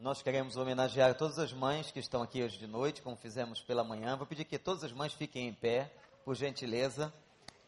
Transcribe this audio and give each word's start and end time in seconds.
Nós 0.00 0.22
queremos 0.22 0.56
homenagear 0.56 1.12
todas 1.16 1.40
as 1.40 1.52
mães 1.52 1.90
que 1.90 1.98
estão 1.98 2.22
aqui 2.22 2.40
hoje 2.40 2.56
de 2.56 2.68
noite, 2.68 3.02
como 3.02 3.16
fizemos 3.16 3.60
pela 3.60 3.82
manhã. 3.82 4.16
Vou 4.16 4.28
pedir 4.28 4.44
que 4.44 4.56
todas 4.56 4.84
as 4.84 4.92
mães 4.92 5.12
fiquem 5.12 5.48
em 5.48 5.52
pé, 5.52 5.92
por 6.24 6.36
gentileza. 6.36 7.12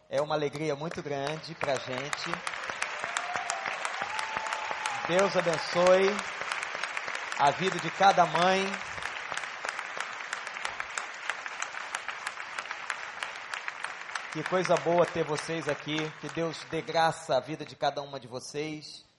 É 0.08 0.22
uma 0.22 0.36
alegria 0.36 0.76
muito 0.76 1.02
grande 1.02 1.56
para 1.56 1.72
a 1.72 1.78
gente. 1.78 2.30
Deus 5.08 5.36
abençoe 5.36 6.08
a 7.36 7.50
vida 7.50 7.80
de 7.80 7.90
cada 7.90 8.24
mãe. 8.24 8.64
Que 14.32 14.44
coisa 14.44 14.76
boa 14.76 15.04
ter 15.04 15.24
vocês 15.24 15.68
aqui. 15.68 15.98
Que 16.20 16.28
Deus 16.28 16.64
dê 16.70 16.80
graça 16.80 17.36
à 17.36 17.40
vida 17.40 17.64
de 17.64 17.74
cada 17.74 18.00
uma 18.02 18.20
de 18.20 18.28
vocês. 18.28 19.09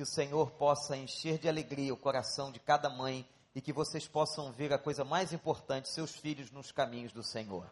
Que 0.00 0.04
o 0.04 0.06
Senhor 0.06 0.50
possa 0.52 0.96
encher 0.96 1.36
de 1.36 1.46
alegria 1.46 1.92
o 1.92 1.96
coração 1.98 2.50
de 2.50 2.58
cada 2.58 2.88
mãe 2.88 3.28
e 3.54 3.60
que 3.60 3.70
vocês 3.70 4.08
possam 4.08 4.50
ver 4.50 4.72
a 4.72 4.78
coisa 4.78 5.04
mais 5.04 5.30
importante, 5.30 5.90
seus 5.90 6.16
filhos 6.16 6.50
nos 6.50 6.72
caminhos 6.72 7.12
do 7.12 7.22
Senhor. 7.22 7.70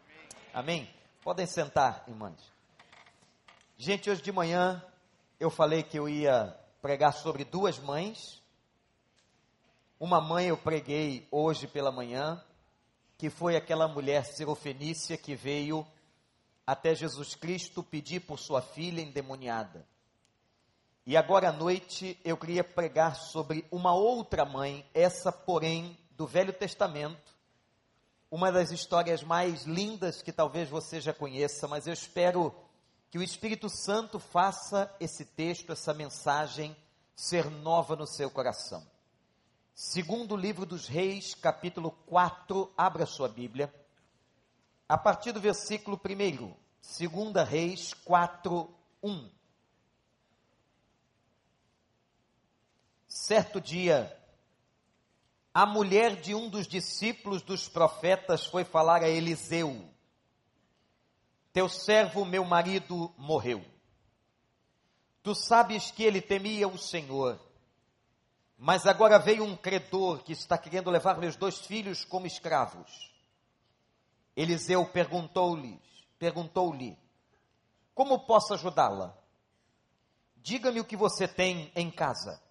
Amém? 0.53 0.87
Podem 1.23 1.47
sentar, 1.47 2.03
irmãs. 2.07 2.39
Gente, 3.79 4.11
hoje 4.11 4.21
de 4.21 4.31
manhã 4.31 4.79
eu 5.39 5.49
falei 5.49 5.81
que 5.81 5.97
eu 5.97 6.07
ia 6.07 6.55
pregar 6.83 7.13
sobre 7.13 7.43
duas 7.43 7.79
mães. 7.79 8.43
Uma 9.99 10.21
mãe 10.21 10.49
eu 10.49 10.57
preguei 10.57 11.27
hoje 11.31 11.65
pela 11.65 11.91
manhã, 11.91 12.39
que 13.17 13.31
foi 13.31 13.55
aquela 13.55 13.87
mulher 13.87 14.23
sirofenícia 14.23 15.17
que 15.17 15.35
veio 15.35 15.83
até 16.63 16.93
Jesus 16.93 17.33
Cristo 17.33 17.81
pedir 17.81 18.19
por 18.19 18.37
sua 18.37 18.61
filha 18.61 19.01
endemoniada. 19.01 19.83
E 21.09 21.17
agora 21.17 21.49
à 21.49 21.51
noite 21.51 22.19
eu 22.23 22.37
queria 22.37 22.63
pregar 22.63 23.15
sobre 23.15 23.65
uma 23.71 23.95
outra 23.95 24.45
mãe, 24.45 24.87
essa, 24.93 25.31
porém, 25.31 25.97
do 26.11 26.27
Velho 26.27 26.53
Testamento, 26.53 27.35
uma 28.29 28.51
das 28.51 28.69
histórias 28.69 29.23
mais 29.23 29.63
lindas 29.63 30.21
que 30.21 30.31
talvez 30.31 30.69
você 30.69 31.01
já 31.01 31.11
conheça, 31.11 31.67
mas 31.67 31.87
eu 31.87 31.93
espero 31.93 32.53
que 33.09 33.17
o 33.17 33.23
Espírito 33.23 33.67
Santo 33.71 34.19
faça 34.19 34.95
esse 34.99 35.25
texto, 35.25 35.71
essa 35.71 35.95
mensagem, 35.95 36.77
ser 37.15 37.49
nova 37.49 37.95
no 37.95 38.05
seu 38.05 38.29
coração. 38.29 38.85
Segundo 39.73 40.37
livro 40.37 40.63
dos 40.63 40.87
Reis, 40.87 41.33
capítulo 41.33 41.89
4, 42.05 42.71
abra 42.77 43.07
sua 43.07 43.27
Bíblia 43.27 43.73
a 44.87 44.95
partir 44.95 45.31
do 45.31 45.41
versículo 45.41 45.99
1, 46.07 46.53
2 47.09 47.49
Reis 47.49 47.95
4, 47.95 48.71
1. 49.01 49.38
Certo 53.21 53.59
dia, 53.59 54.17
a 55.53 55.65
mulher 55.65 56.21
de 56.21 56.33
um 56.33 56.49
dos 56.49 56.65
discípulos 56.65 57.41
dos 57.41 57.67
profetas 57.67 58.45
foi 58.45 58.63
falar 58.63 59.03
a 59.03 59.09
Eliseu: 59.09 59.93
Teu 61.51 61.67
servo, 61.67 62.23
meu 62.23 62.45
marido, 62.45 63.13
morreu. 63.17 63.61
Tu 65.21 65.35
sabes 65.35 65.91
que 65.91 66.01
ele 66.01 66.21
temia 66.21 66.65
o 66.65 66.77
Senhor, 66.77 67.37
mas 68.57 68.87
agora 68.87 69.19
veio 69.19 69.43
um 69.43 69.55
credor 69.55 70.23
que 70.23 70.31
está 70.31 70.57
querendo 70.57 70.89
levar 70.89 71.17
meus 71.17 71.35
dois 71.35 71.59
filhos 71.59 72.05
como 72.05 72.25
escravos. 72.25 73.13
Eliseu 74.33 74.85
perguntou-lhe, 74.85 75.77
perguntou-lhe: 76.17 76.97
Como 77.93 78.25
posso 78.25 78.53
ajudá-la? 78.53 79.13
Diga-me 80.37 80.79
o 80.79 80.85
que 80.85 80.95
você 80.95 81.27
tem 81.27 81.69
em 81.75 81.91
casa. 81.91 82.41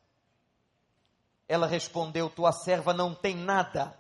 Ela 1.49 1.67
respondeu: 1.67 2.31
Tua 2.31 2.53
serva 2.53 2.93
não 2.93 3.15
tem 3.15 3.35
nada, 3.35 3.99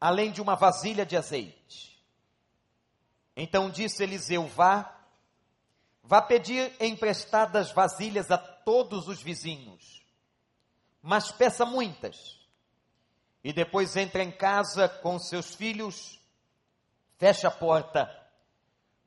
além 0.00 0.30
de 0.32 0.40
uma 0.40 0.54
vasilha 0.54 1.04
de 1.04 1.16
azeite. 1.16 2.00
Então 3.36 3.68
disse 3.68 4.02
Eliseu: 4.02 4.46
Vá, 4.46 4.96
vá 6.02 6.22
pedir 6.22 6.72
emprestadas 6.80 7.72
vasilhas 7.72 8.30
a 8.30 8.38
todos 8.38 9.08
os 9.08 9.20
vizinhos, 9.20 10.02
mas 11.02 11.30
peça 11.32 11.66
muitas. 11.66 12.38
E 13.42 13.52
depois 13.52 13.96
entra 13.96 14.22
em 14.22 14.30
casa 14.30 14.88
com 14.88 15.18
seus 15.18 15.54
filhos 15.54 16.18
feche 17.18 17.46
a 17.46 17.50
porta, 17.50 18.08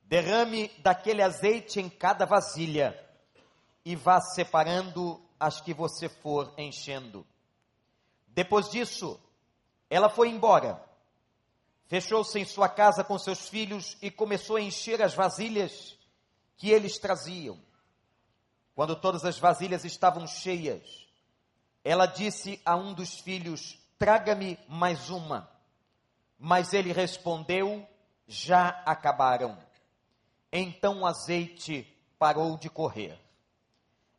derrame 0.04 0.68
daquele 0.80 1.24
azeite 1.24 1.80
em 1.80 1.90
cada 1.90 2.26
vasilha 2.26 3.00
e 3.86 3.96
vá 3.96 4.20
separando 4.20 5.20
as 5.42 5.60
que 5.60 5.74
você 5.74 6.08
for 6.08 6.54
enchendo. 6.56 7.26
Depois 8.28 8.70
disso, 8.70 9.20
ela 9.90 10.08
foi 10.08 10.30
embora, 10.30 10.80
fechou-se 11.88 12.38
em 12.38 12.46
sua 12.46 12.70
casa 12.70 13.04
com 13.04 13.18
seus 13.18 13.50
filhos 13.50 13.98
e 14.04 14.12
começou 14.12 14.58
a 14.58 14.62
encher 14.62 15.02
as 15.02 15.16
vasilhas 15.16 15.98
que 16.56 16.70
eles 16.70 17.00
traziam. 17.00 17.60
Quando 18.76 18.96
todas 18.96 19.26
as 19.26 19.40
vasilhas 19.40 19.84
estavam 19.84 20.28
cheias, 20.28 21.08
ela 21.84 22.06
disse 22.06 22.62
a 22.64 22.76
um 22.76 22.94
dos 22.94 23.20
filhos: 23.20 23.80
Traga-me 23.98 24.60
mais 24.70 25.10
uma. 25.10 25.50
Mas 26.38 26.72
ele 26.72 26.94
respondeu: 26.94 27.88
já 28.28 28.70
acabaram. 28.86 29.58
Então 30.52 31.02
o 31.02 31.06
azeite 31.06 31.88
parou 32.20 32.58
de 32.58 32.70
correr. 32.70 33.20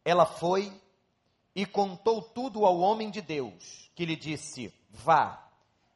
Ela 0.04 0.26
foi 0.26 0.81
e 1.54 1.66
contou 1.66 2.22
tudo 2.22 2.64
ao 2.64 2.78
homem 2.78 3.10
de 3.10 3.20
Deus, 3.20 3.90
que 3.94 4.04
lhe 4.04 4.16
disse: 4.16 4.72
Vá, 4.90 5.50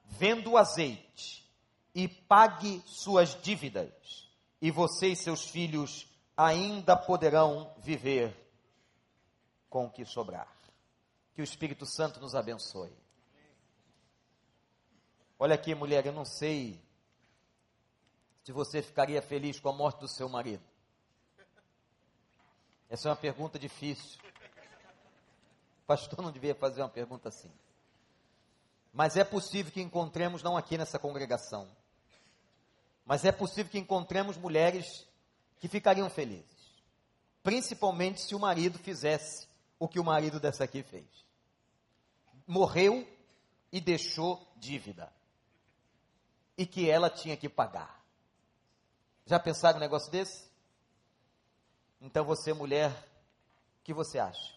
venda 0.05 0.49
o 0.49 0.57
azeite 0.57 1.49
e 1.95 2.07
pague 2.07 2.83
suas 2.87 3.41
dívidas, 3.41 4.29
e 4.61 4.71
você 4.71 5.09
e 5.09 5.17
seus 5.17 5.49
filhos 5.49 6.07
ainda 6.37 6.97
poderão 6.97 7.73
viver 7.79 8.35
com 9.71 9.87
o 9.87 9.91
que 9.91 10.05
sobrar. 10.05 10.55
Que 11.35 11.41
o 11.41 11.45
Espírito 11.45 11.87
Santo 11.87 12.21
nos 12.21 12.35
abençoe. 12.35 12.93
Olha 15.39 15.55
aqui, 15.55 15.75
mulher, 15.75 16.05
eu 16.07 16.13
não 16.13 16.25
sei 16.25 16.83
se 18.43 18.53
você 18.53 18.81
ficaria 18.81 19.21
feliz 19.21 19.59
com 19.59 19.69
a 19.69 19.73
morte 19.73 20.01
do 20.01 20.09
seu 20.09 20.29
marido? 20.29 20.63
Essa 22.89 23.09
é 23.09 23.11
uma 23.11 23.17
pergunta 23.17 23.59
difícil. 23.59 24.21
Pastor 25.89 26.23
não 26.23 26.33
devia 26.33 26.55
fazer 26.55 26.83
uma 26.83 26.89
pergunta 26.89 27.29
assim. 27.29 27.51
Mas 28.93 29.17
é 29.17 29.25
possível 29.25 29.71
que 29.71 29.81
encontremos, 29.81 30.43
não 30.43 30.57
aqui 30.57 30.79
nessa 30.79 30.99
congregação, 30.99 31.69
mas 33.05 33.25
é 33.25 33.31
possível 33.31 33.71
que 33.71 33.79
encontremos 33.79 34.37
mulheres 34.37 35.07
que 35.61 35.69
ficariam 35.69 36.11
felizes. 36.11 36.57
Principalmente 37.43 38.21
se 38.21 38.35
o 38.35 38.41
marido 38.41 38.79
fizesse 38.79 39.47
o 39.79 39.87
que 39.87 40.01
o 40.01 40.05
marido 40.05 40.41
dessa 40.41 40.65
aqui 40.65 40.83
fez. 40.83 41.07
Morreu 42.47 43.07
e 43.71 43.81
deixou 43.81 44.45
dívida. 44.57 45.13
E 46.59 46.67
que 46.67 46.91
ela 46.91 47.09
tinha 47.09 47.37
que 47.37 47.49
pagar. 47.49 48.03
Já 49.27 49.39
pensaram 49.39 49.77
um 49.77 49.81
negócio 49.81 50.11
desse? 50.11 50.51
Então 52.01 52.25
você, 52.25 52.53
mulher, 52.53 52.91
o 52.91 53.85
que 53.85 53.93
você 53.93 54.19
acha? 54.19 54.56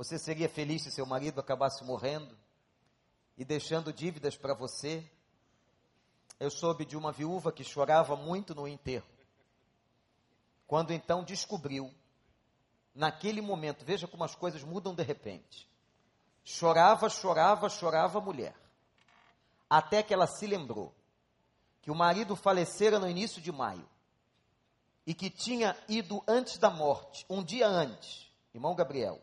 Você 0.00 0.18
seria 0.18 0.48
feliz 0.48 0.82
se 0.82 0.90
seu 0.90 1.04
marido 1.04 1.40
acabasse 1.40 1.84
morrendo 1.84 2.34
e 3.36 3.44
deixando 3.44 3.92
dívidas 3.92 4.34
para 4.34 4.54
você? 4.54 5.06
Eu 6.38 6.50
soube 6.50 6.86
de 6.86 6.96
uma 6.96 7.12
viúva 7.12 7.52
que 7.52 7.62
chorava 7.62 8.16
muito 8.16 8.54
no 8.54 8.66
enterro. 8.66 9.04
Quando 10.66 10.94
então 10.94 11.22
descobriu, 11.22 11.92
naquele 12.94 13.42
momento, 13.42 13.84
veja 13.84 14.08
como 14.08 14.24
as 14.24 14.34
coisas 14.34 14.64
mudam 14.64 14.94
de 14.94 15.02
repente. 15.02 15.68
Chorava, 16.42 17.10
chorava, 17.10 17.68
chorava 17.68 18.20
a 18.20 18.22
mulher. 18.22 18.56
Até 19.68 20.02
que 20.02 20.14
ela 20.14 20.26
se 20.26 20.46
lembrou 20.46 20.94
que 21.82 21.90
o 21.90 21.94
marido 21.94 22.34
falecera 22.34 22.98
no 22.98 23.06
início 23.06 23.42
de 23.42 23.52
maio 23.52 23.86
e 25.06 25.12
que 25.12 25.28
tinha 25.28 25.76
ido 25.86 26.24
antes 26.26 26.56
da 26.56 26.70
morte, 26.70 27.26
um 27.28 27.44
dia 27.44 27.68
antes, 27.68 28.32
irmão 28.54 28.74
Gabriel, 28.74 29.20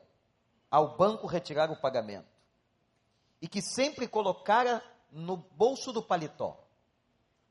ao 0.69 0.98
banco 0.98 1.28
retirar 1.28 1.72
o 1.72 1.80
pagamento 1.80 2.38
e 3.42 3.48
que 3.48 3.62
sempre 3.62 4.08
colocara 4.08 4.84
no 5.12 5.38
bolso 5.38 5.92
do 5.94 6.02
paletó, 6.02 6.58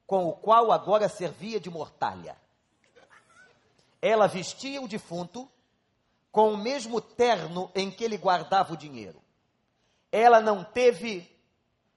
com 0.07 0.27
o 0.27 0.33
qual 0.33 0.71
agora 0.71 1.09
servia 1.09 1.59
de 1.59 1.71
mortalha. 1.71 2.37
Ela 4.01 4.27
vestia 4.27 4.81
o 4.81 4.89
defunto 4.89 5.51
com 6.31 6.53
o 6.53 6.57
mesmo 6.57 7.01
terno 7.01 7.71
em 7.75 7.91
que 7.91 8.05
ele 8.05 8.19
guardava 8.19 8.75
o 8.75 8.77
dinheiro. 8.77 9.23
Ela 10.13 10.41
não 10.41 10.63
teve 10.63 11.31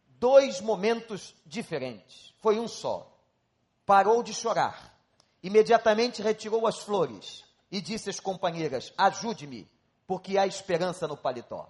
dois 0.07 0.61
momentos 0.61 1.35
diferentes. 1.45 2.33
Foi 2.39 2.59
um 2.59 2.67
só. 2.67 3.13
Parou 3.85 4.23
de 4.23 4.33
chorar. 4.33 4.97
Imediatamente 5.43 6.21
retirou 6.21 6.67
as 6.67 6.79
flores 6.79 7.43
e 7.71 7.81
disse 7.81 8.09
às 8.09 8.19
companheiras: 8.19 8.93
Ajude-me, 8.97 9.69
porque 10.09 10.39
há 10.39 10.47
esperança 10.47 11.07
no 11.07 11.15
paletó. 11.15 11.69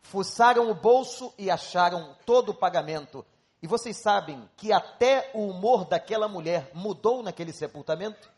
fuçaram 0.00 0.70
o 0.70 0.74
bolso 0.74 1.34
e 1.36 1.50
acharam 1.50 2.16
todo 2.24 2.52
o 2.52 2.54
pagamento. 2.54 3.22
E 3.60 3.66
vocês 3.66 3.98
sabem 3.98 4.48
que 4.56 4.72
até 4.72 5.30
o 5.34 5.46
humor 5.46 5.84
daquela 5.84 6.26
mulher 6.26 6.70
mudou 6.72 7.22
naquele 7.22 7.52
sepultamento? 7.52 8.32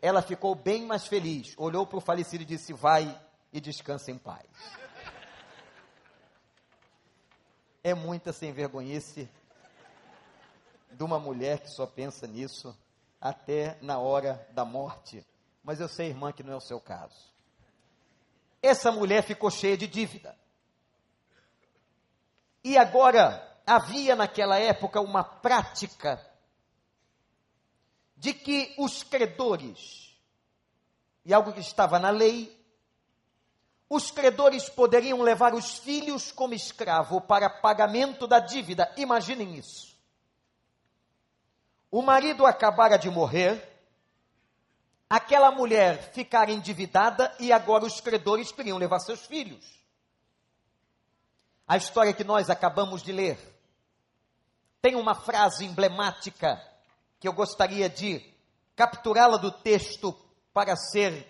Ela 0.00 0.22
ficou 0.22 0.54
bem 0.54 0.86
mais 0.86 1.08
feliz, 1.08 1.54
olhou 1.56 1.84
para 1.84 1.98
o 1.98 2.00
falecido 2.00 2.44
e 2.44 2.46
disse: 2.46 2.72
Vai 2.72 3.20
e 3.52 3.60
descansa 3.60 4.12
em 4.12 4.18
paz. 4.18 4.46
É 7.82 7.94
muita 7.94 8.32
sem 8.32 8.52
vergonhice 8.52 9.28
de 10.88 11.02
uma 11.02 11.18
mulher 11.18 11.58
que 11.58 11.68
só 11.68 11.84
pensa 11.84 12.28
nisso 12.28 12.78
até 13.20 13.76
na 13.82 13.98
hora 13.98 14.46
da 14.52 14.64
morte. 14.64 15.26
Mas 15.64 15.80
eu 15.80 15.88
sei, 15.88 16.08
irmã, 16.08 16.30
que 16.30 16.42
não 16.42 16.52
é 16.52 16.56
o 16.56 16.60
seu 16.60 16.78
caso. 16.78 17.32
Essa 18.62 18.92
mulher 18.92 19.22
ficou 19.22 19.50
cheia 19.50 19.76
de 19.76 19.86
dívida. 19.86 20.36
E 22.62 22.76
agora 22.76 23.42
havia 23.66 24.14
naquela 24.14 24.58
época 24.58 25.00
uma 25.00 25.24
prática 25.24 26.24
de 28.16 28.32
que 28.32 28.74
os 28.78 29.02
credores, 29.02 30.14
e 31.24 31.32
algo 31.32 31.52
que 31.52 31.60
estava 31.60 31.98
na 31.98 32.10
lei, 32.10 32.54
os 33.88 34.10
credores 34.10 34.68
poderiam 34.68 35.22
levar 35.22 35.54
os 35.54 35.78
filhos 35.78 36.32
como 36.32 36.54
escravo 36.54 37.20
para 37.20 37.50
pagamento 37.50 38.26
da 38.26 38.38
dívida. 38.38 38.92
Imaginem 38.96 39.56
isso. 39.56 39.94
O 41.90 42.02
marido 42.02 42.44
acabara 42.44 42.96
de 42.96 43.08
morrer, 43.10 43.73
aquela 45.14 45.52
mulher 45.52 46.12
ficara 46.12 46.50
endividada 46.50 47.32
e 47.38 47.52
agora 47.52 47.84
os 47.84 48.00
credores 48.00 48.50
queriam 48.50 48.76
levar 48.76 48.98
seus 48.98 49.24
filhos. 49.24 49.64
A 51.68 51.76
história 51.76 52.12
que 52.12 52.24
nós 52.24 52.50
acabamos 52.50 53.00
de 53.00 53.12
ler 53.12 53.38
tem 54.82 54.96
uma 54.96 55.14
frase 55.14 55.64
emblemática 55.64 56.60
que 57.20 57.28
eu 57.28 57.32
gostaria 57.32 57.88
de 57.88 58.28
capturá-la 58.74 59.36
do 59.36 59.52
texto 59.52 60.12
para 60.52 60.74
ser 60.74 61.24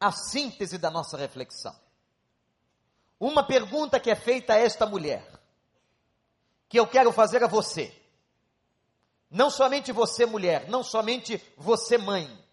a 0.00 0.10
síntese 0.10 0.78
da 0.78 0.90
nossa 0.90 1.18
reflexão. 1.18 1.76
Uma 3.20 3.46
pergunta 3.46 4.00
que 4.00 4.10
é 4.10 4.16
feita 4.16 4.54
a 4.54 4.58
esta 4.58 4.86
mulher, 4.86 5.30
que 6.70 6.80
eu 6.80 6.86
quero 6.86 7.12
fazer 7.12 7.44
a 7.44 7.46
você. 7.46 7.94
Não 9.30 9.50
somente 9.50 9.92
você, 9.92 10.24
mulher, 10.24 10.70
não 10.70 10.82
somente 10.82 11.38
você, 11.58 11.98
mãe, 11.98 12.45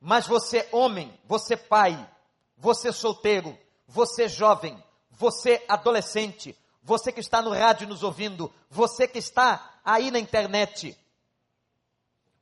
mas 0.00 0.26
você, 0.26 0.66
homem, 0.72 1.12
você, 1.26 1.56
pai, 1.56 2.08
você, 2.56 2.92
solteiro, 2.92 3.56
você, 3.86 4.28
jovem, 4.28 4.82
você, 5.10 5.62
adolescente, 5.68 6.56
você 6.82 7.12
que 7.12 7.20
está 7.20 7.42
no 7.42 7.50
rádio 7.50 7.86
nos 7.86 8.02
ouvindo, 8.02 8.52
você 8.70 9.06
que 9.06 9.18
está 9.18 9.78
aí 9.84 10.10
na 10.10 10.18
internet. 10.18 10.96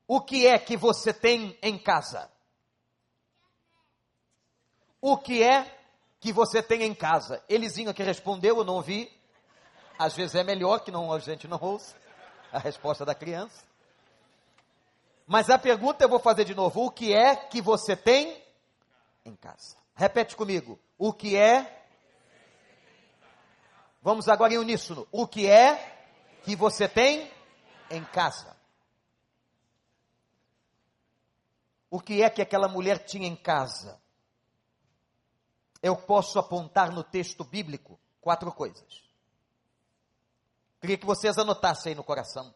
O 0.06 0.20
que 0.20 0.46
é 0.46 0.58
que 0.58 0.76
você 0.76 1.12
tem 1.12 1.58
em 1.60 1.76
casa? 1.76 2.30
O 5.00 5.16
que 5.16 5.42
é 5.42 5.78
que 6.20 6.32
você 6.32 6.62
tem 6.62 6.82
em 6.84 6.94
casa? 6.94 7.42
Elizinho 7.48 7.90
aqui 7.90 8.02
respondeu, 8.02 8.58
eu 8.58 8.64
não 8.64 8.74
ouvi. 8.74 9.12
Às 9.98 10.14
vezes 10.14 10.36
é 10.36 10.44
melhor 10.44 10.80
que 10.80 10.92
não, 10.92 11.12
a 11.12 11.18
gente 11.18 11.48
não 11.48 11.58
ouça 11.60 11.96
a 12.52 12.58
resposta 12.58 13.04
da 13.04 13.14
criança. 13.14 13.67
Mas 15.28 15.50
a 15.50 15.58
pergunta 15.58 16.02
eu 16.02 16.08
vou 16.08 16.18
fazer 16.18 16.46
de 16.46 16.54
novo: 16.54 16.86
o 16.86 16.90
que 16.90 17.12
é 17.12 17.36
que 17.36 17.60
você 17.60 17.94
tem 17.94 18.42
em 19.26 19.36
casa? 19.36 19.76
Repete 19.94 20.34
comigo: 20.34 20.80
o 20.96 21.12
que 21.12 21.36
é. 21.36 21.86
Vamos 24.00 24.26
agora 24.26 24.54
em 24.54 24.58
uníssono: 24.58 25.06
o 25.12 25.28
que 25.28 25.46
é 25.46 26.06
que 26.42 26.56
você 26.56 26.88
tem 26.88 27.30
em 27.90 28.02
casa? 28.06 28.56
O 31.90 32.00
que 32.00 32.22
é 32.22 32.30
que 32.30 32.40
aquela 32.40 32.66
mulher 32.66 33.04
tinha 33.04 33.28
em 33.28 33.36
casa? 33.36 34.00
Eu 35.82 35.94
posso 35.94 36.38
apontar 36.38 36.90
no 36.90 37.04
texto 37.04 37.44
bíblico 37.44 38.00
quatro 38.22 38.50
coisas. 38.50 39.04
Queria 40.80 40.96
que 40.96 41.06
vocês 41.06 41.36
anotassem 41.36 41.90
aí 41.90 41.94
no 41.94 42.02
coração. 42.02 42.54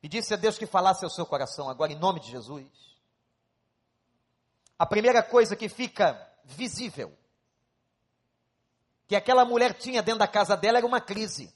Pedisse 0.00 0.32
a 0.32 0.36
Deus 0.36 0.56
que 0.56 0.66
falasse 0.66 1.04
ao 1.04 1.10
seu 1.10 1.26
coração 1.26 1.68
agora, 1.68 1.92
em 1.92 1.98
nome 1.98 2.20
de 2.20 2.30
Jesus. 2.30 2.66
A 4.78 4.86
primeira 4.86 5.22
coisa 5.22 5.54
que 5.54 5.68
fica 5.68 6.18
visível, 6.44 7.16
que 9.06 9.14
aquela 9.14 9.44
mulher 9.44 9.74
tinha 9.74 10.02
dentro 10.02 10.20
da 10.20 10.28
casa 10.28 10.56
dela, 10.56 10.78
era 10.78 10.86
uma 10.86 11.00
crise. 11.00 11.54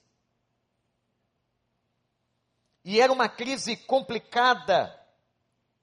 E 2.84 3.00
era 3.00 3.10
uma 3.10 3.28
crise 3.28 3.76
complicada, 3.76 4.94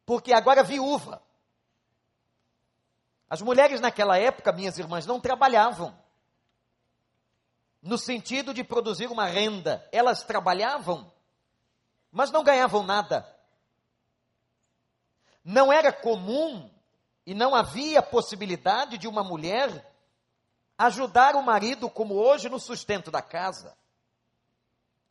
porque 0.05 0.31
agora 0.31 0.63
viúva. 0.63 1.21
As 3.27 3.41
mulheres 3.41 3.81
naquela 3.81 4.17
época, 4.17 4.51
minhas 4.51 4.77
irmãs, 4.77 5.05
não 5.05 5.19
trabalhavam 5.19 5.97
no 7.81 7.97
sentido 7.97 8.53
de 8.53 8.63
produzir 8.63 9.07
uma 9.07 9.25
renda. 9.25 9.87
Elas 9.91 10.23
trabalhavam, 10.23 11.11
mas 12.11 12.31
não 12.31 12.43
ganhavam 12.43 12.83
nada. 12.83 13.25
Não 15.43 15.71
era 15.71 15.91
comum 15.91 16.69
e 17.25 17.33
não 17.33 17.55
havia 17.55 18.01
possibilidade 18.01 18.97
de 18.97 19.07
uma 19.07 19.23
mulher 19.23 19.89
ajudar 20.77 21.35
o 21.35 21.43
marido, 21.43 21.89
como 21.89 22.15
hoje, 22.15 22.49
no 22.49 22.59
sustento 22.59 23.09
da 23.11 23.21
casa. 23.21 23.77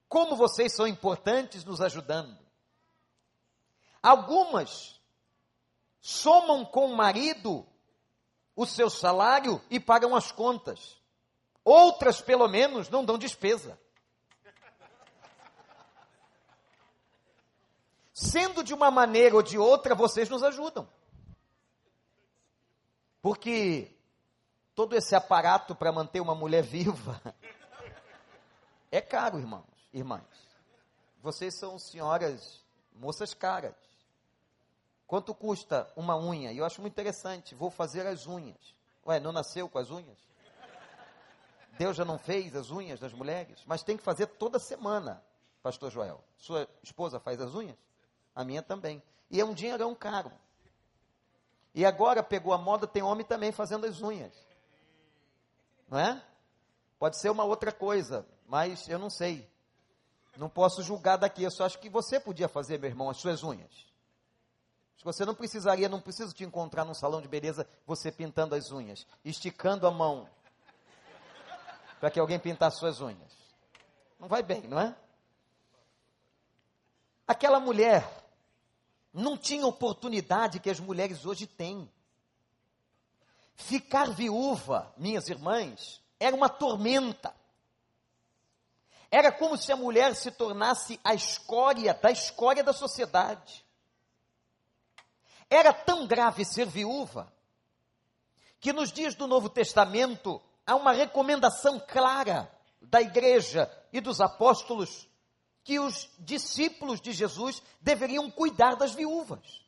Como 0.09 0.37
vocês 0.37 0.75
são 0.75 0.87
importantes 0.87 1.65
nos 1.65 1.81
ajudando. 1.81 2.37
Algumas 4.03 5.01
somam 6.01 6.65
com 6.65 6.87
o 6.87 6.97
marido 6.97 7.67
o 8.57 8.67
seu 8.67 8.91
salário 8.91 9.63
e 9.71 9.79
pagam 9.79 10.15
as 10.15 10.33
contas. 10.33 10.99
Outras, 11.65 12.21
pelo 12.21 12.49
menos, 12.49 12.89
não 12.89 13.05
dão 13.05 13.17
despesa. 13.17 13.79
Sendo 18.21 18.63
de 18.63 18.75
uma 18.75 18.91
maneira 18.91 19.35
ou 19.35 19.43
de 19.43 19.57
outra, 19.57 19.95
vocês 19.95 20.29
nos 20.29 20.43
ajudam. 20.43 20.87
Porque 23.23 23.97
todo 24.75 24.95
esse 24.95 25.15
aparato 25.15 25.75
para 25.75 25.91
manter 25.91 26.21
uma 26.21 26.35
mulher 26.35 26.63
viva 26.63 27.19
é 28.93 29.01
caro, 29.01 29.39
irmãos, 29.39 29.65
irmãs. 29.91 30.27
Vocês 31.23 31.59
são 31.59 31.79
senhoras, 31.79 32.63
moças 32.93 33.33
caras. 33.33 33.75
Quanto 35.07 35.35
custa 35.35 35.91
uma 35.97 36.15
unha? 36.15 36.53
Eu 36.53 36.67
acho 36.67 36.83
muito 36.83 36.93
interessante. 36.93 37.55
Vou 37.55 37.71
fazer 37.71 38.07
as 38.07 38.27
unhas. 38.27 38.77
Ué, 39.07 39.19
não 39.19 39.33
nasceu 39.33 39.67
com 39.67 39.79
as 39.79 39.91
unhas? 39.91 40.19
Deus 41.79 41.97
já 41.97 42.05
não 42.05 42.19
fez 42.19 42.55
as 42.55 42.71
unhas 42.71 43.01
das 43.01 43.15
mulheres, 43.15 43.63
mas 43.65 43.83
tem 43.83 43.97
que 43.97 44.03
fazer 44.03 44.27
toda 44.27 44.59
semana, 44.59 45.25
Pastor 45.63 45.91
Joel. 45.91 46.23
Sua 46.37 46.69
esposa 46.83 47.19
faz 47.19 47.41
as 47.41 47.55
unhas? 47.55 47.79
A 48.35 48.45
minha 48.45 48.63
também. 48.63 49.03
E 49.31 49.41
é 49.41 49.45
um 49.45 49.55
dinheirão 49.55 49.95
caro. 49.95 50.33
E 51.75 51.85
agora 51.85 52.23
pegou 52.23 52.53
a 52.53 52.59
moda, 52.59 52.87
tem 52.87 53.03
homem 53.03 53.25
também 53.25 53.53
fazendo 53.53 53.87
as 53.87 54.01
unhas. 54.03 54.35
Não 55.89 55.99
é? 55.99 56.23
Pode 56.99 57.19
ser 57.19 57.31
uma 57.31 57.45
outra 57.45 57.73
coisa, 57.73 58.27
mas 58.47 58.89
eu 58.89 58.99
não 58.99 59.09
sei. 59.09 59.49
Não 60.37 60.49
posso 60.49 60.83
julgar 60.83 61.17
daqui. 61.17 61.43
Eu 61.43 61.51
só 61.51 61.65
acho 61.65 61.79
que 61.79 61.89
você 61.89 62.19
podia 62.19 62.49
fazer, 62.49 62.79
meu 62.79 62.91
irmão, 62.91 63.11
as 63.11 63.19
suas 63.19 63.43
unhas. 63.43 63.91
Você 65.03 65.25
não 65.25 65.35
precisaria, 65.35 65.89
não 65.89 66.01
preciso 66.01 66.35
te 66.35 66.45
encontrar 66.45 66.85
num 66.85 66.93
salão 66.93 67.23
de 67.23 67.29
beleza, 67.29 67.67
você 67.87 68.13
pintando 68.13 68.55
as 68.55 68.71
unhas, 68.71 69.07
esticando 69.25 69.87
a 69.87 69.91
mão, 69.91 70.29
para 71.99 72.11
que 72.11 72.21
alguém 72.21 72.39
pintasse 72.39 72.79
suas 72.79 73.01
unhas. 73.01 73.33
Não 74.19 74.29
vai 74.29 74.43
bem, 74.43 74.63
não 74.63 74.79
é? 74.79 74.95
Aquela 77.27 77.59
mulher 77.59 78.20
não 79.13 79.37
tinha 79.37 79.67
oportunidade 79.67 80.61
que 80.61 80.71
as 80.71 80.81
mulheres 80.81 81.27
hoje 81.27 81.47
têm. 81.47 81.91
Ficar 83.55 84.11
viúva, 84.11 84.93
minhas 84.97 85.29
irmãs, 85.29 86.01
era 86.19 86.35
uma 86.35 86.49
tormenta. 86.49 87.35
Era 89.11 89.33
como 89.33 89.57
se 89.57 89.73
a 89.73 89.77
mulher 89.77 90.15
se 90.15 90.31
tornasse 90.31 91.01
a 91.03 91.15
escória 91.15 91.93
da 91.93 92.11
escória 92.11 92.63
da 92.63 92.73
sociedade. 92.73 93.65
Era 95.49 95.73
tão 95.73 96.07
grave 96.07 96.45
ser 96.45 96.67
viúva 96.67 97.33
que 98.61 98.73
nos 98.73 98.93
dias 98.93 99.15
do 99.15 99.27
Novo 99.27 99.49
Testamento 99.49 100.41
há 100.65 100.77
uma 100.77 100.93
recomendação 100.93 101.81
clara 101.81 102.49
da 102.81 103.01
igreja 103.01 103.71
e 103.93 104.01
dos 104.01 104.21
apóstolos 104.21 105.09
que 105.63 105.79
os 105.79 106.09
discípulos 106.19 107.01
de 107.01 107.13
Jesus 107.13 107.63
deveriam 107.81 108.31
cuidar 108.31 108.77
das 108.77 108.93
viúvas. 108.93 109.65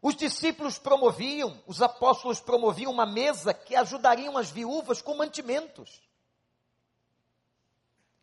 Os 0.00 0.14
discípulos 0.14 0.78
promoviam, 0.78 1.60
os 1.66 1.82
apóstolos 1.82 2.40
promoviam 2.40 2.92
uma 2.92 3.06
mesa 3.06 3.52
que 3.52 3.74
ajudariam 3.74 4.36
as 4.36 4.50
viúvas 4.50 5.02
com 5.02 5.16
mantimentos. 5.16 6.00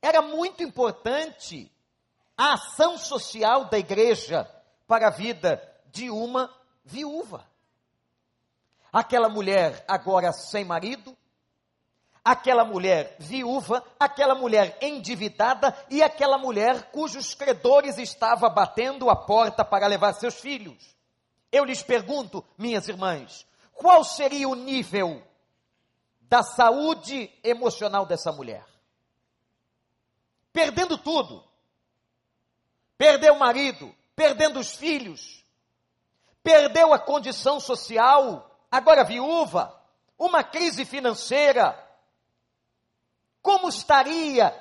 Era 0.01 0.21
muito 0.21 0.63
importante 0.63 1.71
a 2.37 2.53
ação 2.53 2.97
social 2.97 3.65
da 3.65 3.77
igreja 3.77 4.49
para 4.87 5.07
a 5.07 5.11
vida 5.11 5.61
de 5.87 6.09
uma 6.09 6.53
viúva. 6.83 7.45
Aquela 8.91 9.27
mulher 9.27 9.83
agora 9.87 10.31
sem 10.31 10.63
marido, 10.63 11.17
aquela 12.25 12.65
mulher 12.65 13.15
viúva, 13.19 13.83
aquela 13.99 14.33
mulher 14.33 14.79
endividada 14.81 15.77
e 15.91 16.01
aquela 16.01 16.39
mulher 16.39 16.89
cujos 16.89 17.35
credores 17.35 17.99
estavam 17.99 18.51
batendo 18.51 19.11
a 19.11 19.15
porta 19.15 19.63
para 19.63 19.85
levar 19.85 20.13
seus 20.13 20.39
filhos. 20.39 20.95
Eu 21.51 21.63
lhes 21.63 21.83
pergunto, 21.83 22.43
minhas 22.57 22.87
irmãs, 22.87 23.45
qual 23.75 24.03
seria 24.03 24.49
o 24.49 24.55
nível 24.55 25.21
da 26.21 26.41
saúde 26.41 27.31
emocional 27.43 28.07
dessa 28.07 28.31
mulher? 28.31 28.65
Perdendo 30.51 30.97
tudo. 30.97 31.43
Perdeu 32.97 33.35
o 33.35 33.39
marido, 33.39 33.93
perdendo 34.15 34.57
os 34.59 34.73
filhos, 34.73 35.45
perdeu 36.41 36.93
a 36.93 36.97
condição 36.97 37.59
social, 37.59 38.49
agora 38.71 39.03
viúva, 39.03 39.79
uma 40.17 40.43
crise 40.43 40.85
financeira. 40.85 41.84
Como 43.45 43.69
estaria 43.69 44.59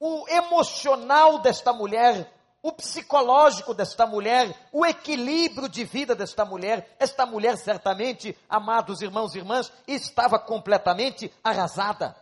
o 0.00 0.26
emocional 0.30 1.40
desta 1.40 1.74
mulher, 1.74 2.32
o 2.62 2.72
psicológico 2.72 3.74
desta 3.74 4.06
mulher, 4.06 4.66
o 4.72 4.86
equilíbrio 4.86 5.68
de 5.68 5.84
vida 5.84 6.14
desta 6.14 6.42
mulher? 6.42 6.96
Esta 6.98 7.26
mulher, 7.26 7.58
certamente, 7.58 8.34
amados 8.48 9.02
irmãos 9.02 9.34
e 9.34 9.40
irmãs, 9.40 9.70
estava 9.86 10.38
completamente 10.38 11.30
arrasada. 11.44 12.16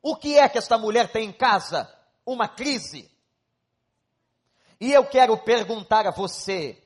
O 0.00 0.16
que 0.16 0.38
é 0.38 0.48
que 0.48 0.56
esta 0.56 0.78
mulher 0.78 1.12
tem 1.12 1.28
em 1.28 1.32
casa? 1.32 1.94
Uma 2.24 2.48
crise. 2.48 3.10
E 4.80 4.90
eu 4.90 5.04
quero 5.04 5.36
perguntar 5.36 6.06
a 6.06 6.12
você, 6.12 6.82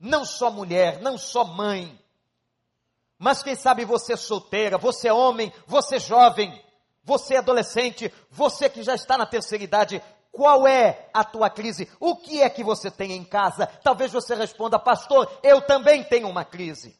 não 0.00 0.24
só 0.24 0.50
mulher, 0.50 1.02
não 1.02 1.18
só 1.18 1.44
mãe, 1.44 2.02
mas 3.18 3.42
quem 3.42 3.54
sabe 3.54 3.84
você 3.84 4.16
solteira, 4.16 4.78
você 4.78 5.10
homem, 5.10 5.52
você 5.66 5.98
jovem, 5.98 6.64
você 7.08 7.36
adolescente, 7.36 8.12
você 8.30 8.68
que 8.68 8.82
já 8.82 8.94
está 8.94 9.16
na 9.16 9.24
terceira 9.24 9.64
idade, 9.64 10.02
qual 10.30 10.68
é 10.68 11.08
a 11.14 11.24
tua 11.24 11.48
crise? 11.48 11.90
O 11.98 12.14
que 12.14 12.42
é 12.42 12.50
que 12.50 12.62
você 12.62 12.90
tem 12.90 13.12
em 13.12 13.24
casa? 13.24 13.66
Talvez 13.66 14.12
você 14.12 14.34
responda, 14.34 14.78
pastor, 14.78 15.40
eu 15.42 15.62
também 15.62 16.04
tenho 16.04 16.28
uma 16.28 16.44
crise. 16.44 16.94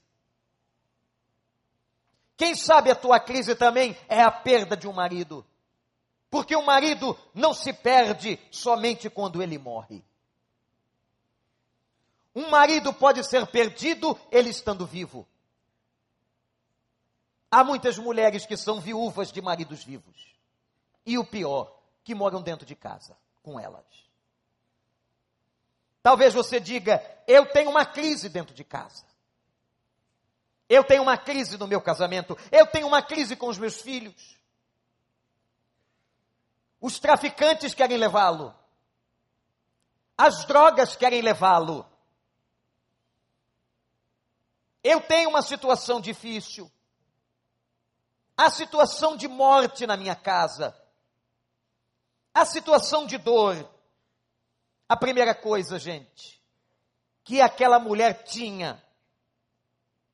Quem 2.38 2.54
sabe 2.54 2.90
a 2.90 2.94
tua 2.94 3.20
crise 3.20 3.54
também 3.54 3.94
é 4.08 4.22
a 4.22 4.30
perda 4.30 4.74
de 4.74 4.88
um 4.88 4.94
marido. 4.94 5.44
Porque 6.30 6.56
o 6.56 6.64
marido 6.64 7.16
não 7.34 7.52
se 7.52 7.74
perde 7.74 8.38
somente 8.50 9.10
quando 9.10 9.42
ele 9.42 9.58
morre. 9.58 10.02
Um 12.34 12.48
marido 12.48 12.94
pode 12.94 13.22
ser 13.28 13.46
perdido 13.46 14.18
ele 14.30 14.48
estando 14.48 14.86
vivo. 14.86 15.28
Há 17.50 17.64
muitas 17.64 17.96
mulheres 17.98 18.44
que 18.44 18.56
são 18.56 18.80
viúvas 18.80 19.32
de 19.32 19.40
maridos 19.40 19.82
vivos. 19.82 20.36
E 21.06 21.18
o 21.18 21.24
pior, 21.24 21.74
que 22.04 22.14
moram 22.14 22.42
dentro 22.42 22.66
de 22.66 22.74
casa 22.74 23.16
com 23.42 23.58
elas. 23.58 23.84
Talvez 26.02 26.34
você 26.34 26.60
diga: 26.60 27.02
eu 27.26 27.46
tenho 27.46 27.70
uma 27.70 27.84
crise 27.84 28.28
dentro 28.28 28.54
de 28.54 28.64
casa. 28.64 29.04
Eu 30.68 30.84
tenho 30.84 31.02
uma 31.02 31.16
crise 31.16 31.56
no 31.56 31.66
meu 31.66 31.80
casamento. 31.80 32.36
Eu 32.52 32.66
tenho 32.66 32.86
uma 32.86 33.02
crise 33.02 33.34
com 33.34 33.48
os 33.48 33.58
meus 33.58 33.80
filhos. 33.80 34.38
Os 36.80 36.98
traficantes 36.98 37.74
querem 37.74 37.96
levá-lo. 37.96 38.54
As 40.16 40.44
drogas 40.44 40.94
querem 40.94 41.22
levá-lo. 41.22 41.86
Eu 44.84 45.00
tenho 45.00 45.30
uma 45.30 45.42
situação 45.42 46.00
difícil. 46.00 46.70
Há 48.38 48.48
situação 48.50 49.16
de 49.16 49.26
morte 49.26 49.84
na 49.86 49.96
minha 49.96 50.14
casa. 50.14 50.72
Há 52.32 52.46
situação 52.46 53.04
de 53.04 53.18
dor. 53.18 53.68
A 54.88 54.96
primeira 54.96 55.34
coisa, 55.34 55.78
gente, 55.78 56.40
que 57.24 57.40
aquela 57.40 57.80
mulher 57.80 58.22
tinha 58.22 58.80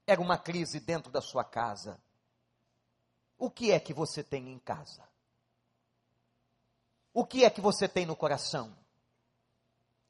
era 0.07 0.21
uma 0.21 0.38
crise 0.38 0.81
dentro 0.81 1.12
da 1.12 1.21
sua 1.21 1.45
casa. 1.45 2.00
O 3.37 3.50
que 3.50 3.71
é 3.71 3.78
que 3.78 3.93
você 3.93 4.25
tem 4.25 4.49
em 4.49 4.59
casa? 4.59 5.07
O 7.12 7.26
que 7.26 7.45
é 7.45 7.50
que 7.50 7.61
você 7.61 7.87
tem 7.87 8.07
no 8.07 8.16
coração? 8.16 8.75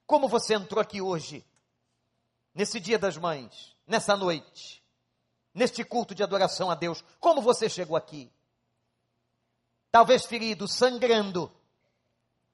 Como 0.07 0.29
você 0.29 0.55
entrou 0.55 0.81
aqui 0.81 1.03
hoje, 1.03 1.45
nesse 2.55 2.79
dia 2.79 2.99
das 2.99 3.17
mães? 3.17 3.75
nessa 3.87 4.17
noite, 4.17 4.83
neste 5.55 5.85
culto 5.85 6.15
de 6.15 6.23
adoração 6.23 6.71
a 6.71 6.75
Deus, 6.75 7.03
como 7.21 7.41
você 7.41 7.69
chegou 7.69 7.97
aqui? 7.97 8.31
Talvez 9.91 10.27
ferido, 10.27 10.67
sangrando, 10.67 11.51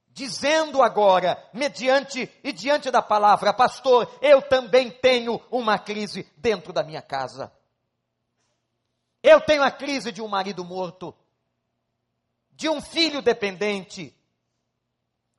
dizendo 0.09 0.83
agora, 0.83 1.42
mediante 1.52 2.30
e 2.45 2.52
diante 2.52 2.90
da 2.90 3.00
palavra, 3.00 3.54
pastor, 3.54 4.12
eu 4.21 4.42
também 4.42 4.90
tenho 4.90 5.40
uma 5.50 5.78
crise 5.78 6.30
dentro 6.37 6.73
da 6.73 6.83
minha 6.83 7.00
casa. 7.00 7.50
Eu 9.23 9.40
tenho 9.40 9.62
a 9.62 9.71
crise 9.71 10.12
de 10.12 10.21
um 10.21 10.28
marido 10.28 10.64
morto, 10.64 11.14
de 12.52 12.69
um 12.69 12.80
filho 12.80 13.23
dependente, 13.23 14.14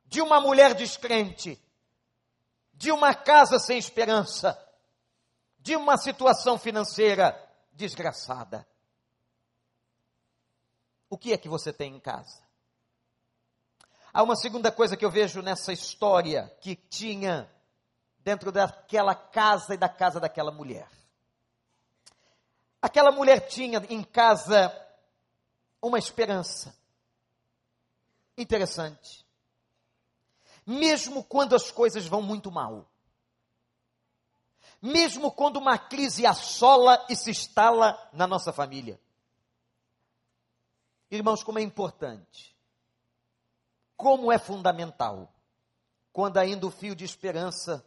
de 0.04 0.20
uma 0.20 0.40
mulher 0.40 0.74
descrente, 0.74 1.60
de 2.74 2.90
uma 2.90 3.14
casa 3.14 3.58
sem 3.60 3.78
esperança 3.78 4.58
de 5.62 5.76
uma 5.76 5.96
situação 5.96 6.58
financeira 6.58 7.38
desgraçada. 7.72 8.66
O 11.08 11.18
que 11.18 11.32
é 11.32 11.38
que 11.38 11.48
você 11.48 11.72
tem 11.72 11.94
em 11.94 12.00
casa? 12.00 12.42
Há 14.12 14.22
uma 14.22 14.36
segunda 14.36 14.70
coisa 14.70 14.96
que 14.96 15.04
eu 15.04 15.10
vejo 15.10 15.40
nessa 15.40 15.72
história 15.72 16.54
que 16.60 16.76
tinha 16.76 17.50
dentro 18.18 18.52
daquela 18.52 19.14
casa 19.14 19.74
e 19.74 19.78
da 19.78 19.88
casa 19.88 20.20
daquela 20.20 20.50
mulher. 20.50 20.88
Aquela 22.80 23.10
mulher 23.10 23.40
tinha 23.48 23.78
em 23.88 24.02
casa 24.02 24.74
uma 25.80 25.98
esperança. 25.98 26.76
Interessante. 28.36 29.26
Mesmo 30.66 31.24
quando 31.24 31.54
as 31.54 31.70
coisas 31.70 32.06
vão 32.06 32.22
muito 32.22 32.50
mal 32.50 32.91
mesmo 34.82 35.30
quando 35.30 35.58
uma 35.58 35.78
crise 35.78 36.26
assola 36.26 37.06
e 37.08 37.14
se 37.14 37.30
instala 37.30 37.96
na 38.12 38.26
nossa 38.26 38.52
família. 38.52 39.00
Irmãos, 41.08 41.44
como 41.44 41.60
é 41.60 41.62
importante, 41.62 42.56
como 43.96 44.32
é 44.32 44.38
fundamental, 44.38 45.32
quando 46.12 46.38
ainda 46.38 46.66
o 46.66 46.70
fio 46.70 46.96
de 46.96 47.04
esperança 47.04 47.84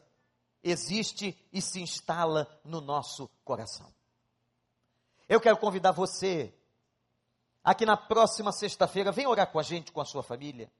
existe 0.64 1.38
e 1.52 1.62
se 1.62 1.82
instala 1.82 2.48
no 2.64 2.80
nosso 2.80 3.30
coração. 3.44 3.94
Eu 5.28 5.42
quero 5.42 5.58
convidar 5.58 5.92
você, 5.92 6.54
aqui 7.64 7.86
na 7.86 7.98
próxima 7.98 8.52
sexta-feira, 8.52 9.12
vem 9.12 9.28
orar 9.28 9.52
com 9.52 9.60
a 9.60 9.64
gente, 9.64 9.92
com 9.92 10.00
a 10.00 10.06
sua 10.06 10.24
família. 10.24 10.72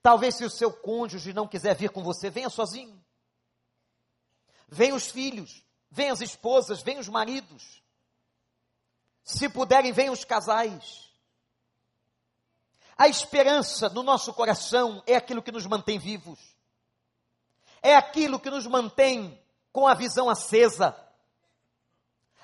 Talvez 0.00 0.36
se 0.36 0.44
o 0.44 0.50
seu 0.50 0.72
cônjuge 0.72 1.32
não 1.32 1.48
quiser 1.48 1.74
vir 1.74 1.90
com 1.90 2.02
você, 2.02 2.30
venha 2.30 2.48
sozinho. 2.48 3.04
Vem 4.68 4.92
os 4.92 5.10
filhos, 5.10 5.64
vem 5.90 6.10
as 6.10 6.20
esposas, 6.20 6.82
vem 6.82 6.98
os 6.98 7.08
maridos. 7.08 7.82
Se 9.22 9.48
puderem, 9.48 9.92
vem 9.92 10.10
os 10.10 10.24
casais. 10.24 11.10
A 12.96 13.08
esperança 13.08 13.88
no 13.88 14.02
nosso 14.02 14.32
coração 14.32 15.02
é 15.06 15.16
aquilo 15.16 15.42
que 15.42 15.52
nos 15.52 15.66
mantém 15.66 15.98
vivos. 15.98 16.38
É 17.82 17.94
aquilo 17.94 18.40
que 18.40 18.50
nos 18.50 18.66
mantém 18.66 19.38
com 19.72 19.86
a 19.86 19.94
visão 19.94 20.30
acesa. 20.30 20.96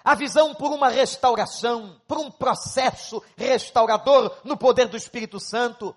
A 0.05 0.15
visão 0.15 0.55
por 0.55 0.73
uma 0.73 0.89
restauração, 0.89 2.01
por 2.07 2.19
um 2.19 2.31
processo 2.31 3.23
restaurador 3.37 4.37
no 4.45 4.57
poder 4.57 4.89
do 4.89 4.97
Espírito 4.97 5.41
Santo. 5.41 5.97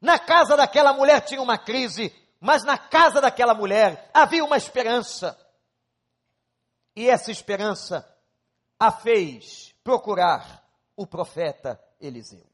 Na 0.00 0.18
casa 0.18 0.56
daquela 0.56 0.92
mulher 0.92 1.22
tinha 1.22 1.42
uma 1.42 1.58
crise, 1.58 2.14
mas 2.40 2.64
na 2.64 2.78
casa 2.78 3.20
daquela 3.20 3.54
mulher 3.54 4.10
havia 4.12 4.44
uma 4.44 4.56
esperança. 4.56 5.38
E 6.96 7.08
essa 7.08 7.30
esperança 7.30 8.06
a 8.78 8.90
fez 8.90 9.74
procurar 9.84 10.66
o 10.96 11.06
profeta 11.06 11.80
Eliseu. 12.00 12.46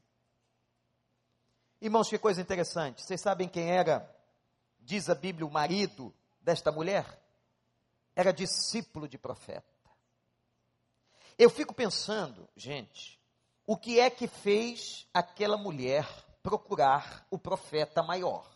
Irmãos, 1.81 2.09
que 2.09 2.17
coisa 2.17 2.41
interessante. 2.41 3.01
Vocês 3.01 3.21
sabem 3.21 3.47
quem 3.47 3.71
era, 3.71 4.13
diz 4.79 5.09
a 5.09 5.15
Bíblia, 5.15 5.45
o 5.45 5.51
marido 5.51 6.13
desta 6.41 6.71
mulher? 6.71 7.05
era 8.17 8.33
discípulo 8.33 9.07
de 9.07 9.15
profeta. 9.15 9.63
Eu 11.37 11.51
fico 11.51 11.71
pensando, 11.71 12.49
gente, 12.55 13.21
o 13.63 13.77
que 13.77 13.99
é 13.99 14.09
que 14.09 14.27
fez 14.27 15.07
aquela 15.13 15.55
mulher 15.55 16.03
procurar 16.41 17.27
o 17.29 17.37
profeta 17.37 18.01
maior? 18.01 18.49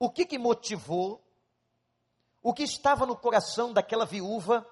O 0.00 0.10
que 0.10 0.24
que 0.24 0.38
motivou? 0.38 1.22
O 2.42 2.54
que 2.54 2.62
estava 2.62 3.04
no 3.04 3.14
coração 3.14 3.70
daquela 3.70 4.06
viúva 4.06 4.66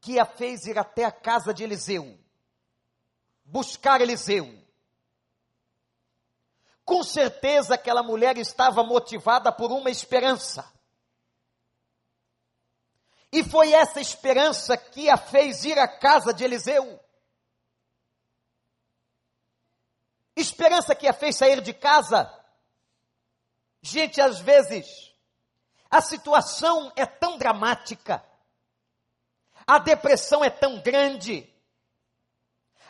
que 0.00 0.18
a 0.18 0.26
fez 0.26 0.66
ir 0.66 0.76
até 0.76 1.04
a 1.04 1.12
casa 1.12 1.54
de 1.54 1.62
Eliseu? 1.62 2.18
Buscar 3.44 4.00
Eliseu. 4.00 4.52
Com 6.84 7.04
certeza 7.04 7.74
aquela 7.74 8.02
mulher 8.02 8.36
estava 8.38 8.82
motivada 8.82 9.52
por 9.52 9.70
uma 9.70 9.88
esperança. 9.88 10.68
E 13.30 13.44
foi 13.44 13.72
essa 13.72 14.00
esperança 14.00 14.76
que 14.76 15.08
a 15.08 15.16
fez 15.16 15.64
ir 15.64 15.78
à 15.78 15.86
casa 15.86 16.34
de 16.34 16.42
Eliseu. 16.42 16.98
Esperança 20.34 20.92
que 20.96 21.06
a 21.06 21.12
fez 21.12 21.36
sair 21.36 21.60
de 21.60 21.72
casa. 21.72 22.39
Gente, 23.82 24.20
às 24.20 24.40
vezes, 24.40 25.14
a 25.90 26.00
situação 26.00 26.92
é 26.96 27.06
tão 27.06 27.38
dramática, 27.38 28.24
a 29.66 29.78
depressão 29.78 30.44
é 30.44 30.50
tão 30.50 30.80
grande, 30.80 31.48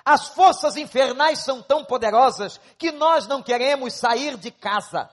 as 0.04 0.28
forças 0.28 0.76
infernais 0.76 1.40
são 1.40 1.62
tão 1.62 1.84
poderosas 1.84 2.58
que 2.78 2.90
nós 2.90 3.26
não 3.26 3.42
queremos 3.42 3.94
sair 3.94 4.36
de 4.36 4.50
casa. 4.50 5.10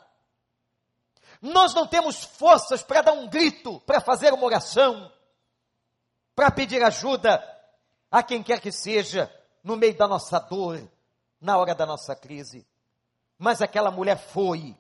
Nós 1.42 1.74
não 1.74 1.86
temos 1.86 2.24
forças 2.24 2.82
para 2.82 3.02
dar 3.02 3.12
um 3.12 3.28
grito, 3.28 3.80
para 3.82 4.00
fazer 4.00 4.34
uma 4.34 4.46
oração 4.46 5.12
para 6.38 6.52
pedir 6.52 6.84
ajuda 6.84 7.44
a 8.12 8.22
quem 8.22 8.44
quer 8.44 8.62
que 8.62 8.72
seja, 8.72 9.28
no 9.64 9.76
meio 9.76 9.98
da 9.98 10.08
nossa 10.08 10.38
dor, 10.38 10.88
na 11.42 11.58
hora 11.58 11.74
da 11.74 11.84
nossa 11.84 12.16
crise. 12.16 12.64
Mas 13.40 13.60
aquela 13.60 13.90
mulher 13.90 14.20
foi, 14.20 14.78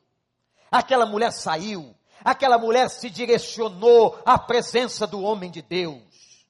aquela 0.71 1.05
mulher 1.05 1.31
saiu, 1.31 1.95
aquela 2.23 2.57
mulher 2.57 2.89
se 2.89 3.09
direcionou 3.09 4.17
à 4.25 4.37
presença 4.37 5.05
do 5.07 5.21
homem 5.21 5.49
de 5.49 5.61
Deus. 5.61 6.47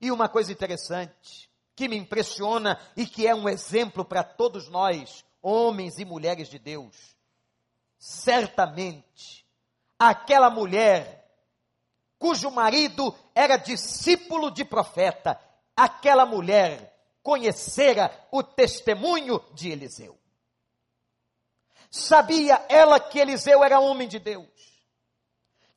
E 0.00 0.10
uma 0.10 0.28
coisa 0.28 0.52
interessante, 0.52 1.50
que 1.74 1.88
me 1.88 1.96
impressiona 1.96 2.78
e 2.96 3.06
que 3.06 3.26
é 3.26 3.34
um 3.34 3.48
exemplo 3.48 4.04
para 4.04 4.22
todos 4.22 4.68
nós, 4.68 5.24
homens 5.42 5.98
e 5.98 6.04
mulheres 6.04 6.48
de 6.48 6.58
Deus. 6.58 7.16
Certamente, 7.98 9.46
aquela 9.98 10.50
mulher 10.50 11.18
cujo 12.18 12.50
marido 12.50 13.14
era 13.34 13.56
discípulo 13.56 14.50
de 14.50 14.64
profeta, 14.64 15.40
aquela 15.76 16.26
mulher 16.26 16.94
conhecera 17.22 18.10
o 18.30 18.42
testemunho 18.42 19.40
de 19.54 19.70
Eliseu. 19.70 20.18
Sabia 21.90 22.64
ela 22.68 23.00
que 23.00 23.18
Eliseu 23.18 23.64
era 23.64 23.80
homem 23.80 24.08
de 24.08 24.18
Deus, 24.18 24.46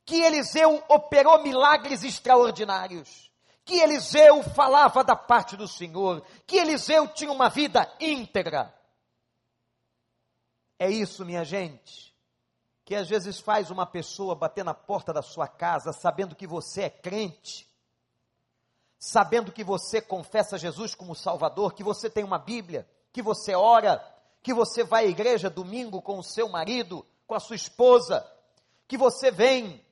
que 0.04 0.20
Eliseu 0.22 0.82
operou 0.88 1.42
milagres 1.42 2.04
extraordinários, 2.04 3.30
que 3.64 3.80
Eliseu 3.80 4.42
falava 4.42 5.02
da 5.02 5.16
parte 5.16 5.56
do 5.56 5.68
Senhor, 5.68 6.24
que 6.46 6.56
Eliseu 6.56 7.08
tinha 7.08 7.32
uma 7.32 7.48
vida 7.48 7.90
íntegra. 8.00 8.74
É 10.78 10.90
isso, 10.90 11.24
minha 11.24 11.44
gente 11.44 12.12
que 12.84 12.96
às 12.96 13.08
vezes 13.08 13.38
faz 13.38 13.70
uma 13.70 13.86
pessoa 13.86 14.34
bater 14.34 14.64
na 14.64 14.74
porta 14.74 15.12
da 15.12 15.22
sua 15.22 15.46
casa 15.46 15.92
sabendo 15.92 16.34
que 16.34 16.46
você 16.46 16.82
é 16.82 16.90
crente, 16.90 17.68
sabendo 18.98 19.52
que 19.52 19.64
você 19.64 20.00
confessa 20.00 20.58
Jesus 20.58 20.94
como 20.94 21.14
Salvador, 21.14 21.74
que 21.74 21.82
você 21.82 22.10
tem 22.10 22.24
uma 22.24 22.38
Bíblia, 22.38 22.86
que 23.12 23.22
você 23.22 23.54
ora, 23.54 24.04
que 24.42 24.52
você 24.52 24.82
vai 24.82 25.06
à 25.06 25.08
igreja 25.08 25.48
domingo 25.48 26.02
com 26.02 26.18
o 26.18 26.24
seu 26.24 26.48
marido, 26.48 27.06
com 27.26 27.34
a 27.34 27.40
sua 27.40 27.56
esposa, 27.56 28.26
que 28.88 28.96
você 28.96 29.30
vem 29.30 29.82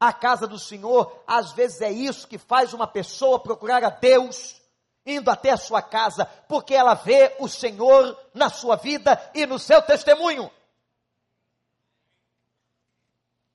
à 0.00 0.12
casa 0.12 0.48
do 0.48 0.58
Senhor, 0.58 1.22
às 1.26 1.52
vezes 1.52 1.80
é 1.80 1.90
isso 1.90 2.26
que 2.26 2.38
faz 2.38 2.72
uma 2.72 2.86
pessoa 2.86 3.38
procurar 3.38 3.84
a 3.84 3.90
Deus, 3.90 4.60
indo 5.06 5.30
até 5.30 5.50
a 5.50 5.56
sua 5.56 5.82
casa, 5.82 6.24
porque 6.48 6.74
ela 6.74 6.94
vê 6.94 7.36
o 7.38 7.48
Senhor 7.48 8.18
na 8.34 8.48
sua 8.48 8.76
vida 8.76 9.30
e 9.34 9.46
no 9.46 9.58
seu 9.58 9.80
testemunho. 9.82 10.50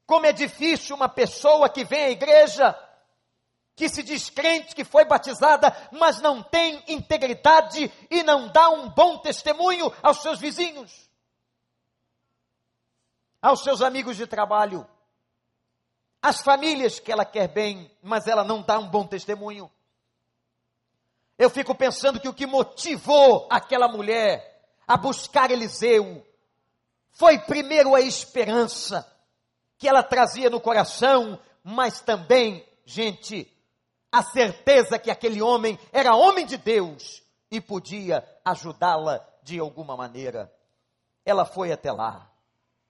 Como 0.06 0.26
é 0.26 0.32
difícil 0.32 0.96
uma 0.96 1.10
pessoa 1.10 1.68
que 1.68 1.84
vem 1.84 2.06
à 2.06 2.10
igreja, 2.12 2.74
que 3.78 3.88
se 3.88 4.02
diz 4.02 4.28
crente, 4.28 4.74
que 4.74 4.84
foi 4.84 5.06
batizada, 5.06 5.72
mas 5.92 6.20
não 6.20 6.42
tem 6.42 6.84
integridade 6.88 7.92
e 8.10 8.24
não 8.24 8.48
dá 8.48 8.70
um 8.70 8.90
bom 8.90 9.20
testemunho 9.20 9.94
aos 10.02 10.24
seus 10.24 10.40
vizinhos, 10.40 11.08
aos 13.40 13.62
seus 13.62 13.84
amigos 13.84 14.18
de 14.18 14.26
trabalho, 14.26 14.86
às 16.20 16.42
famílias 16.42 17.00
que 17.00 17.12
ela 17.12 17.24
quer 17.24 17.48
bem, 17.48 17.96
mas 18.02 18.26
ela 18.26 18.44
não 18.44 18.64
dá 18.64 18.80
um 18.80 18.90
bom 18.90 19.06
testemunho. 19.06 19.72
Eu 21.38 21.48
fico 21.48 21.76
pensando 21.76 22.20
que 22.20 22.28
o 22.28 22.34
que 22.34 22.48
motivou 22.48 23.48
aquela 23.48 23.88
mulher 23.88 24.60
a 24.88 24.98
buscar 24.98 25.52
Eliseu 25.52 26.26
foi 27.12 27.38
primeiro 27.38 27.94
a 27.94 28.02
esperança 28.02 29.08
que 29.78 29.88
ela 29.88 30.02
trazia 30.02 30.50
no 30.50 30.60
coração, 30.60 31.40
mas 31.64 32.02
também, 32.02 32.68
gente, 32.84 33.56
a 34.12 34.24
certeza 34.24 34.98
que 34.98 35.12
aquele 35.12 35.42
homem 35.42 35.78
era 35.92 36.16
homem 36.16 36.46
de 36.46 36.58
Deus 36.58 37.24
e 37.52 37.60
podia 37.62 38.28
ajudá-la 38.44 39.26
de 39.44 39.60
alguma 39.60 39.96
maneira. 39.96 40.52
Ela 41.26 41.46
foi 41.46 41.72
até 41.72 41.92
lá, 41.92 42.32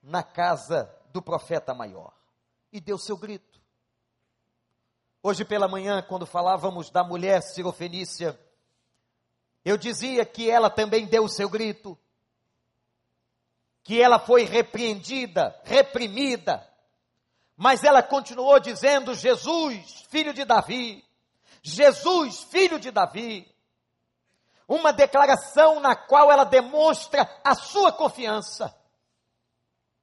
na 0.02 0.22
casa 0.22 0.92
do 1.12 1.20
profeta 1.20 1.74
maior, 1.74 2.12
e 2.72 2.80
deu 2.80 2.98
seu 2.98 3.16
grito. 3.16 3.60
Hoje 5.22 5.44
pela 5.44 5.66
manhã, 5.66 6.00
quando 6.02 6.24
falávamos 6.24 6.90
da 6.90 7.02
mulher 7.02 7.42
cirofenícia, 7.42 8.38
eu 9.64 9.76
dizia 9.76 10.24
que 10.24 10.48
ela 10.48 10.70
também 10.70 11.06
deu 11.06 11.24
o 11.24 11.28
seu 11.28 11.48
grito, 11.48 11.98
que 13.82 14.00
ela 14.00 14.18
foi 14.18 14.44
repreendida, 14.44 15.60
reprimida, 15.64 16.66
mas 17.56 17.82
ela 17.82 18.02
continuou 18.02 18.60
dizendo: 18.60 19.14
Jesus, 19.14 20.06
filho 20.08 20.32
de 20.32 20.44
Davi, 20.44 21.04
Jesus, 21.62 22.44
filho 22.44 22.78
de 22.78 22.90
Davi. 22.90 23.52
Uma 24.66 24.92
declaração 24.92 25.80
na 25.80 25.96
qual 25.96 26.30
ela 26.30 26.44
demonstra 26.44 27.28
a 27.42 27.54
sua 27.54 27.90
confiança 27.90 28.76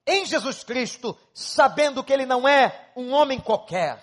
em 0.08 0.26
Jesus 0.26 0.63
Cristo, 0.63 1.18
sabendo 1.34 2.04
que 2.04 2.13
ele 2.13 2.26
não 2.26 2.48
é 2.48 2.91
um 2.96 3.12
homem 3.12 3.39
qualquer, 3.39 4.00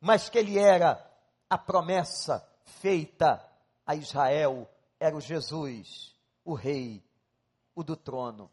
mas 0.00 0.28
que 0.28 0.38
ele 0.38 0.58
era 0.58 1.04
a 1.50 1.58
promessa 1.58 2.46
feita 2.64 3.44
a 3.84 3.94
Israel, 3.94 4.68
era 5.00 5.16
o 5.16 5.20
Jesus, 5.20 6.14
o 6.44 6.54
rei, 6.54 7.04
o 7.74 7.82
do 7.82 7.96
trono, 7.96 8.50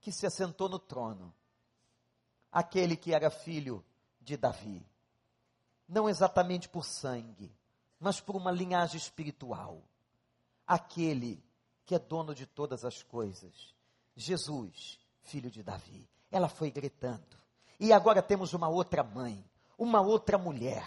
que 0.00 0.12
se 0.12 0.26
assentou 0.26 0.68
no 0.68 0.78
trono 0.78 1.34
aquele 2.50 2.96
que 2.96 3.14
era 3.14 3.30
filho 3.30 3.84
de 4.20 4.36
Davi. 4.36 4.86
Não 5.88 6.08
exatamente 6.08 6.68
por 6.68 6.84
sangue, 6.84 7.52
mas 7.98 8.20
por 8.20 8.36
uma 8.36 8.50
linhagem 8.50 8.96
espiritual. 8.96 9.82
Aquele 10.66 11.42
que 11.84 11.94
é 11.94 11.98
dono 11.98 12.34
de 12.34 12.46
todas 12.46 12.84
as 12.84 13.02
coisas. 13.02 13.74
Jesus, 14.16 14.98
filho 15.22 15.50
de 15.50 15.62
Davi. 15.62 16.08
Ela 16.30 16.48
foi 16.48 16.70
gritando. 16.70 17.36
E 17.78 17.92
agora 17.92 18.22
temos 18.22 18.52
uma 18.54 18.68
outra 18.68 19.02
mãe, 19.02 19.44
uma 19.76 20.00
outra 20.00 20.38
mulher, 20.38 20.86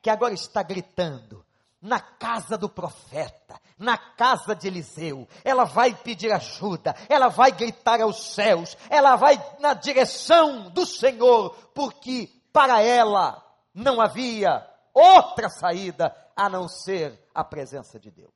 que 0.00 0.10
agora 0.10 0.34
está 0.34 0.62
gritando: 0.62 1.44
na 1.80 2.00
casa 2.00 2.56
do 2.56 2.68
profeta, 2.68 3.60
na 3.78 3.98
casa 3.98 4.54
de 4.54 4.68
Eliseu. 4.68 5.26
Ela 5.44 5.64
vai 5.64 5.94
pedir 5.94 6.32
ajuda, 6.32 6.94
ela 7.08 7.28
vai 7.28 7.50
gritar 7.52 8.00
aos 8.00 8.34
céus, 8.34 8.76
ela 8.88 9.16
vai 9.16 9.40
na 9.58 9.74
direção 9.74 10.70
do 10.70 10.86
Senhor, 10.86 11.50
porque 11.74 12.28
para 12.52 12.80
ela 12.80 13.42
não 13.74 14.00
havia 14.00 14.68
outra 14.92 15.48
saída 15.48 16.14
a 16.36 16.48
não 16.48 16.68
ser 16.68 17.18
a 17.34 17.42
presença 17.44 17.98
de 17.98 18.10
Deus. 18.10 18.32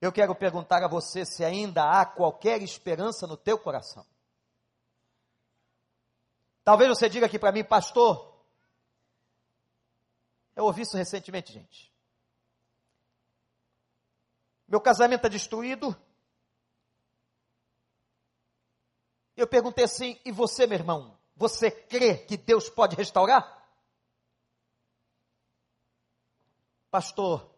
Eu 0.00 0.12
quero 0.12 0.34
perguntar 0.34 0.84
a 0.84 0.88
você 0.88 1.24
se 1.24 1.44
ainda 1.44 1.82
há 1.90 2.04
qualquer 2.04 2.62
esperança 2.62 3.26
no 3.26 3.36
teu 3.36 3.58
coração. 3.58 4.06
Talvez 6.62 6.88
você 6.88 7.08
diga 7.08 7.26
aqui 7.26 7.38
para 7.38 7.52
mim, 7.52 7.64
pastor, 7.64 8.34
eu 10.56 10.64
ouvi 10.64 10.82
isso 10.82 10.96
recentemente, 10.96 11.52
gente. 11.52 11.92
Meu 14.66 14.80
casamento 14.80 15.20
está 15.20 15.28
destruído. 15.28 15.94
Eu 19.36 19.46
perguntei 19.46 19.84
assim: 19.84 20.18
e 20.24 20.32
você, 20.32 20.66
meu 20.66 20.78
irmão? 20.78 21.18
Você 21.36 21.70
crê 21.70 22.16
que 22.16 22.36
Deus 22.36 22.68
pode 22.68 22.96
restaurar? 22.96 23.62
Pastor, 26.90 27.54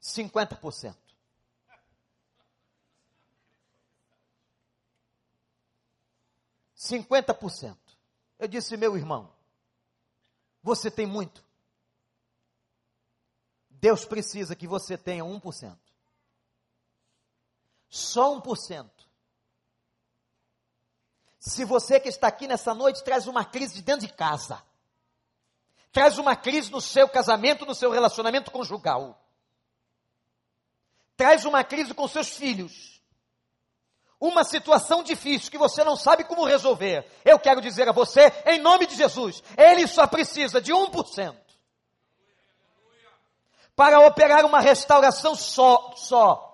50%. 0.00 0.96
Cinquenta 6.74 7.34
por 7.34 7.50
cento. 7.50 7.78
Eu 8.38 8.48
disse, 8.48 8.74
meu 8.76 8.96
irmão, 8.96 9.30
você 10.62 10.90
tem 10.90 11.06
muito. 11.06 11.44
Deus 13.68 14.06
precisa 14.06 14.56
que 14.56 14.66
você 14.66 14.96
tenha 14.96 15.24
um 15.24 15.38
por 15.38 15.52
cento. 15.52 15.92
Só 17.88 18.34
um 18.34 18.40
por 18.40 18.56
cento. 18.56 18.99
Se 21.40 21.64
você 21.64 21.98
que 21.98 22.10
está 22.10 22.28
aqui 22.28 22.46
nessa 22.46 22.74
noite 22.74 23.02
traz 23.02 23.26
uma 23.26 23.46
crise 23.46 23.74
de 23.74 23.82
dentro 23.82 24.06
de 24.06 24.12
casa, 24.12 24.62
traz 25.90 26.18
uma 26.18 26.36
crise 26.36 26.70
no 26.70 26.82
seu 26.82 27.08
casamento, 27.08 27.64
no 27.64 27.74
seu 27.74 27.90
relacionamento 27.90 28.50
conjugal, 28.50 29.18
traz 31.16 31.46
uma 31.46 31.64
crise 31.64 31.94
com 31.94 32.06
seus 32.06 32.28
filhos, 32.28 33.00
uma 34.20 34.44
situação 34.44 35.02
difícil 35.02 35.50
que 35.50 35.56
você 35.56 35.82
não 35.82 35.96
sabe 35.96 36.24
como 36.24 36.44
resolver, 36.44 37.10
eu 37.24 37.38
quero 37.38 37.62
dizer 37.62 37.88
a 37.88 37.92
você, 37.92 38.30
em 38.44 38.60
nome 38.60 38.86
de 38.86 38.94
Jesus, 38.94 39.42
ele 39.56 39.86
só 39.86 40.06
precisa 40.06 40.60
de 40.60 40.74
1% 40.74 41.34
para 43.74 43.98
operar 44.06 44.44
uma 44.44 44.60
restauração 44.60 45.34
só, 45.34 45.94
só. 45.96 46.49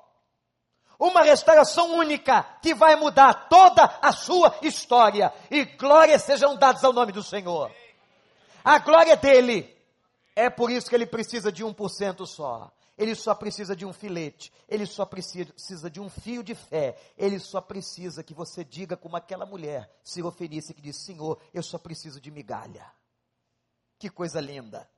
Uma 0.99 1.23
restauração 1.23 1.97
única 1.97 2.43
que 2.63 2.75
vai 2.75 2.97
mudar 2.97 3.49
toda 3.49 3.99
a 4.01 4.13
sua 4.13 4.57
história. 4.63 5.33
E 5.51 5.65
glórias 5.65 6.23
sejam 6.23 6.57
dadas 6.57 6.83
ao 6.85 6.93
nome 6.93 7.13
do 7.13 7.23
Senhor. 7.23 7.71
A 8.65 8.79
glória 8.79 9.17
dele. 9.17 9.75
É 10.35 10.51
por 10.51 10.71
isso 10.71 10.89
que 10.89 10.95
ele 10.95 11.07
precisa 11.07 11.51
de 11.51 11.65
1% 11.65 12.27
só. 12.27 12.71
Ele 12.99 13.15
só 13.15 13.35
precisa 13.35 13.77
de 13.77 13.85
um 13.85 13.93
filete, 13.93 14.51
ele 14.67 14.87
só 14.87 15.05
precisa 15.05 15.91
de 15.91 16.01
um 16.01 16.09
fio 16.09 16.43
de 16.43 16.55
fé, 16.55 16.97
ele 17.19 17.39
só 17.39 17.61
precisa 17.61 18.23
que 18.23 18.33
você 18.33 18.65
diga 18.65 18.97
como 18.97 19.17
aquela 19.17 19.45
mulher, 19.45 19.91
Sirofenice, 20.03 20.73
que 20.73 20.81
disse: 20.81 21.05
Senhor, 21.05 21.39
eu 21.53 21.63
só 21.63 21.77
preciso 21.77 22.19
de 22.19 22.31
migalha. 22.31 22.91
Que 23.99 24.09
coisa 24.09 24.41
linda! 24.41 24.89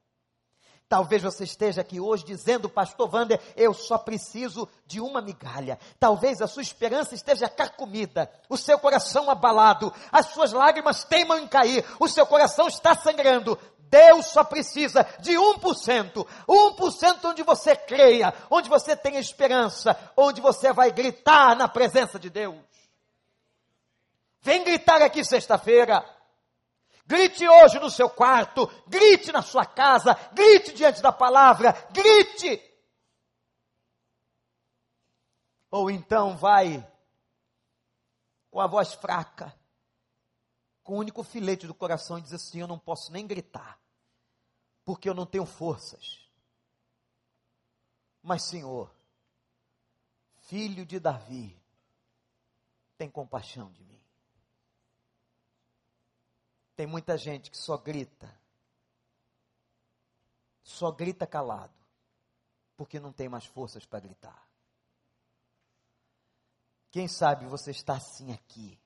Talvez 0.88 1.22
você 1.22 1.44
esteja 1.44 1.82
aqui 1.82 2.00
hoje 2.00 2.24
dizendo, 2.24 2.66
Pastor 2.66 3.14
Wander, 3.14 3.38
eu 3.54 3.74
só 3.74 3.98
preciso 3.98 4.66
de 4.86 5.00
uma 5.00 5.20
migalha. 5.20 5.78
Talvez 6.00 6.40
a 6.40 6.46
sua 6.46 6.62
esperança 6.62 7.14
esteja 7.14 7.46
carcomida, 7.46 8.30
o 8.48 8.56
seu 8.56 8.78
coração 8.78 9.28
abalado, 9.28 9.92
as 10.10 10.28
suas 10.28 10.50
lágrimas 10.50 11.04
teimam 11.04 11.38
em 11.40 11.46
cair, 11.46 11.84
o 12.00 12.08
seu 12.08 12.26
coração 12.26 12.68
está 12.68 12.94
sangrando. 12.94 13.58
Deus 13.90 14.26
só 14.26 14.42
precisa 14.42 15.06
de 15.20 15.32
1%. 15.32 16.26
1% 16.48 17.24
onde 17.24 17.42
você 17.42 17.76
creia, 17.76 18.32
onde 18.50 18.70
você 18.70 18.96
tem 18.96 19.16
esperança, 19.16 19.94
onde 20.16 20.40
você 20.40 20.72
vai 20.72 20.90
gritar 20.90 21.54
na 21.54 21.68
presença 21.68 22.18
de 22.18 22.30
Deus. 22.30 22.56
Vem 24.40 24.64
gritar 24.64 25.02
aqui 25.02 25.22
sexta-feira. 25.22 26.02
Grite 27.08 27.48
hoje 27.48 27.78
no 27.78 27.88
seu 27.90 28.10
quarto, 28.10 28.66
grite 28.86 29.32
na 29.32 29.40
sua 29.40 29.64
casa, 29.64 30.12
grite 30.34 30.74
diante 30.74 31.00
da 31.00 31.10
palavra, 31.10 31.72
grite. 31.90 32.62
Ou 35.70 35.90
então 35.90 36.36
vai 36.36 36.86
com 38.50 38.60
a 38.60 38.66
voz 38.66 38.92
fraca, 38.92 39.58
com 40.82 40.96
o 40.96 40.98
único 40.98 41.22
filete 41.22 41.66
do 41.66 41.74
coração 41.74 42.18
e 42.18 42.22
diz 42.22 42.34
assim: 42.34 42.60
Eu 42.60 42.68
não 42.68 42.78
posso 42.78 43.10
nem 43.10 43.26
gritar, 43.26 43.80
porque 44.84 45.08
eu 45.08 45.14
não 45.14 45.24
tenho 45.24 45.46
forças. 45.46 46.28
Mas, 48.22 48.42
Senhor, 48.42 48.94
filho 50.42 50.84
de 50.84 51.00
Davi, 51.00 51.58
tem 52.98 53.08
compaixão 53.08 53.72
de 53.72 53.82
mim. 53.82 53.97
Tem 56.78 56.86
muita 56.86 57.18
gente 57.18 57.50
que 57.50 57.58
só 57.58 57.76
grita, 57.76 58.32
só 60.62 60.92
grita 60.92 61.26
calado, 61.26 61.74
porque 62.76 63.00
não 63.00 63.12
tem 63.12 63.28
mais 63.28 63.44
forças 63.44 63.84
para 63.84 63.98
gritar. 63.98 64.48
Quem 66.92 67.08
sabe 67.08 67.46
você 67.46 67.72
está 67.72 67.96
assim 67.96 68.32
aqui. 68.32 68.78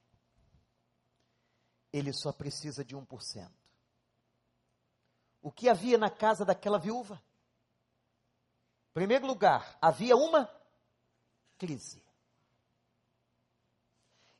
Ele 1.93 2.15
só 2.15 2.33
precisa 2.33 2.83
de 2.83 2.97
1%. 2.97 3.53
O 5.43 5.53
que 5.53 5.69
havia 5.69 5.99
na 5.99 6.09
casa 6.09 6.47
daquela 6.47 6.79
viúva? 6.79 7.23
Em 8.89 8.95
primeiro 8.95 9.27
lugar, 9.27 9.77
havia 9.83 10.17
uma 10.17 10.51
crise. 11.59 12.03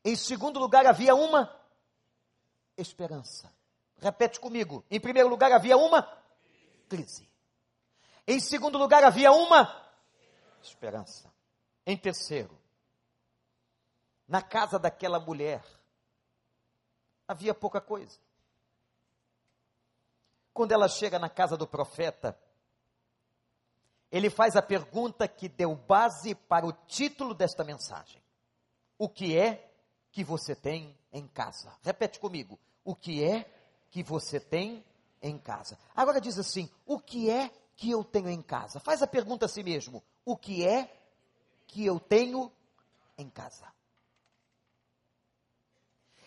Em 0.03 0.15
segundo 0.15 0.59
lugar, 0.59 0.87
havia 0.87 1.13
uma 1.13 1.62
esperança. 2.77 3.53
Repete 3.97 4.39
comigo. 4.39 4.83
Em 4.89 4.99
primeiro 4.99 5.29
lugar, 5.29 5.51
havia 5.51 5.77
uma 5.77 6.03
crise. 6.89 7.29
Em 8.27 8.39
segundo 8.39 8.77
lugar, 8.77 9.03
havia 9.03 9.31
uma 9.31 9.91
esperança. 10.61 11.31
Em 11.85 11.97
terceiro, 11.97 12.57
na 14.27 14.41
casa 14.41 14.79
daquela 14.79 15.19
mulher, 15.19 15.63
havia 17.27 17.53
pouca 17.53 17.81
coisa. 17.81 18.17
Quando 20.53 20.71
ela 20.71 20.87
chega 20.87 21.17
na 21.19 21.29
casa 21.29 21.57
do 21.57 21.67
profeta, 21.67 22.37
ele 24.11 24.29
faz 24.29 24.55
a 24.55 24.61
pergunta 24.61 25.27
que 25.27 25.49
deu 25.49 25.75
base 25.75 26.35
para 26.35 26.65
o 26.65 26.71
título 26.71 27.33
desta 27.33 27.63
mensagem: 27.63 28.21
O 28.97 29.09
que 29.09 29.37
é 29.37 29.71
que 30.11 30.23
você 30.23 30.55
tem 30.55 30.95
em 31.13 31.27
casa? 31.27 31.71
Repete 31.83 32.19
comigo. 32.19 32.59
O 32.83 32.95
que 32.95 33.23
é 33.23 33.49
que 33.89 34.03
você 34.03 34.39
tem 34.39 34.83
em 35.21 35.37
casa? 35.37 35.77
Agora 35.95 36.19
diz 36.19 36.37
assim: 36.37 36.69
o 36.85 36.99
que 36.99 37.29
é 37.29 37.49
que 37.75 37.91
eu 37.91 38.03
tenho 38.03 38.29
em 38.29 38.41
casa? 38.41 38.79
Faz 38.79 39.01
a 39.01 39.07
pergunta 39.07 39.45
a 39.45 39.49
si 39.49 39.63
mesmo: 39.63 40.03
o 40.25 40.35
que 40.35 40.67
é 40.67 40.91
que 41.67 41.85
eu 41.85 41.99
tenho 41.99 42.51
em 43.17 43.29
casa? 43.29 43.71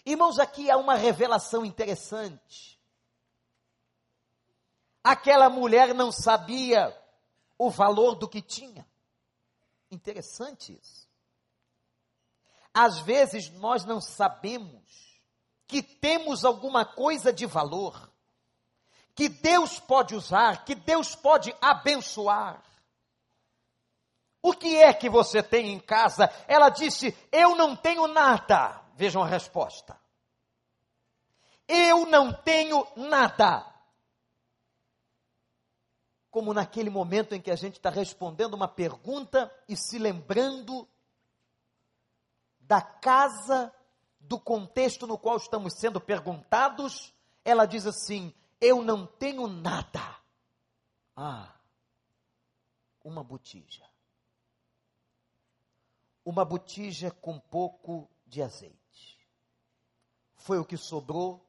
Irmãos, 0.05 0.39
aqui 0.39 0.71
há 0.71 0.77
uma 0.77 0.95
revelação 0.95 1.65
interessante. 1.65 2.81
Aquela 5.03 5.51
mulher 5.51 5.93
não 5.93 6.13
sabia 6.13 6.97
o 7.59 7.71
valor 7.71 8.15
do 8.15 8.29
que 8.29 8.41
tinha. 8.41 8.87
Interessante 9.91 10.79
isso. 10.81 11.06
Às 12.79 12.99
vezes 12.99 13.49
nós 13.53 13.87
não 13.87 14.03
sabemos 14.03 15.19
que 15.67 15.83
temos 15.83 16.45
alguma 16.45 16.85
coisa 16.85 17.33
de 17.33 17.47
valor, 17.47 18.13
que 19.15 19.31
Deus 19.31 19.81
pode 19.81 20.15
usar, 20.15 20.63
que 20.63 20.75
Deus 20.75 21.15
pode 21.15 21.57
abençoar. 21.59 22.63
O 24.43 24.53
que 24.53 24.77
é 24.77 24.93
que 24.93 25.09
você 25.09 25.43
tem 25.43 25.73
em 25.73 25.81
casa? 25.81 26.31
Ela 26.47 26.69
disse: 26.69 27.17
Eu 27.33 27.57
não 27.57 27.75
tenho 27.75 28.07
nada. 28.09 28.79
Vejam 28.95 29.23
a 29.23 29.27
resposta. 29.27 29.99
Eu 31.67 32.05
não 32.05 32.31
tenho 32.31 32.87
nada. 32.95 33.65
Como 36.31 36.53
naquele 36.53 36.91
momento 36.91 37.35
em 37.35 37.41
que 37.41 37.51
a 37.51 37.57
gente 37.57 37.79
está 37.79 37.89
respondendo 37.89 38.53
uma 38.53 38.69
pergunta 38.69 39.51
e 39.67 39.75
se 39.75 39.99
lembrando 39.99 40.87
da 42.67 42.83
casa, 42.83 43.73
do 44.19 44.39
contexto 44.39 45.07
no 45.07 45.17
qual 45.17 45.37
estamos 45.37 45.75
sendo 45.75 46.01
perguntados, 46.01 47.15
ela 47.45 47.65
diz 47.65 47.87
assim: 47.87 48.35
Eu 48.61 48.83
não 48.83 49.07
tenho 49.07 49.47
nada. 49.47 50.17
Ah, 51.15 51.55
uma 53.05 53.23
botija. 53.23 53.85
Uma 56.25 56.45
botija 56.45 57.11
com 57.11 57.39
pouco 57.39 58.11
de 58.27 58.43
azeite. 58.43 59.17
Foi 60.35 60.59
o 60.59 60.65
que 60.65 60.77
sobrou 60.77 61.49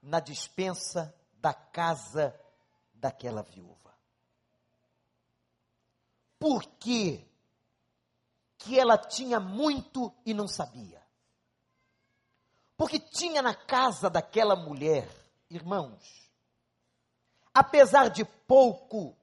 na 0.00 0.20
dispensa 0.20 1.14
da 1.34 1.52
casa 1.52 2.38
daquela 2.94 3.42
viúva. 3.42 3.94
Por 6.38 6.64
quê? 6.78 7.29
Que 8.60 8.78
ela 8.78 8.96
tinha 8.96 9.40
muito 9.40 10.14
e 10.24 10.34
não 10.34 10.46
sabia. 10.46 11.02
Porque 12.76 12.98
tinha 12.98 13.42
na 13.42 13.54
casa 13.54 14.08
daquela 14.08 14.54
mulher, 14.54 15.08
irmãos, 15.48 16.30
apesar 17.52 18.08
de 18.08 18.24
pouco, 18.24 19.16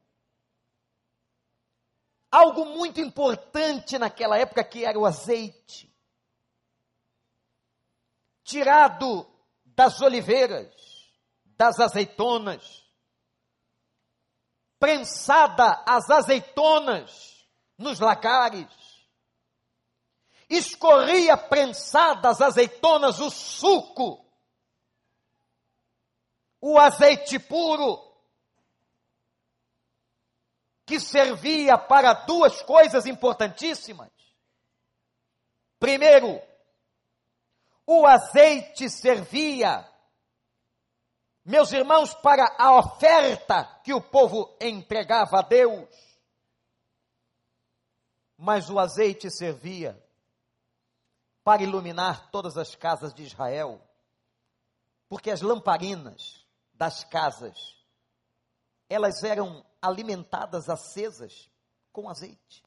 algo 2.31 2.65
muito 2.65 2.99
importante 2.99 3.97
naquela 3.97 4.37
época 4.37 4.63
que 4.63 4.83
era 4.83 4.99
o 4.99 5.05
azeite. 5.05 5.87
tirado 8.43 9.29
das 9.65 9.99
oliveiras, 10.01 10.73
das 11.43 11.77
azeitonas, 11.81 12.89
prensada 14.79 15.83
as 15.85 16.09
azeitonas 16.09 17.45
nos 17.77 17.99
lagares, 17.99 18.86
escorria 20.49 21.37
prensadas 21.37 22.41
azeitonas 22.41 23.19
o 23.19 23.29
suco, 23.29 24.25
o 26.61 26.79
azeite 26.79 27.37
puro, 27.37 28.05
que 30.85 30.99
servia 30.99 31.77
para 31.77 32.13
duas 32.13 32.61
coisas 32.61 33.05
importantíssimas. 33.05 34.11
Primeiro, 35.77 36.41
o 37.85 38.07
azeite 38.07 38.89
servia, 38.89 39.85
meus 41.43 41.71
irmãos, 41.73 42.13
para 42.15 42.55
a 42.57 42.77
oferta 42.79 43.65
que 43.83 43.93
o 43.93 44.01
povo 44.01 44.57
entregava 44.61 45.39
a 45.39 45.41
Deus. 45.41 45.89
Mas 48.37 48.69
o 48.69 48.79
azeite 48.79 49.29
servia 49.29 50.06
para 51.47 51.63
iluminar 51.63 52.29
todas 52.29 52.57
as 52.57 52.75
casas 52.75 53.13
de 53.13 53.23
Israel, 53.23 53.81
porque 55.07 55.31
as 55.31 55.41
lamparinas 55.41 56.45
das 56.73 57.05
casas, 57.05 57.73
elas 58.89 59.23
eram 59.23 59.65
alimentadas, 59.81 60.67
acesas 60.67 61.49
com 61.93 62.09
azeite. 62.09 62.61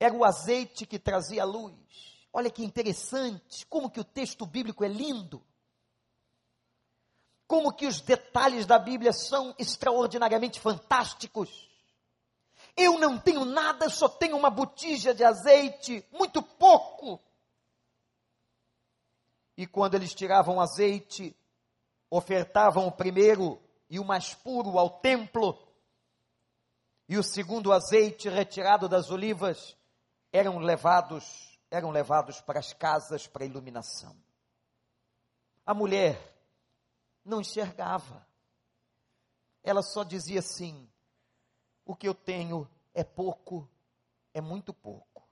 Era 0.00 0.14
o 0.14 0.24
azeite 0.24 0.86
que 0.86 0.98
trazia 0.98 1.44
luz. 1.44 2.26
Olha 2.32 2.50
que 2.50 2.64
interessante, 2.64 3.66
como 3.66 3.90
que 3.90 4.00
o 4.00 4.04
texto 4.04 4.46
bíblico 4.46 4.84
é 4.84 4.88
lindo. 4.88 5.44
Como 7.46 7.74
que 7.74 7.86
os 7.86 8.00
detalhes 8.00 8.64
da 8.64 8.78
Bíblia 8.78 9.12
são 9.12 9.54
extraordinariamente 9.58 10.58
fantásticos. 10.58 11.65
Eu 12.76 12.98
não 12.98 13.18
tenho 13.18 13.44
nada, 13.44 13.88
só 13.88 14.08
tenho 14.08 14.36
uma 14.36 14.50
botija 14.50 15.14
de 15.14 15.24
azeite, 15.24 16.04
muito 16.12 16.42
pouco. 16.42 17.18
E 19.56 19.66
quando 19.66 19.94
eles 19.94 20.12
tiravam 20.14 20.60
azeite, 20.60 21.34
ofertavam 22.10 22.86
o 22.86 22.92
primeiro 22.92 23.58
e 23.88 23.98
o 23.98 24.04
mais 24.04 24.34
puro 24.34 24.78
ao 24.78 24.90
templo, 25.00 25.58
e 27.08 27.16
o 27.16 27.22
segundo 27.22 27.72
azeite 27.72 28.28
retirado 28.28 28.88
das 28.88 29.10
olivas 29.10 29.76
eram 30.32 30.58
levados, 30.58 31.58
eram 31.70 31.90
levados 31.90 32.40
para 32.40 32.58
as 32.58 32.72
casas 32.72 33.26
para 33.26 33.44
iluminação. 33.44 34.14
A 35.64 35.72
mulher 35.72 36.20
não 37.24 37.40
enxergava. 37.40 38.26
Ela 39.62 39.82
só 39.82 40.04
dizia 40.04 40.40
assim: 40.40 40.88
o 41.86 41.96
que 41.96 42.06
eu 42.06 42.14
tenho 42.14 42.68
é 42.92 43.02
pouco, 43.02 43.66
é 44.34 44.42
muito 44.42 44.74
pouco. 44.74 45.26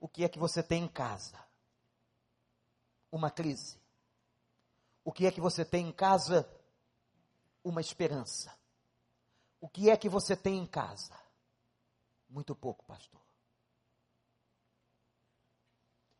O 0.00 0.08
que 0.08 0.24
é 0.24 0.28
que 0.28 0.38
você 0.38 0.62
tem 0.62 0.84
em 0.84 0.88
casa? 0.88 1.38
Uma 3.12 3.30
crise 3.30 3.78
o 5.06 5.12
que 5.12 5.24
é 5.24 5.30
que 5.30 5.40
você 5.40 5.64
tem 5.64 5.86
em 5.86 5.92
casa? 5.92 6.50
Uma 7.62 7.80
esperança. 7.80 8.52
O 9.60 9.68
que 9.68 9.88
é 9.88 9.96
que 9.96 10.08
você 10.08 10.36
tem 10.36 10.58
em 10.58 10.66
casa? 10.66 11.16
Muito 12.28 12.56
pouco, 12.56 12.84
pastor. 12.84 13.20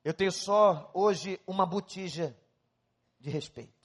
Eu 0.04 0.14
tenho 0.14 0.30
só 0.30 0.88
hoje 0.94 1.40
uma 1.48 1.66
botija 1.66 2.38
de 3.18 3.28
respeito. 3.28 3.75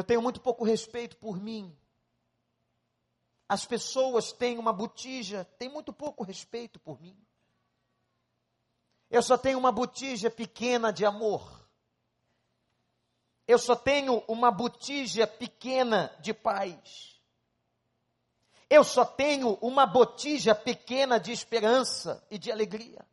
Eu 0.00 0.04
tenho 0.04 0.22
muito 0.22 0.40
pouco 0.40 0.64
respeito 0.64 1.14
por 1.18 1.38
mim. 1.38 1.76
As 3.46 3.66
pessoas 3.66 4.32
têm 4.32 4.58
uma 4.58 4.72
botija, 4.72 5.44
têm 5.58 5.68
muito 5.68 5.92
pouco 5.92 6.24
respeito 6.24 6.80
por 6.80 6.98
mim. 7.02 7.14
Eu 9.10 9.22
só 9.22 9.36
tenho 9.36 9.58
uma 9.58 9.70
botija 9.70 10.30
pequena 10.30 10.90
de 10.90 11.04
amor. 11.04 11.68
Eu 13.46 13.58
só 13.58 13.76
tenho 13.76 14.24
uma 14.26 14.50
botija 14.50 15.26
pequena 15.26 16.16
de 16.20 16.32
paz. 16.32 17.20
Eu 18.70 18.82
só 18.82 19.04
tenho 19.04 19.58
uma 19.60 19.84
botija 19.84 20.54
pequena 20.54 21.20
de 21.20 21.30
esperança 21.30 22.26
e 22.30 22.38
de 22.38 22.50
alegria. 22.50 23.06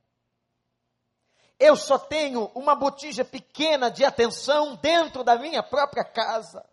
Eu 1.59 1.75
só 1.75 1.99
tenho 1.99 2.45
uma 2.55 2.75
botija 2.75 3.25
pequena 3.25 3.91
de 3.91 4.05
atenção 4.05 4.75
dentro 4.77 5.21
da 5.21 5.35
minha 5.35 5.61
própria 5.61 6.05
casa. 6.05 6.65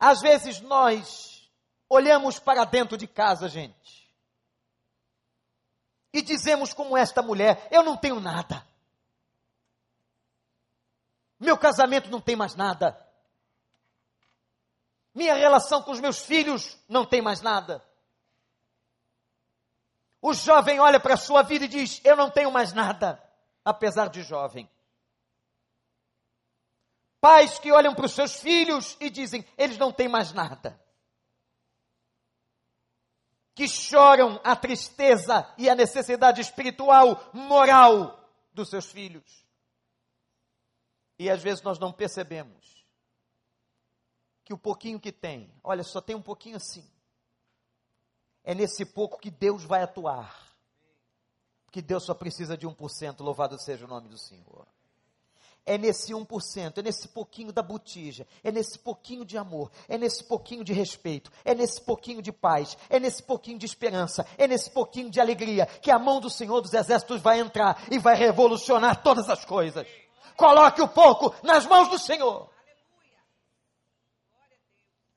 Às 0.00 0.20
vezes 0.20 0.60
nós 0.62 1.48
olhamos 1.88 2.40
para 2.40 2.64
dentro 2.64 2.96
de 2.96 3.06
casa, 3.06 3.48
gente 3.48 4.00
e 6.12 6.22
dizemos 6.22 6.72
como 6.72 6.96
esta 6.96 7.22
mulher: 7.22 7.66
Eu 7.70 7.82
não 7.82 7.96
tenho 7.96 8.20
nada. 8.20 8.66
Meu 11.38 11.56
casamento 11.56 12.10
não 12.10 12.20
tem 12.20 12.36
mais 12.36 12.54
nada. 12.54 12.98
Minha 15.14 15.34
relação 15.34 15.82
com 15.82 15.90
os 15.90 16.00
meus 16.00 16.20
filhos 16.20 16.76
não 16.88 17.04
tem 17.04 17.22
mais 17.22 17.40
nada. 17.40 17.84
O 20.20 20.34
jovem 20.34 20.78
olha 20.78 21.00
para 21.00 21.14
a 21.14 21.18
sua 21.18 21.42
vida 21.42 21.64
e 21.64 21.68
diz: 21.68 22.00
Eu 22.04 22.16
não 22.16 22.30
tenho 22.30 22.50
mais 22.50 22.72
nada, 22.72 23.22
apesar 23.64 24.08
de 24.08 24.22
jovem. 24.22 24.68
Pais 27.20 27.58
que 27.58 27.70
olham 27.70 27.94
para 27.94 28.06
os 28.06 28.12
seus 28.12 28.40
filhos 28.40 28.96
e 29.00 29.10
dizem: 29.10 29.44
Eles 29.58 29.76
não 29.76 29.92
têm 29.92 30.08
mais 30.08 30.32
nada 30.32 30.80
que 33.60 33.68
choram 33.68 34.40
a 34.42 34.56
tristeza 34.56 35.46
e 35.58 35.68
a 35.68 35.74
necessidade 35.74 36.40
espiritual, 36.40 37.30
moral 37.34 38.18
dos 38.54 38.70
seus 38.70 38.90
filhos. 38.90 39.46
E 41.18 41.28
às 41.28 41.42
vezes 41.42 41.62
nós 41.62 41.78
não 41.78 41.92
percebemos 41.92 42.86
que 44.46 44.54
o 44.54 44.58
pouquinho 44.58 44.98
que 44.98 45.12
tem, 45.12 45.52
olha, 45.62 45.84
só 45.84 46.00
tem 46.00 46.16
um 46.16 46.22
pouquinho 46.22 46.56
assim. 46.56 46.90
É 48.42 48.54
nesse 48.54 48.86
pouco 48.86 49.18
que 49.18 49.30
Deus 49.30 49.62
vai 49.62 49.82
atuar. 49.82 50.56
Que 51.70 51.82
Deus 51.82 52.04
só 52.04 52.14
precisa 52.14 52.56
de 52.56 52.66
1%, 52.66 53.20
louvado 53.20 53.60
seja 53.60 53.84
o 53.84 53.88
nome 53.88 54.08
do 54.08 54.16
Senhor 54.16 54.66
é 55.64 55.78
nesse 55.78 56.12
1%, 56.12 56.78
é 56.78 56.82
nesse 56.82 57.08
pouquinho 57.08 57.52
da 57.52 57.62
botija, 57.62 58.26
é 58.42 58.50
nesse 58.50 58.78
pouquinho 58.78 59.24
de 59.24 59.38
amor, 59.38 59.70
é 59.88 59.96
nesse 59.96 60.24
pouquinho 60.24 60.64
de 60.64 60.72
respeito, 60.72 61.30
é 61.44 61.54
nesse 61.54 61.80
pouquinho 61.80 62.22
de 62.22 62.32
paz, 62.32 62.76
é 62.88 62.98
nesse 62.98 63.22
pouquinho 63.22 63.58
de 63.58 63.66
esperança, 63.66 64.26
é 64.36 64.46
nesse 64.46 64.70
pouquinho 64.70 65.10
de 65.10 65.20
alegria 65.20 65.66
que 65.66 65.90
a 65.90 65.98
mão 65.98 66.20
do 66.20 66.30
Senhor 66.30 66.60
dos 66.60 66.74
Exércitos 66.74 67.20
vai 67.20 67.40
entrar 67.40 67.82
e 67.90 67.98
vai 67.98 68.16
revolucionar 68.16 69.02
todas 69.02 69.28
as 69.28 69.44
coisas. 69.44 69.86
Coloque 70.36 70.80
o 70.80 70.88
pouco 70.88 71.34
nas 71.42 71.66
mãos 71.66 71.88
do 71.88 71.98
Senhor. 71.98 72.48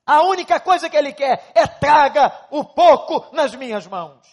A 0.06 0.22
única 0.22 0.60
coisa 0.60 0.90
que 0.90 0.96
Ele 0.96 1.12
quer 1.12 1.50
é 1.54 1.66
traga 1.66 2.46
o 2.50 2.62
pouco 2.64 3.34
nas 3.34 3.54
minhas 3.54 3.86
mãos. 3.86 4.26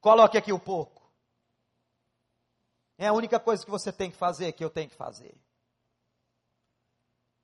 Coloque 0.00 0.36
aqui 0.36 0.52
o 0.52 0.58
pouco. 0.58 1.01
É 2.98 3.06
a 3.08 3.12
única 3.12 3.40
coisa 3.40 3.64
que 3.64 3.70
você 3.70 3.92
tem 3.92 4.10
que 4.10 4.16
fazer, 4.16 4.52
que 4.52 4.64
eu 4.64 4.70
tenho 4.70 4.88
que 4.88 4.96
fazer. 4.96 5.34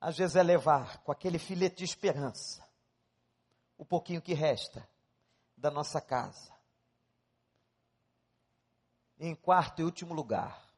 Às 0.00 0.16
vezes 0.16 0.36
é 0.36 0.42
levar 0.42 0.98
com 1.02 1.10
aquele 1.10 1.38
filete 1.38 1.78
de 1.78 1.84
esperança 1.84 2.66
o 3.76 3.84
pouquinho 3.84 4.22
que 4.22 4.34
resta 4.34 4.88
da 5.56 5.70
nossa 5.70 6.00
casa. 6.00 6.52
Em 9.18 9.34
quarto 9.34 9.80
e 9.80 9.84
último 9.84 10.14
lugar, 10.14 10.68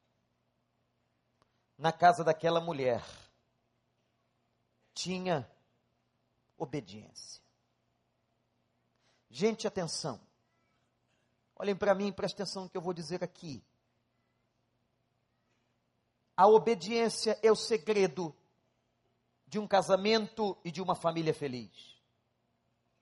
na 1.77 1.93
casa 1.93 2.23
daquela 2.23 2.61
mulher, 2.61 3.05
tinha 4.95 5.51
obediência. 6.57 7.43
Gente, 9.31 9.67
atenção. 9.67 10.21
Olhem 11.57 11.77
para 11.77 11.95
mim, 11.95 12.13
presta 12.13 12.43
atenção 12.43 12.65
no 12.65 12.71
que 12.71 12.77
eu 12.77 12.83
vou 12.83 12.93
dizer 12.93 13.23
aqui. 13.23 13.63
A 16.41 16.47
obediência 16.47 17.39
é 17.43 17.53
o 17.53 17.55
segredo 17.55 18.35
de 19.47 19.59
um 19.59 19.69
casamento 19.69 20.57
e 20.65 20.71
de 20.71 20.81
uma 20.81 20.95
família 20.95 21.35
feliz, 21.35 22.01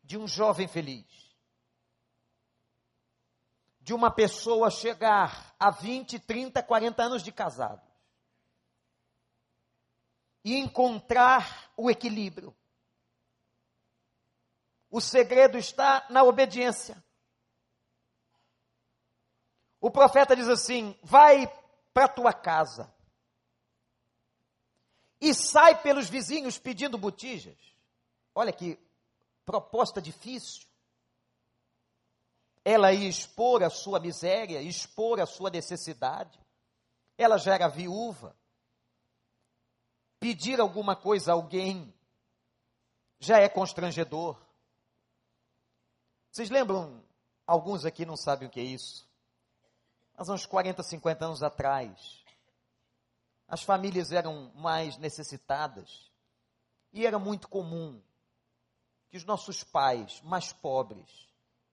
de 0.03 0.19
um 0.19 0.27
jovem 0.27 0.67
feliz, 0.67 1.07
de 3.81 3.95
uma 3.95 4.11
pessoa 4.11 4.73
chegar 4.73 5.55
a 5.57 5.71
20, 5.71 6.19
30, 6.19 6.61
40 6.65 7.01
anos 7.01 7.23
de 7.23 7.31
casado 7.31 7.89
e 10.43 10.57
encontrar 10.57 11.71
o 11.77 11.89
equilíbrio. 11.89 12.53
O 14.91 15.01
segredo 15.01 15.57
está 15.57 16.05
na 16.11 16.25
obediência. 16.25 17.01
O 19.81 19.93
profeta 19.93 20.35
diz 20.35 20.49
assim: 20.49 20.99
vai 21.05 21.47
para 21.95 22.09
tua 22.09 22.33
casa 22.33 22.98
e 25.21 25.35
sai 25.35 25.81
pelos 25.83 26.09
vizinhos 26.09 26.59
pedindo 26.59 26.97
botijas. 26.97 27.57
Olha 28.35 28.53
que 28.53 28.79
proposta 29.45 30.01
difícil. 30.01 30.67
Ela 32.65 32.93
ia 32.93 33.09
expor 33.09 33.63
a 33.63 33.71
sua 33.71 33.99
miséria, 33.99 34.61
expor 34.61 35.21
a 35.21 35.27
sua 35.27 35.51
necessidade. 35.51 36.39
Ela 37.17 37.39
já 37.39 37.55
era 37.55 37.69
viúva. 37.69 38.37
Pedir 40.21 40.61
alguma 40.61 40.95
coisa 40.95 41.33
a 41.33 41.35
alguém 41.35 41.93
já 43.19 43.39
é 43.39 43.49
constrangedor. 43.49 44.37
Vocês 46.31 46.51
lembram? 46.51 47.03
Alguns 47.47 47.85
aqui 47.85 48.05
não 48.05 48.17
sabem 48.17 48.47
o 48.47 48.51
que 48.51 48.61
é 48.61 48.65
isso. 48.65 49.09
Mas 50.17 50.29
uns 50.29 50.45
40, 50.45 50.83
50 50.83 51.25
anos 51.25 51.43
atrás, 51.43 52.23
as 53.49 53.63
famílias 53.63 54.13
eram 54.13 54.53
mais 54.55 54.99
necessitadas 54.99 56.13
e 56.93 57.07
era 57.07 57.19
muito 57.19 57.49
comum 57.49 58.01
que 59.09 59.17
os 59.17 59.25
nossos 59.25 59.65
pais 59.65 60.21
mais 60.23 60.53
pobres 60.53 61.27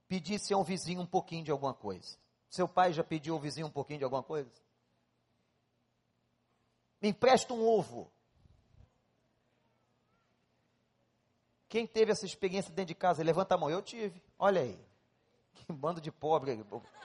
pedissem 0.08 0.56
ao 0.56 0.64
vizinho 0.64 1.02
um 1.02 1.06
pouquinho 1.06 1.44
de 1.44 1.50
alguma 1.50 1.74
coisa. 1.74 2.16
Seu 2.48 2.66
pai 2.66 2.94
já 2.94 3.04
pediu 3.04 3.34
ao 3.34 3.40
vizinho 3.40 3.66
um 3.66 3.70
pouquinho 3.70 3.98
de 3.98 4.04
alguma 4.04 4.22
coisa? 4.22 4.50
Me 7.02 7.08
empresta 7.10 7.52
um 7.52 7.62
ovo. 7.62 8.10
Quem 11.68 11.86
teve 11.86 12.12
essa 12.12 12.24
experiência 12.24 12.72
dentro 12.72 12.88
de 12.88 12.94
casa? 12.94 13.22
Levanta 13.22 13.54
a 13.54 13.58
mão. 13.58 13.68
Eu 13.68 13.82
tive. 13.82 14.22
Olha 14.38 14.62
aí. 14.62 14.78
Que 15.52 15.72
bando 15.72 16.00
de 16.00 16.10
pobre. 16.10 16.64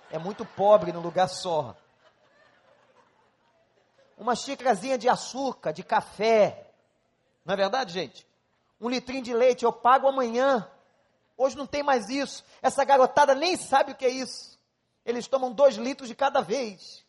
É 0.09 0.17
muito 0.17 0.45
pobre 0.45 0.93
no 0.93 1.01
lugar 1.01 1.27
só. 1.27 1.75
Uma 4.21 4.35
xícarazinha 4.35 4.99
de 4.99 5.09
açúcar, 5.09 5.71
de 5.71 5.81
café. 5.81 6.71
Não 7.43 7.55
é 7.55 7.57
verdade, 7.57 7.91
gente? 7.91 8.27
Um 8.79 8.87
litrinho 8.87 9.23
de 9.23 9.33
leite 9.33 9.65
eu 9.65 9.73
pago 9.73 10.07
amanhã. 10.07 10.69
Hoje 11.35 11.57
não 11.57 11.65
tem 11.65 11.81
mais 11.81 12.07
isso. 12.07 12.45
Essa 12.61 12.85
garotada 12.85 13.33
nem 13.33 13.57
sabe 13.57 13.93
o 13.93 13.95
que 13.95 14.05
é 14.05 14.09
isso. 14.09 14.59
Eles 15.03 15.27
tomam 15.27 15.51
dois 15.51 15.75
litros 15.75 16.07
de 16.07 16.13
cada 16.13 16.39
vez. 16.39 17.03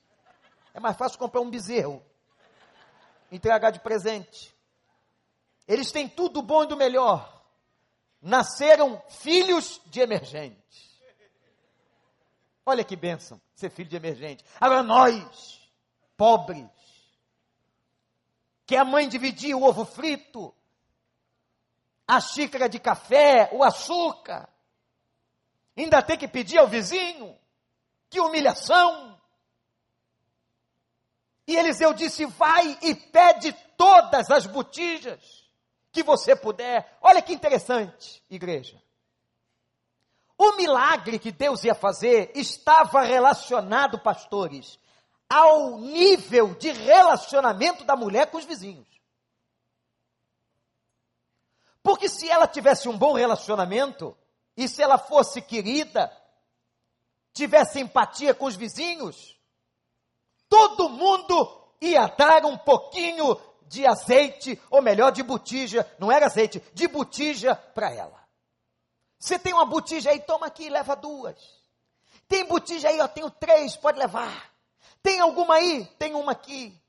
É 0.72 0.80
mais 0.80 0.96
fácil 0.96 1.18
comprar 1.18 1.42
um 1.42 1.50
bezerro. 1.50 2.02
Entregar 3.30 3.72
de 3.72 3.80
presente. 3.80 4.56
Eles 5.68 5.92
têm 5.92 6.08
tudo 6.08 6.40
bom 6.40 6.64
e 6.64 6.68
do 6.68 6.78
melhor. 6.78 7.42
Nasceram 8.22 9.02
filhos 9.10 9.82
de 9.84 10.00
emergentes. 10.00 10.98
Olha 12.64 12.82
que 12.82 12.96
bênção 12.96 13.38
ser 13.54 13.68
filho 13.68 13.90
de 13.90 13.96
emergente. 13.96 14.42
Agora 14.58 14.82
nós, 14.82 15.60
pobres, 16.16 16.81
que 18.72 18.76
a 18.78 18.86
mãe 18.86 19.06
dividia 19.06 19.54
o 19.54 19.64
ovo 19.64 19.84
frito, 19.84 20.54
a 22.08 22.18
xícara 22.22 22.70
de 22.70 22.78
café, 22.78 23.50
o 23.52 23.62
açúcar. 23.62 24.48
Ainda 25.76 26.00
tem 26.00 26.16
que 26.16 26.26
pedir 26.26 26.56
ao 26.56 26.66
vizinho. 26.66 27.38
Que 28.08 28.18
humilhação! 28.18 29.20
E 31.46 31.54
Eliseu 31.54 31.92
disse: 31.92 32.24
Vai 32.24 32.78
e 32.80 32.94
pede 32.94 33.52
todas 33.76 34.30
as 34.30 34.46
botijas 34.46 35.46
que 35.92 36.02
você 36.02 36.34
puder. 36.34 36.96
Olha 37.02 37.20
que 37.20 37.34
interessante, 37.34 38.24
igreja. 38.30 38.82
O 40.38 40.56
milagre 40.56 41.18
que 41.18 41.30
Deus 41.30 41.62
ia 41.62 41.74
fazer 41.74 42.32
estava 42.34 43.02
relacionado, 43.02 43.98
pastores, 43.98 44.78
ao 45.32 45.78
nível 45.78 46.54
de 46.56 46.70
relacionamento 46.72 47.84
da 47.84 47.96
mulher 47.96 48.30
com 48.30 48.36
os 48.36 48.44
vizinhos. 48.44 48.86
Porque 51.82 52.06
se 52.06 52.28
ela 52.28 52.46
tivesse 52.46 52.86
um 52.86 52.98
bom 52.98 53.14
relacionamento, 53.14 54.14
e 54.54 54.68
se 54.68 54.82
ela 54.82 54.98
fosse 54.98 55.40
querida, 55.40 56.14
tivesse 57.32 57.80
empatia 57.80 58.34
com 58.34 58.44
os 58.44 58.56
vizinhos, 58.56 59.40
todo 60.50 60.90
mundo 60.90 61.66
ia 61.80 62.06
dar 62.08 62.44
um 62.44 62.58
pouquinho 62.58 63.40
de 63.62 63.86
azeite, 63.86 64.60
ou 64.70 64.82
melhor, 64.82 65.12
de 65.12 65.22
botija, 65.22 65.90
não 65.98 66.12
era 66.12 66.26
azeite, 66.26 66.62
de 66.74 66.86
botija 66.86 67.56
para 67.56 67.90
ela. 67.90 68.22
Você 69.18 69.38
tem 69.38 69.54
uma 69.54 69.64
botija 69.64 70.10
aí, 70.10 70.20
toma 70.20 70.46
aqui, 70.46 70.68
leva 70.68 70.94
duas. 70.94 71.38
Tem 72.28 72.44
botija 72.44 72.90
aí, 72.90 72.98
eu 72.98 73.08
tenho 73.08 73.30
três, 73.30 73.76
pode 73.76 73.98
levar. 73.98 74.51
Tem 75.02 75.20
alguma 75.20 75.54
aí? 75.54 75.86
Tem 75.98 76.14
uma 76.14 76.32
aqui. 76.32 76.80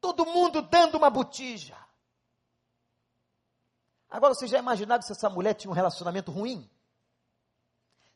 Todo 0.00 0.26
mundo 0.26 0.62
dando 0.62 0.96
uma 0.96 1.10
botija. 1.10 1.76
Agora, 4.10 4.34
você 4.34 4.46
já 4.46 4.58
imaginava 4.58 5.02
se 5.02 5.12
essa 5.12 5.30
mulher 5.30 5.54
tinha 5.54 5.70
um 5.70 5.74
relacionamento 5.74 6.30
ruim? 6.30 6.68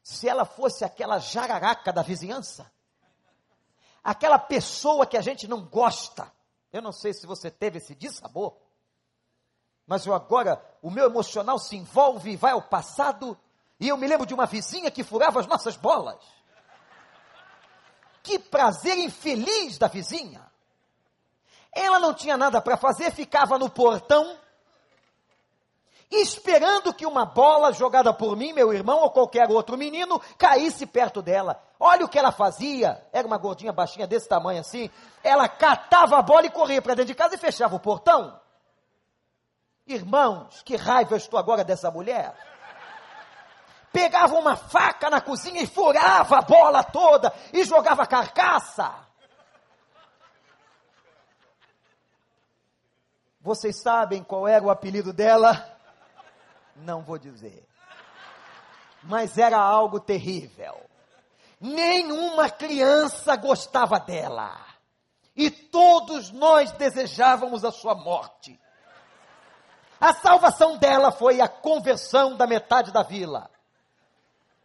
Se 0.03 0.29
ela 0.29 0.45
fosse 0.45 0.85
aquela 0.85 1.19
jararaca 1.19 1.93
da 1.93 2.03
vizinhança? 2.03 2.71
Aquela 4.05 4.39
pessoa 4.39 5.07
que 5.07 5.17
a 5.17 5.23
gente 5.23 5.49
não 5.49 5.65
gosta. 5.65 6.31
Eu 6.73 6.83
não 6.83 6.93
sei 6.93 7.13
se 7.15 7.27
você 7.27 7.51
teve 7.51 7.79
esse 7.79 7.95
dissabor. 7.95 8.57
Mas 9.87 10.05
eu 10.05 10.13
agora, 10.13 10.63
o 10.83 10.91
meu 10.91 11.07
emocional 11.07 11.59
se 11.59 11.77
envolve 11.77 12.33
e 12.33 12.37
vai 12.37 12.53
ao 12.53 12.63
passado. 12.63 13.39
E 13.81 13.89
eu 13.89 13.97
me 13.97 14.07
lembro 14.07 14.27
de 14.27 14.35
uma 14.35 14.47
vizinha 14.47 14.91
que 14.91 15.03
furava 15.03 15.41
as 15.41 15.47
nossas 15.47 15.77
bolas. 15.77 16.19
Que 18.27 18.41
prazer 18.41 18.99
infeliz 18.99 19.79
da 19.79 19.87
vizinha. 19.87 20.45
Ela 21.73 22.01
não 22.01 22.13
tinha 22.13 22.37
nada 22.37 22.61
para 22.61 22.77
fazer, 22.77 23.13
ficava 23.13 23.57
no 23.57 23.71
portão 23.71 24.37
esperando 26.11 26.93
que 26.93 27.07
uma 27.07 27.25
bola 27.25 27.73
jogada 27.73 28.13
por 28.13 28.37
mim, 28.37 28.53
meu 28.53 28.73
irmão 28.73 29.01
ou 29.01 29.11
qualquer 29.11 29.49
outro 29.49 29.77
menino 29.77 30.21
caísse 30.37 30.87
perto 30.87 31.23
dela. 31.23 31.63
Olha 31.79 32.05
o 32.05 32.09
que 32.09 32.19
ela 32.19 32.33
fazia. 32.33 33.01
Era 33.13 33.27
uma 33.27 33.39
gordinha 33.39 33.73
baixinha 33.73 34.09
desse 34.09 34.29
tamanho 34.29 34.61
assim. 34.61 34.91
Ela 35.23 35.49
catava 35.49 36.19
a 36.19 36.23
bola 36.23 36.47
e 36.47 36.51
corria 36.51 36.83
para 36.83 36.95
dentro 36.95 37.13
de 37.13 37.15
casa 37.15 37.37
e 37.37 37.39
fechava 37.39 37.77
o 37.77 37.81
portão. 37.81 38.41
Irmãos, 39.87 40.63
que 40.65 40.75
raiva 40.75 41.15
eu 41.15 41.19
estou 41.19 41.39
agora 41.39 41.63
dessa 41.63 41.93
mulher. 41.93 42.35
Pegava 43.97 44.35
uma 44.35 44.57
faca 44.57 45.09
na 45.09 45.23
cozinha 45.23 45.63
e 45.63 45.67
furava 45.67 46.37
a 46.37 46.43
bola 46.43 46.85
toda 46.85 47.33
e 47.51 47.65
jogava 47.65 48.07
carcaça. 48.07 48.95
Vocês 53.41 53.81
sabem 53.81 54.23
qual 54.23 54.47
era 54.47 54.63
o 54.63 54.69
apelido 54.69 55.15
dela? 55.15 55.75
Não 56.77 57.01
vou 57.01 57.17
dizer. 57.17 57.67
Mas 59.03 59.39
era 59.39 59.57
algo 59.57 59.99
terrível. 59.99 60.79
Nenhuma 61.59 62.51
criança 62.51 63.35
gostava 63.35 63.99
dela. 63.99 64.61
E 65.35 65.51
todos 65.51 66.31
nós 66.31 66.71
desejávamos 66.73 67.65
a 67.65 67.73
sua 67.73 67.95
morte. 67.95 68.61
A 69.99 70.13
salvação 70.13 70.77
dela 70.77 71.11
foi 71.11 71.41
a 71.41 71.49
conversão 71.49 72.37
da 72.37 72.47
metade 72.47 72.93
da 72.93 73.03
vila. 73.03 73.56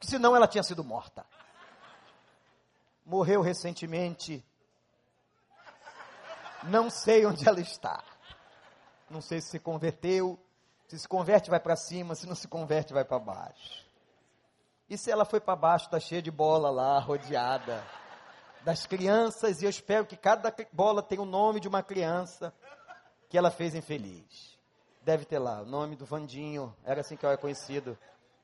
Senão 0.02 0.36
ela 0.36 0.48
tinha 0.48 0.64
sido 0.64 0.84
morta. 0.84 1.26
Morreu 3.06 3.42
recentemente. 3.42 4.44
Não 6.64 6.90
sei 6.90 7.26
onde 7.26 7.48
ela 7.48 7.60
está. 7.60 8.04
Não 9.10 9.22
sei 9.22 9.42
se 9.42 9.50
se 9.50 9.60
converteu 9.60 10.40
se 10.92 11.00
se 11.00 11.08
converte, 11.08 11.50
vai 11.50 11.60
para 11.60 11.78
cima, 11.78 12.16
se 12.16 12.28
não 12.28 12.36
se 12.36 12.50
converte, 12.50 12.92
vai 12.92 13.06
para 13.06 13.18
baixo. 13.18 13.86
E 14.90 14.98
se 14.98 15.10
ela 15.10 15.24
foi 15.24 15.40
para 15.40 15.56
baixo, 15.56 15.86
está 15.86 15.98
cheia 16.02 16.22
de 16.22 16.30
bola 16.30 16.70
lá, 16.70 17.00
rodeada 17.00 17.82
das 18.66 18.86
crianças, 18.86 19.62
e 19.62 19.66
eu 19.66 19.70
espero 19.70 20.06
que 20.06 20.18
cada 20.18 20.54
bola 20.74 21.02
tenha 21.02 21.22
o 21.22 21.26
nome 21.26 21.62
de 21.62 21.68
uma 21.70 21.82
criança 21.82 22.54
que 23.30 23.38
ela 23.38 23.50
fez 23.50 23.74
infeliz. 23.74 24.60
Deve 25.02 25.24
ter 25.24 25.40
lá 25.40 25.62
o 25.62 25.66
nome 25.66 25.96
do 25.96 26.06
Vandinho, 26.06 26.76
era 26.84 27.00
assim 27.00 27.16
que 27.16 27.26
eu 27.26 27.30
era 27.30 27.38
conhecido, 27.38 27.98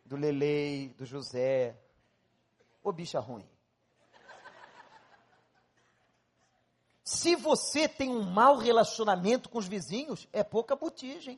do 0.08 0.16
Lelei, 0.16 0.90
do 0.98 1.06
José. 1.06 1.78
Ô 2.82 2.92
bicha 2.92 3.20
ruim. 3.20 3.48
Se 7.04 7.36
você 7.36 7.88
tem 7.88 8.10
um 8.10 8.24
mau 8.24 8.58
relacionamento 8.58 9.50
com 9.50 9.58
os 9.58 9.68
vizinhos, 9.68 10.28
é 10.32 10.44
pouca 10.44 10.76
botija, 10.76 11.38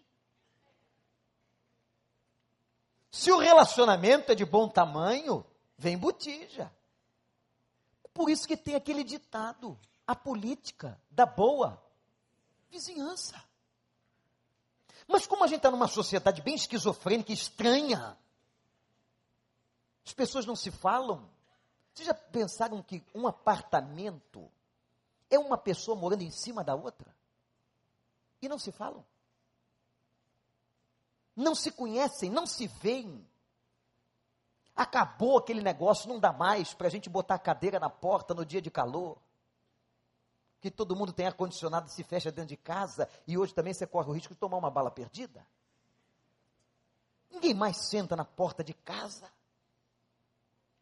Se 3.12 3.32
o 3.32 3.40
relacionamento 3.40 4.32
é 4.32 4.36
de 4.36 4.46
bom 4.46 4.70
tamanho, 4.70 5.44
vem 5.76 5.98
botija. 5.98 6.72
Por 8.14 8.30
isso 8.30 8.48
que 8.48 8.56
tem 8.56 8.76
aquele 8.76 9.04
ditado: 9.04 9.80
a 10.06 10.16
política 10.16 11.00
da 11.10 11.26
boa 11.26 11.84
vizinhança. 12.70 13.44
Mas 15.08 15.26
como 15.26 15.44
a 15.44 15.48
gente 15.48 15.58
está 15.58 15.72
numa 15.72 15.88
sociedade 15.88 16.44
bem 16.44 16.54
esquizofrênica, 16.54 17.34
estranha, 17.34 18.16
as 20.06 20.14
pessoas 20.14 20.46
não 20.46 20.56
se 20.56 20.72
falam. 20.72 21.30
Vocês 21.94 22.08
já 22.08 22.14
pensaram 22.14 22.82
que 22.82 23.04
um 23.14 23.28
apartamento 23.28 24.50
é 25.30 25.38
uma 25.38 25.58
pessoa 25.58 25.98
morando 25.98 26.22
em 26.22 26.32
cima 26.32 26.64
da 26.64 26.76
outra? 26.76 27.16
E 28.42 28.48
não 28.48 28.58
se 28.58 28.72
falam? 28.72 29.06
Não 31.36 31.56
se 31.56 31.72
conhecem, 31.72 32.30
não 32.30 32.46
se 32.46 32.68
veem. 32.68 33.26
Acabou 34.76 35.38
aquele 35.38 35.62
negócio, 35.62 36.10
não 36.10 36.20
dá 36.20 36.32
mais 36.32 36.74
para 36.74 36.88
a 36.88 36.90
gente 36.90 37.10
botar 37.10 37.36
a 37.36 37.40
cadeira 37.40 37.80
na 37.80 37.90
porta 37.90 38.34
no 38.34 38.46
dia 38.46 38.62
de 38.62 38.72
calor. 38.72 39.18
Que 40.62 40.72
todo 40.72 40.96
mundo 40.96 41.14
tem 41.14 41.26
ar-condicionado 41.26 41.88
e 41.88 41.92
se 41.92 42.04
fecha 42.04 42.32
dentro 42.32 42.50
de 42.50 42.58
casa, 42.58 43.08
e 43.26 43.38
hoje 43.38 43.54
também 43.54 43.74
você 43.74 43.88
corre 43.88 44.10
o 44.10 44.14
risco 44.14 44.34
de 44.34 44.40
tomar 44.40 44.58
uma 44.58 44.70
bala 44.70 44.92
perdida. 44.92 45.46
Ninguém 47.32 47.54
mais 47.54 47.78
senta 47.90 48.16
na 48.16 48.26
porta 48.26 48.64
de 48.64 48.74
casa. 48.74 49.32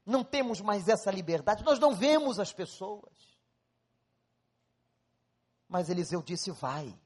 Não 0.07 0.23
temos 0.23 0.61
mais 0.61 0.87
essa 0.87 1.11
liberdade, 1.11 1.65
nós 1.65 1.79
não 1.79 1.93
vemos 1.93 2.39
as 2.39 2.53
pessoas. 2.53 3.11
Mas 5.67 5.89
Eliseu 5.89 6.23
disse: 6.23 6.49
vai, 6.49 6.97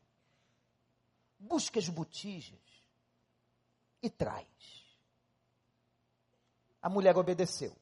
busca 1.39 1.79
as 1.79 1.89
botijas 1.89 2.61
e 4.03 4.07
traz. 4.07 4.45
A 6.79 6.87
mulher 6.89 7.17
obedeceu. 7.17 7.75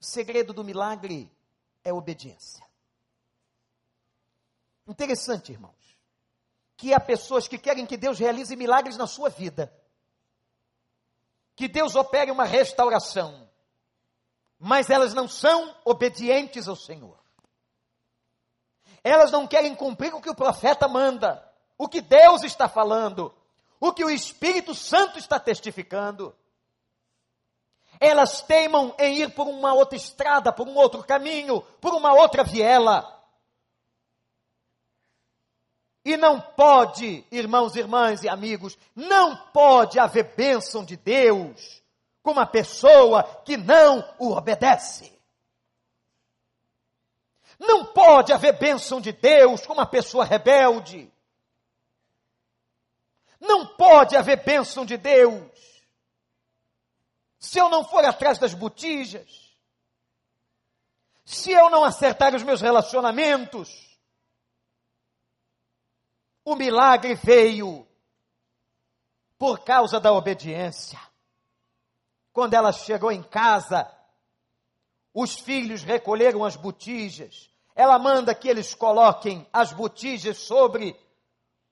O 0.00 0.04
segredo 0.04 0.54
do 0.54 0.64
milagre 0.64 1.30
é 1.84 1.92
obediência. 1.92 2.66
Interessante, 4.86 5.52
irmãos, 5.52 5.98
que 6.78 6.94
há 6.94 7.00
pessoas 7.00 7.46
que 7.46 7.58
querem 7.58 7.84
que 7.84 7.98
Deus 7.98 8.18
realize 8.18 8.56
milagres 8.56 8.96
na 8.96 9.06
sua 9.06 9.28
vida, 9.28 9.70
que 11.56 11.68
Deus 11.68 11.94
opere 11.94 12.30
uma 12.30 12.44
restauração, 12.44 13.48
mas 14.58 14.90
elas 14.90 15.14
não 15.14 15.28
são 15.28 15.74
obedientes 15.84 16.68
ao 16.68 16.76
Senhor. 16.76 17.18
Elas 19.02 19.30
não 19.30 19.46
querem 19.46 19.74
cumprir 19.74 20.14
o 20.14 20.20
que 20.20 20.30
o 20.30 20.34
profeta 20.34 20.88
manda, 20.88 21.46
o 21.76 21.88
que 21.88 22.00
Deus 22.00 22.42
está 22.42 22.68
falando, 22.68 23.34
o 23.78 23.92
que 23.92 24.04
o 24.04 24.10
Espírito 24.10 24.74
Santo 24.74 25.18
está 25.18 25.38
testificando. 25.38 26.34
Elas 28.00 28.40
teimam 28.42 28.94
em 28.98 29.18
ir 29.18 29.34
por 29.34 29.46
uma 29.46 29.74
outra 29.74 29.96
estrada, 29.96 30.52
por 30.52 30.66
um 30.66 30.74
outro 30.74 31.04
caminho, 31.04 31.60
por 31.80 31.94
uma 31.94 32.12
outra 32.14 32.42
viela. 32.42 33.23
E 36.04 36.16
não 36.16 36.40
pode, 36.40 37.24
irmãos, 37.30 37.76
irmãs 37.76 38.22
e 38.22 38.28
amigos, 38.28 38.76
não 38.94 39.36
pode 39.52 39.98
haver 39.98 40.34
bênção 40.34 40.84
de 40.84 40.96
Deus 40.96 41.82
com 42.22 42.32
uma 42.32 42.46
pessoa 42.46 43.22
que 43.44 43.56
não 43.56 44.06
o 44.18 44.32
obedece. 44.32 45.12
Não 47.58 47.86
pode 47.86 48.32
haver 48.32 48.58
bênção 48.58 49.00
de 49.00 49.12
Deus 49.12 49.66
com 49.66 49.72
uma 49.72 49.86
pessoa 49.86 50.24
rebelde. 50.24 51.10
Não 53.40 53.66
pode 53.66 54.16
haver 54.16 54.44
bênção 54.44 54.84
de 54.84 54.96
Deus 54.96 55.54
se 57.44 57.58
eu 57.58 57.68
não 57.68 57.84
for 57.84 58.02
atrás 58.04 58.38
das 58.38 58.54
botijas, 58.54 59.54
se 61.26 61.52
eu 61.52 61.68
não 61.68 61.84
acertar 61.84 62.34
os 62.34 62.42
meus 62.42 62.62
relacionamentos. 62.62 63.93
O 66.44 66.54
milagre 66.54 67.14
veio 67.14 67.86
por 69.38 69.64
causa 69.64 69.98
da 69.98 70.12
obediência. 70.12 71.00
Quando 72.32 72.54
ela 72.54 72.72
chegou 72.72 73.10
em 73.10 73.22
casa, 73.22 73.90
os 75.12 75.34
filhos 75.34 75.82
recolheram 75.82 76.44
as 76.44 76.56
botijas. 76.56 77.50
Ela 77.74 77.98
manda 77.98 78.34
que 78.34 78.48
eles 78.48 78.74
coloquem 78.74 79.48
as 79.52 79.72
botijas 79.72 80.38
sobre 80.38 80.98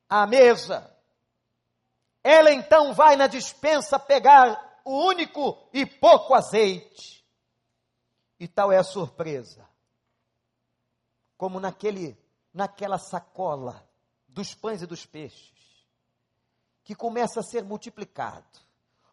a 0.09 0.27
mesa. 0.27 0.91
Ela 2.25 2.53
então 2.53 2.95
vai 2.95 3.17
na 3.17 3.27
dispensa 3.27 3.99
pegar 3.99 4.81
o 4.85 5.07
único 5.07 5.59
e 5.73 5.85
pouco 5.85 6.35
azeite. 6.35 7.23
E 8.41 8.49
tal 8.49 8.73
é 8.73 8.79
a 8.79 8.85
surpresa. 8.85 9.69
Como 11.37 11.61
naquele, 11.61 12.17
naquela 12.55 12.99
sacola 12.99 13.87
dos 14.33 14.55
pães 14.55 14.83
e 14.83 14.87
dos 14.87 15.07
peixes, 15.07 15.53
que 16.83 16.95
começa 16.95 17.41
a 17.41 17.43
ser 17.43 17.63
multiplicado 17.63 18.63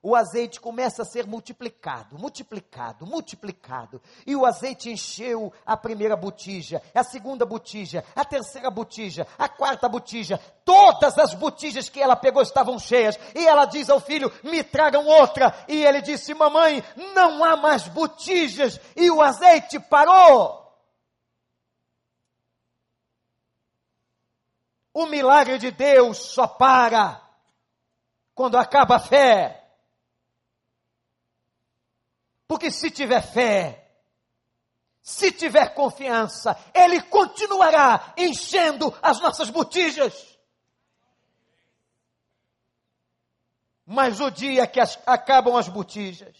o 0.01 0.15
azeite 0.15 0.61
começa 0.61 1.01
a 1.01 1.05
ser 1.05 1.27
multiplicado, 1.27 2.17
multiplicado, 2.17 3.05
multiplicado. 3.05 4.01
E 4.25 4.33
o 4.33 4.45
azeite 4.45 4.89
encheu 4.89 5.51
a 5.65 5.75
primeira 5.75 6.15
botija, 6.15 6.81
a 6.95 7.03
segunda 7.03 7.45
botija, 7.45 8.05
a 8.15 8.23
terceira 8.23 8.71
botija, 8.71 9.27
a 9.37 9.49
quarta 9.49 9.89
botija. 9.89 10.39
Todas 10.63 11.17
as 11.17 11.33
botijas 11.33 11.89
que 11.89 11.99
ela 11.99 12.15
pegou 12.15 12.41
estavam 12.41 12.79
cheias. 12.79 13.19
E 13.35 13.45
ela 13.45 13.65
diz 13.65 13.89
ao 13.89 13.99
filho: 13.99 14.31
Me 14.41 14.63
tragam 14.63 15.05
outra. 15.05 15.53
E 15.67 15.83
ele 15.83 16.01
disse: 16.01 16.33
Mamãe, 16.33 16.81
não 17.13 17.43
há 17.43 17.57
mais 17.57 17.85
botijas. 17.89 18.79
E 18.95 19.11
o 19.11 19.21
azeite 19.21 19.81
parou. 19.81 20.58
O 24.99 25.05
milagre 25.05 25.57
de 25.57 25.71
Deus 25.71 26.17
só 26.17 26.45
para 26.45 27.25
quando 28.35 28.57
acaba 28.57 28.97
a 28.97 28.99
fé. 28.99 29.65
Porque 32.45 32.69
se 32.69 32.91
tiver 32.91 33.21
fé, 33.21 33.93
se 35.01 35.31
tiver 35.31 35.73
confiança, 35.73 36.53
Ele 36.73 37.01
continuará 37.03 38.13
enchendo 38.17 38.93
as 39.01 39.21
nossas 39.21 39.49
botijas. 39.49 40.37
Mas 43.85 44.19
o 44.19 44.29
dia 44.29 44.67
que 44.67 44.81
as, 44.81 44.99
acabam 45.05 45.55
as 45.55 45.69
botijas, 45.69 46.35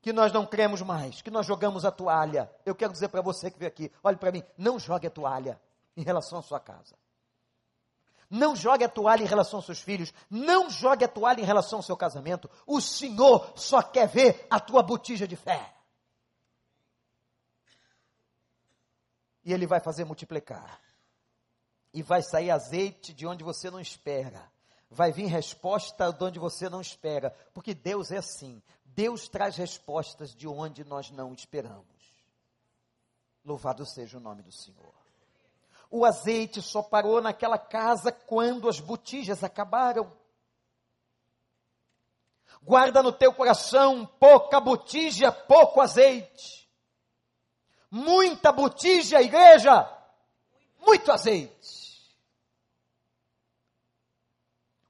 que 0.00 0.12
nós 0.12 0.32
não 0.32 0.46
cremos 0.46 0.82
mais, 0.82 1.20
que 1.20 1.32
nós 1.32 1.44
jogamos 1.44 1.84
a 1.84 1.90
toalha, 1.90 2.48
eu 2.64 2.76
quero 2.76 2.92
dizer 2.92 3.08
para 3.08 3.22
você 3.22 3.50
que 3.50 3.58
veio 3.58 3.68
aqui, 3.68 3.90
olhe 4.04 4.16
para 4.16 4.30
mim, 4.30 4.44
não 4.56 4.78
jogue 4.78 5.08
a 5.08 5.10
toalha 5.10 5.60
em 5.96 6.02
relação 6.02 6.38
à 6.38 6.42
sua 6.42 6.60
casa. 6.60 6.96
Não 8.30 8.54
jogue 8.54 8.84
a 8.84 8.88
toalha 8.88 9.24
em 9.24 9.26
relação 9.26 9.58
aos 9.58 9.66
seus 9.66 9.80
filhos. 9.80 10.14
Não 10.30 10.70
jogue 10.70 11.04
a 11.04 11.08
toalha 11.08 11.40
em 11.40 11.44
relação 11.44 11.80
ao 11.80 11.82
seu 11.82 11.96
casamento. 11.96 12.48
O 12.64 12.80
Senhor 12.80 13.52
só 13.56 13.82
quer 13.82 14.06
ver 14.06 14.46
a 14.48 14.60
tua 14.60 14.84
botija 14.84 15.26
de 15.26 15.34
fé. 15.34 15.74
E 19.44 19.52
Ele 19.52 19.66
vai 19.66 19.80
fazer 19.80 20.04
multiplicar. 20.04 20.80
E 21.92 22.04
vai 22.04 22.22
sair 22.22 22.52
azeite 22.52 23.12
de 23.12 23.26
onde 23.26 23.42
você 23.42 23.68
não 23.68 23.80
espera. 23.80 24.48
Vai 24.88 25.10
vir 25.10 25.26
resposta 25.26 26.12
de 26.12 26.22
onde 26.22 26.38
você 26.38 26.68
não 26.68 26.80
espera. 26.80 27.30
Porque 27.52 27.74
Deus 27.74 28.12
é 28.12 28.18
assim. 28.18 28.62
Deus 28.84 29.28
traz 29.28 29.56
respostas 29.56 30.36
de 30.36 30.46
onde 30.46 30.84
nós 30.84 31.10
não 31.10 31.34
esperamos. 31.34 31.84
Louvado 33.44 33.84
seja 33.84 34.18
o 34.18 34.20
nome 34.20 34.42
do 34.42 34.52
Senhor. 34.52 34.99
O 35.90 36.04
azeite 36.04 36.62
só 36.62 36.82
parou 36.82 37.20
naquela 37.20 37.58
casa 37.58 38.12
quando 38.12 38.68
as 38.68 38.78
botijas 38.78 39.42
acabaram. 39.42 40.16
Guarda 42.62 43.02
no 43.02 43.12
teu 43.12 43.34
coração 43.34 44.06
pouca 44.06 44.60
botija, 44.60 45.32
pouco 45.32 45.80
azeite. 45.80 46.70
Muita 47.90 48.52
botija, 48.52 49.20
igreja, 49.20 49.90
muito 50.78 51.10
azeite. 51.10 51.80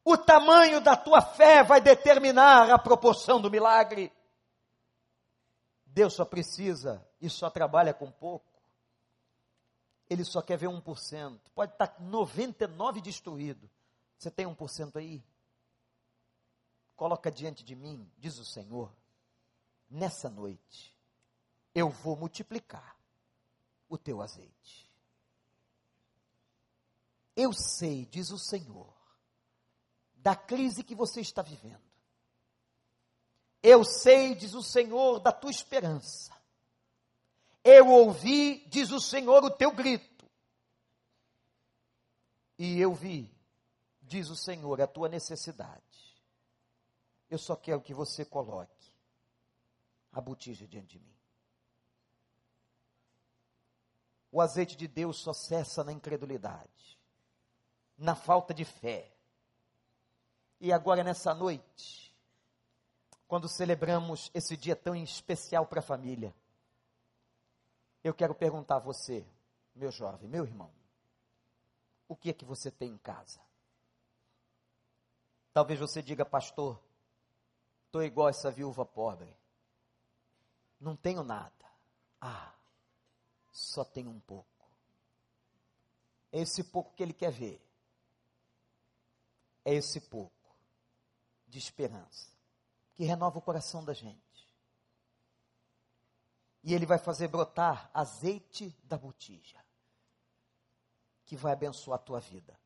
O 0.05 0.19
tamanho 0.19 0.83
da 0.83 0.97
tua 0.97 1.23
fé 1.23 1.63
vai 1.63 1.81
determinar 1.81 2.71
a 2.71 2.79
proporção 2.79 3.41
do 3.41 3.51
milagre. 3.51 4.13
Deus 5.87 6.15
só 6.15 6.27
precisa 6.27 7.07
e 7.21 7.31
só 7.31 7.49
trabalha 7.49 7.95
com 7.95 8.11
pouco 8.11 8.50
ele 10.11 10.25
só 10.25 10.43
quer 10.43 10.59
ver 10.59 10.69
1%. 10.69 11.41
Pode 11.55 11.73
estar 11.73 11.97
99% 12.01 13.01
destruído. 13.01 13.71
Você 14.19 14.29
tem 14.29 14.45
1% 14.45 14.97
aí? 14.97 15.25
Coloca 16.97 17.31
diante 17.31 17.65
de 17.65 17.77
mim, 17.77 18.11
diz 18.19 18.37
o 18.37 18.45
Senhor, 18.45 18.93
nessa 19.89 20.29
noite, 20.29 20.95
eu 21.75 21.89
vou 21.89 22.17
multiplicar 22.17 22.99
o 23.89 23.97
teu 23.97 24.21
azeite. 24.21 24.91
Eu 27.35 27.53
sei, 27.53 28.05
diz 28.05 28.31
o 28.31 28.39
Senhor, 28.39 28.93
da 30.17 30.37
crise 30.37 30.85
que 30.85 30.95
você 30.95 31.21
está 31.21 31.41
vivendo. 31.41 31.81
Eu 33.63 33.85
sei, 33.85 34.35
diz 34.35 34.55
o 34.55 34.63
Senhor, 34.63 35.21
da 35.21 35.33
tua 35.33 35.51
esperança. 35.51 36.35
Eu 37.63 37.89
ouvi, 37.89 38.67
diz 38.69 38.91
o 38.91 39.01
Senhor, 39.01 39.45
o 39.45 39.51
teu 39.51 39.73
grito. 39.73 40.27
E 42.59 42.79
eu 42.81 42.95
vi 42.95 43.41
diz 44.11 44.29
o 44.29 44.35
Senhor, 44.35 44.81
a 44.81 44.89
tua 44.89 45.09
necessidade. 45.09 45.81
Eu 47.31 47.39
só 47.39 47.55
quero 47.55 47.81
que 47.81 47.95
você 47.95 48.25
coloque 48.25 48.91
a 50.13 50.21
botija 50.21 50.67
diante 50.67 50.99
de 50.99 50.99
mim. 50.99 51.15
O 54.33 54.41
azeite 54.41 54.77
de 54.77 54.89
Deus 54.89 55.19
só 55.19 55.33
cessa 55.33 55.85
na 55.85 55.93
incredulidade, 55.93 56.99
na 57.97 58.17
falta 58.17 58.53
de 58.53 58.65
fé. 58.65 59.13
E 60.61 60.73
agora, 60.73 61.05
nessa 61.05 61.33
noite, 61.33 62.13
quando 63.29 63.49
celebramos 63.49 64.29
esse 64.35 64.57
dia 64.57 64.75
tão 64.75 64.97
especial 64.97 65.67
para 65.67 65.79
a 65.79 65.85
família, 65.85 66.35
eu 68.03 68.15
quero 68.15 68.35
perguntar 68.35 68.77
a 68.77 68.81
você, 68.81 69.27
meu 69.75 69.91
jovem, 69.91 70.29
meu 70.29 70.45
irmão, 70.45 70.71
o 72.09 72.17
que 72.17 72.31
é 72.31 72.33
que 72.33 72.45
você 72.45 72.71
tem 72.71 72.93
em 72.93 72.99
casa? 72.99 73.41
Talvez 75.53 75.79
você 75.79 76.03
diga, 76.03 76.25
pastor, 76.25 76.81
estou 77.87 78.03
igual 78.03 78.29
essa 78.29 78.51
viúva 78.51 78.85
pobre. 78.85 79.37
Não 80.81 80.97
tenho 80.97 81.23
nada. 81.23 81.53
Ah, 82.21 82.55
só 83.53 83.85
tenho 83.85 84.11
um 84.11 84.21
pouco. 84.21 84.49
É 86.33 86.41
esse 86.41 86.65
pouco 86.65 86.95
que 86.95 87.03
ele 87.03 87.13
quer 87.13 87.33
ver. 87.33 87.61
É 89.65 89.75
esse 89.75 90.01
pouco 90.01 90.33
de 91.47 91.59
esperança 91.59 92.31
que 92.95 93.05
renova 93.05 93.39
o 93.39 93.43
coração 93.43 93.85
da 93.85 93.93
gente. 93.93 94.30
E 96.63 96.75
ele 96.75 96.85
vai 96.85 96.99
fazer 96.99 97.29
brotar 97.29 97.91
azeite 97.95 98.77
da 98.85 98.99
botija, 98.99 99.59
que 101.25 101.37
vai 101.37 101.53
abençoar 101.53 101.99
a 101.99 102.03
tua 102.03 102.21
vida. 102.21 102.59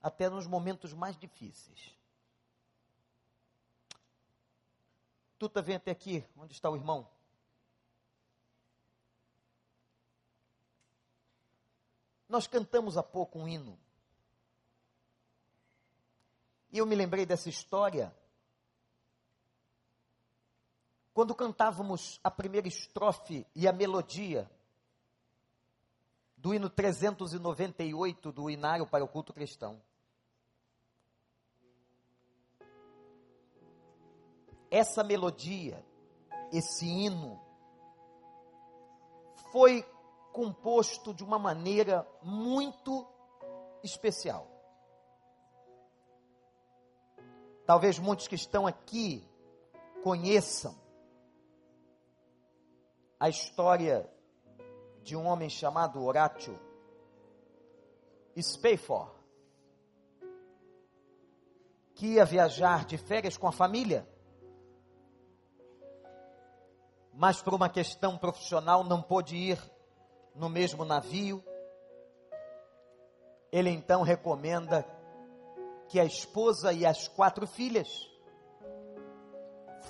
Até 0.00 0.28
nos 0.28 0.46
momentos 0.46 0.92
mais 0.92 1.16
difíceis. 1.16 1.96
Tuta, 5.38 5.62
vem 5.62 5.76
até 5.76 5.90
aqui, 5.90 6.24
onde 6.36 6.52
está 6.52 6.68
o 6.70 6.76
irmão. 6.76 7.08
Nós 12.28 12.46
cantamos 12.46 12.96
há 12.96 13.02
pouco 13.02 13.38
um 13.38 13.48
hino. 13.48 13.78
E 16.70 16.78
eu 16.78 16.86
me 16.86 16.94
lembrei 16.94 17.24
dessa 17.24 17.48
história 17.48 18.14
quando 21.14 21.32
cantávamos 21.32 22.18
a 22.24 22.30
primeira 22.30 22.66
estrofe 22.66 23.46
e 23.54 23.68
a 23.68 23.72
melodia 23.72 24.50
do 26.36 26.52
hino 26.52 26.68
398 26.68 28.32
do 28.32 28.50
Inário 28.50 28.84
para 28.84 29.04
o 29.04 29.08
Culto 29.08 29.32
Cristão. 29.32 29.80
Essa 34.68 35.04
melodia, 35.04 35.86
esse 36.52 36.84
hino, 36.84 37.40
foi 39.52 39.88
composto 40.32 41.14
de 41.14 41.22
uma 41.22 41.38
maneira 41.38 42.04
muito 42.20 43.06
especial. 43.84 44.48
Talvez 47.64 48.00
muitos 48.00 48.26
que 48.26 48.34
estão 48.34 48.66
aqui 48.66 49.24
conheçam 50.02 50.83
a 53.24 53.28
história 53.30 54.06
de 55.02 55.16
um 55.16 55.24
homem 55.24 55.48
chamado 55.48 56.04
Horatio 56.04 56.60
Spafford, 58.38 59.10
que 61.94 62.06
ia 62.16 62.24
viajar 62.26 62.84
de 62.84 62.98
férias 62.98 63.38
com 63.38 63.48
a 63.48 63.52
família, 63.52 64.06
mas 67.14 67.40
por 67.40 67.54
uma 67.54 67.70
questão 67.70 68.18
profissional 68.18 68.84
não 68.84 69.00
pôde 69.00 69.36
ir 69.36 69.58
no 70.34 70.50
mesmo 70.50 70.84
navio. 70.84 71.42
Ele 73.50 73.70
então 73.70 74.02
recomenda 74.02 74.86
que 75.88 75.98
a 75.98 76.04
esposa 76.04 76.74
e 76.74 76.84
as 76.84 77.08
quatro 77.08 77.46
filhas 77.46 77.88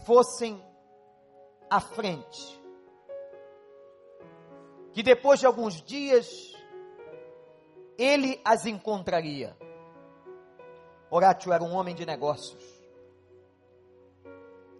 fossem 0.04 0.64
à 1.68 1.80
frente 1.80 2.63
que 4.94 5.02
depois 5.02 5.40
de 5.40 5.46
alguns 5.46 5.82
dias 5.82 6.54
ele 7.98 8.40
as 8.44 8.64
encontraria. 8.64 9.56
Horácio 11.10 11.52
era 11.52 11.64
um 11.64 11.74
homem 11.74 11.96
de 11.96 12.06
negócios. 12.06 12.62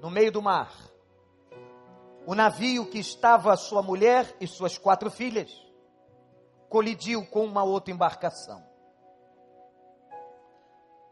No 0.01 0.11
meio 0.11 0.31
do 0.31 0.41
mar, 0.41 0.73
o 2.25 2.35
navio 2.35 2.87
que 2.87 2.99
estava 2.99 3.57
sua 3.57 3.83
mulher 3.83 4.37
e 4.41 4.47
suas 4.47 4.79
quatro 4.79 5.11
filhas 5.11 5.51
colidiu 6.69 7.27
com 7.27 7.45
uma 7.45 7.65
outra 7.65 7.93
embarcação. 7.93 8.65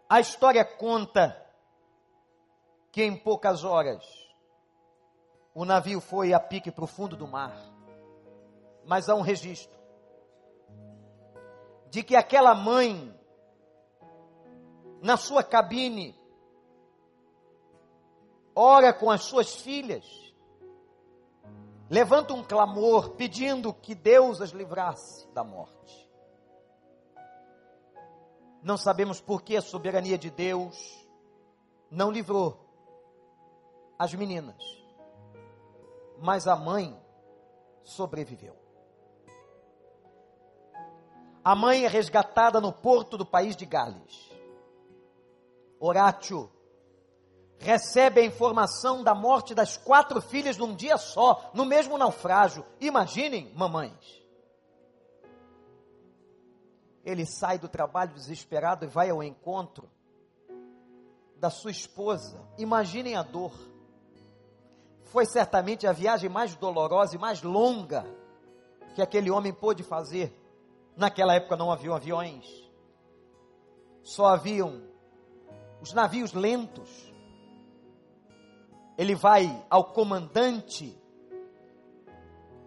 A 0.09 0.21
história 0.21 0.65
conta 0.65 1.37
que 2.93 3.03
em 3.03 3.17
poucas 3.17 3.65
horas 3.65 4.05
o 5.53 5.65
navio 5.65 6.01
foi 6.01 6.33
a 6.33 6.39
pique 6.39 6.71
para 6.71 6.85
o 6.85 6.89
fundo 6.89 7.17
do 7.17 7.27
mar 7.27 7.72
mas 8.85 9.09
há 9.09 9.15
um 9.15 9.21
registro 9.21 9.83
de 11.93 12.03
que 12.03 12.17
aquela 12.17 12.55
mãe, 12.55 13.15
na 15.03 15.19
sua 15.19 15.45
cabine, 15.45 16.19
ora 18.57 18.95
com 18.95 19.11
as 19.11 19.25
suas 19.25 19.57
filhas, 19.57 20.05
levanta 21.91 22.33
um 22.33 22.43
clamor 22.43 23.11
pedindo 23.11 23.75
que 23.75 23.95
Deus 23.95 24.41
as 24.41 24.53
livrasse 24.53 25.29
da 25.35 25.45
morte. 25.45 26.11
Não 28.63 28.79
sabemos 28.79 29.21
por 29.21 29.43
que 29.43 29.55
a 29.55 29.61
soberania 29.61 30.17
de 30.17 30.31
Deus 30.31 31.07
não 31.91 32.11
livrou 32.11 32.59
as 33.99 34.15
meninas, 34.15 34.63
mas 36.19 36.49
a 36.49 36.57
mãe 36.57 36.99
sobreviveu. 37.85 38.62
A 41.45 41.57
mãe 41.57 41.85
é 41.85 41.89
resgatada 41.89 42.61
no 42.61 42.73
porto 42.73 43.19
do 43.19 43.27
país 43.27 43.57
de 43.57 43.67
Gales. 43.67 44.31
Horácio 45.81 46.49
recebe 47.59 48.21
a 48.21 48.25
informação 48.25 49.03
da 49.03 49.15
morte 49.15 49.55
das 49.55 49.77
quatro 49.77 50.21
filhas 50.21 50.57
num 50.57 50.75
dia 50.75 50.97
só, 50.97 51.51
no 51.53 51.65
mesmo 51.65 51.99
naufrágio. 51.99 52.65
Imaginem, 52.81 53.53
mamães. 53.55 54.23
Ele 57.05 57.27
sai 57.27 57.59
do 57.59 57.69
trabalho 57.69 58.15
desesperado 58.15 58.85
e 58.85 58.89
vai 58.89 59.11
ao 59.11 59.23
encontro 59.23 59.91
da 61.37 61.51
sua 61.51 61.73
esposa. 61.73 62.41
Imaginem 62.57 63.17
a 63.17 63.23
dor. 63.25 63.53
Foi 65.07 65.27
certamente 65.27 65.89
a 65.89 65.93
viagem 65.93 66.31
mais 66.31 66.55
dolorosa 66.55 67.17
e 67.17 67.19
mais 67.19 67.43
longa 67.43 68.07
que 68.95 69.03
aquele 69.03 69.31
homem 69.31 69.53
pôde 69.53 69.83
fazer 69.83 70.33
Naquela 71.03 71.35
época 71.35 71.57
não 71.57 71.73
haviam 71.73 71.97
aviões, 71.97 72.47
só 74.05 74.27
haviam 74.27 74.85
os 75.81 75.93
navios 75.93 76.33
lentos. 76.33 76.89
Ele 78.97 79.17
vai 79.17 79.67
ao 79.69 79.87
comandante 79.87 80.97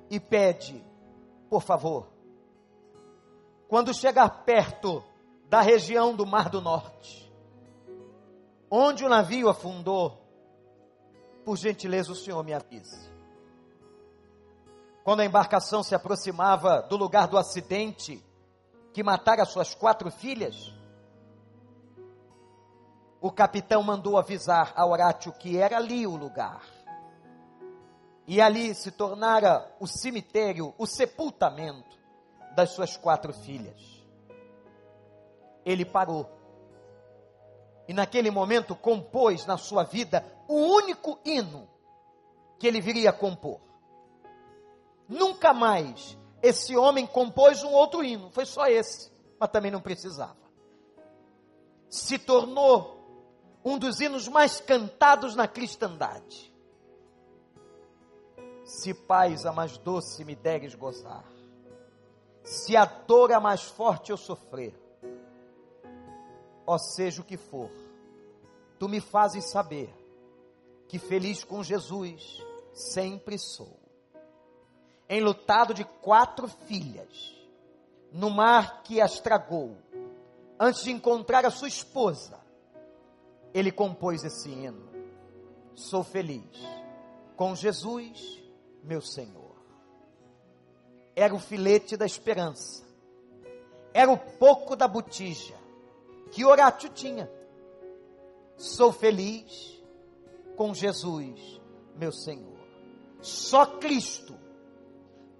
e 0.10 0.20
pede, 0.20 0.84
por 1.50 1.62
favor, 1.62 2.10
quando 3.70 3.94
chegar 3.94 4.44
perto 4.44 5.02
da 5.48 5.62
região 5.62 6.14
do 6.14 6.26
Mar 6.26 6.50
do 6.50 6.60
Norte, 6.60 7.34
onde 8.70 9.06
o 9.06 9.10
navio 9.10 9.48
afundou, 9.48 10.28
por 11.46 11.56
gentileza 11.56 12.12
o 12.12 12.16
senhor 12.16 12.44
me 12.44 12.54
avise. 12.54 13.15
Quando 15.06 15.20
a 15.20 15.26
embarcação 15.26 15.84
se 15.84 15.94
aproximava 15.94 16.82
do 16.82 16.98
lugar 16.98 17.28
do 17.28 17.38
acidente 17.38 18.26
que 18.92 19.04
matara 19.04 19.46
suas 19.46 19.76
quatro 19.76 20.10
filhas, 20.10 20.74
o 23.22 23.32
capitão 23.32 23.84
mandou 23.84 24.18
avisar 24.18 24.74
a 24.76 24.84
Horácio 24.84 25.32
que 25.32 25.60
era 25.60 25.78
ali 25.78 26.08
o 26.08 26.16
lugar. 26.16 26.64
E 28.26 28.42
ali 28.42 28.74
se 28.74 28.90
tornara 28.90 29.72
o 29.80 29.86
cemitério, 29.86 30.74
o 30.76 30.88
sepultamento 30.88 32.00
das 32.56 32.72
suas 32.72 32.98
quatro 32.98 33.32
filhas. 33.32 33.80
Ele 35.64 35.86
parou. 35.86 36.28
E 37.88 37.94
naquele 37.94 38.32
momento 38.32 38.76
compôs 38.76 39.46
na 39.46 39.56
sua 39.56 39.84
vida 39.84 40.26
o 40.48 40.56
único 40.56 41.20
hino 41.24 41.70
que 42.58 42.66
ele 42.66 42.82
viria 42.82 43.12
a 43.12 43.14
compor. 43.14 43.75
Nunca 45.08 45.54
mais 45.54 46.18
esse 46.42 46.76
homem 46.76 47.08
compôs 47.08 47.64
um 47.64 47.72
outro 47.72 48.04
hino, 48.04 48.30
foi 48.32 48.46
só 48.46 48.68
esse, 48.68 49.12
mas 49.40 49.50
também 49.50 49.72
não 49.72 49.82
precisava. 49.82 50.46
se 51.90 52.20
tornou 52.20 52.96
um 53.64 53.78
dos 53.78 54.00
hinos 54.00 54.28
mais 54.28 54.60
cantados 54.60 55.36
na 55.36 55.48
cristandade. 55.48 56.54
Se 58.64 58.94
paz 58.94 59.46
a 59.46 59.54
mais 59.54 59.78
doce 59.78 60.26
me 60.26 60.36
deres 60.36 60.76
gozar, 60.76 61.26
se 62.44 62.76
a 62.76 62.86
dor 62.86 63.32
a 63.32 63.40
mais 63.40 63.64
forte 63.64 64.12
eu 64.12 64.18
sofrer, 64.18 64.80
ó 66.66 66.78
seja 66.78 67.22
o 67.22 67.26
que 67.26 67.38
for, 67.38 67.72
tu 68.78 68.90
me 68.90 69.00
fazes 69.00 69.46
saber 69.46 69.94
que 70.88 71.00
feliz 71.00 71.44
com 71.44 71.64
Jesus 71.64 72.44
sempre 72.74 73.38
sou. 73.38 73.85
Enlutado 75.10 75.74
de 75.74 75.84
quatro 75.84 76.48
filhas, 76.48 77.36
no 78.12 78.30
mar 78.30 78.82
que 78.84 79.00
as 79.00 79.20
tragou, 79.20 79.78
antes 80.60 80.84
de 80.84 80.92
encontrar 80.92 81.46
a 81.46 81.52
sua 81.52 81.68
esposa, 81.68 82.40
ele 83.54 83.72
compôs 83.72 84.24
esse 84.24 84.50
hino. 84.50 84.90
Sou 85.76 86.04
feliz 86.04 86.44
com 87.36 87.56
Jesus, 87.56 88.42
meu 88.84 89.02
Senhor. 89.02 89.56
Era 91.16 91.34
o 91.34 91.40
filete 91.40 91.96
da 91.96 92.06
esperança, 92.06 92.84
era 93.94 94.12
o 94.12 94.18
pouco 94.18 94.76
da 94.76 94.88
botija 94.88 95.56
que 96.32 96.44
Horácio 96.44 96.90
tinha. 96.90 97.32
Sou 98.58 98.92
feliz 98.92 99.82
com 100.56 100.74
Jesus, 100.74 101.62
meu 101.96 102.12
Senhor. 102.12 102.58
Só 103.22 103.66
Cristo 103.66 104.35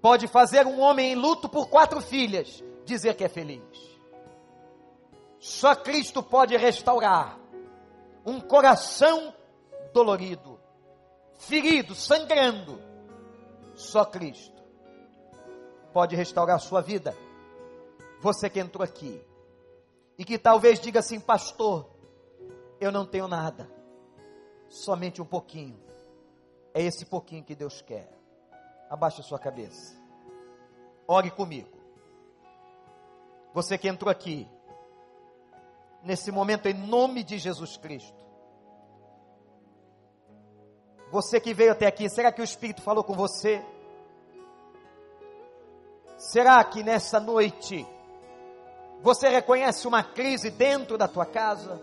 pode 0.06 0.28
fazer 0.28 0.64
um 0.68 0.78
homem 0.78 1.10
em 1.10 1.14
luto 1.16 1.48
por 1.48 1.68
quatro 1.68 2.00
filhas 2.00 2.62
dizer 2.84 3.16
que 3.16 3.24
é 3.24 3.28
feliz. 3.28 3.60
Só 5.36 5.74
Cristo 5.74 6.22
pode 6.22 6.56
restaurar 6.56 7.36
um 8.24 8.38
coração 8.38 9.34
dolorido, 9.92 10.60
ferido, 11.40 11.92
sangrando. 11.96 12.80
Só 13.74 14.04
Cristo 14.04 14.62
pode 15.92 16.14
restaurar 16.14 16.54
a 16.54 16.60
sua 16.60 16.80
vida. 16.80 17.12
Você 18.20 18.48
que 18.48 18.60
entrou 18.60 18.84
aqui 18.84 19.20
e 20.16 20.24
que 20.24 20.38
talvez 20.38 20.78
diga 20.78 21.00
assim, 21.00 21.18
pastor, 21.18 21.90
eu 22.80 22.92
não 22.92 23.04
tenho 23.04 23.26
nada, 23.26 23.68
somente 24.68 25.20
um 25.20 25.26
pouquinho. 25.26 25.82
É 26.72 26.80
esse 26.80 27.04
pouquinho 27.06 27.42
que 27.42 27.56
Deus 27.56 27.82
quer. 27.82 28.16
Abaixe 28.88 29.20
a 29.20 29.24
sua 29.24 29.38
cabeça. 29.38 29.96
Ore 31.06 31.30
comigo. 31.30 31.68
Você 33.52 33.78
que 33.78 33.88
entrou 33.88 34.10
aqui, 34.10 34.48
nesse 36.02 36.30
momento, 36.30 36.66
em 36.66 36.74
nome 36.74 37.22
de 37.22 37.38
Jesus 37.38 37.76
Cristo. 37.76 38.24
Você 41.10 41.40
que 41.40 41.54
veio 41.54 41.72
até 41.72 41.86
aqui, 41.86 42.08
será 42.08 42.30
que 42.30 42.40
o 42.40 42.44
Espírito 42.44 42.82
falou 42.82 43.02
com 43.02 43.14
você? 43.14 43.64
Será 46.18 46.62
que 46.64 46.82
nessa 46.82 47.20
noite 47.20 47.86
você 49.02 49.28
reconhece 49.28 49.86
uma 49.86 50.02
crise 50.02 50.50
dentro 50.50 50.96
da 50.96 51.06
tua 51.06 51.26
casa? 51.26 51.80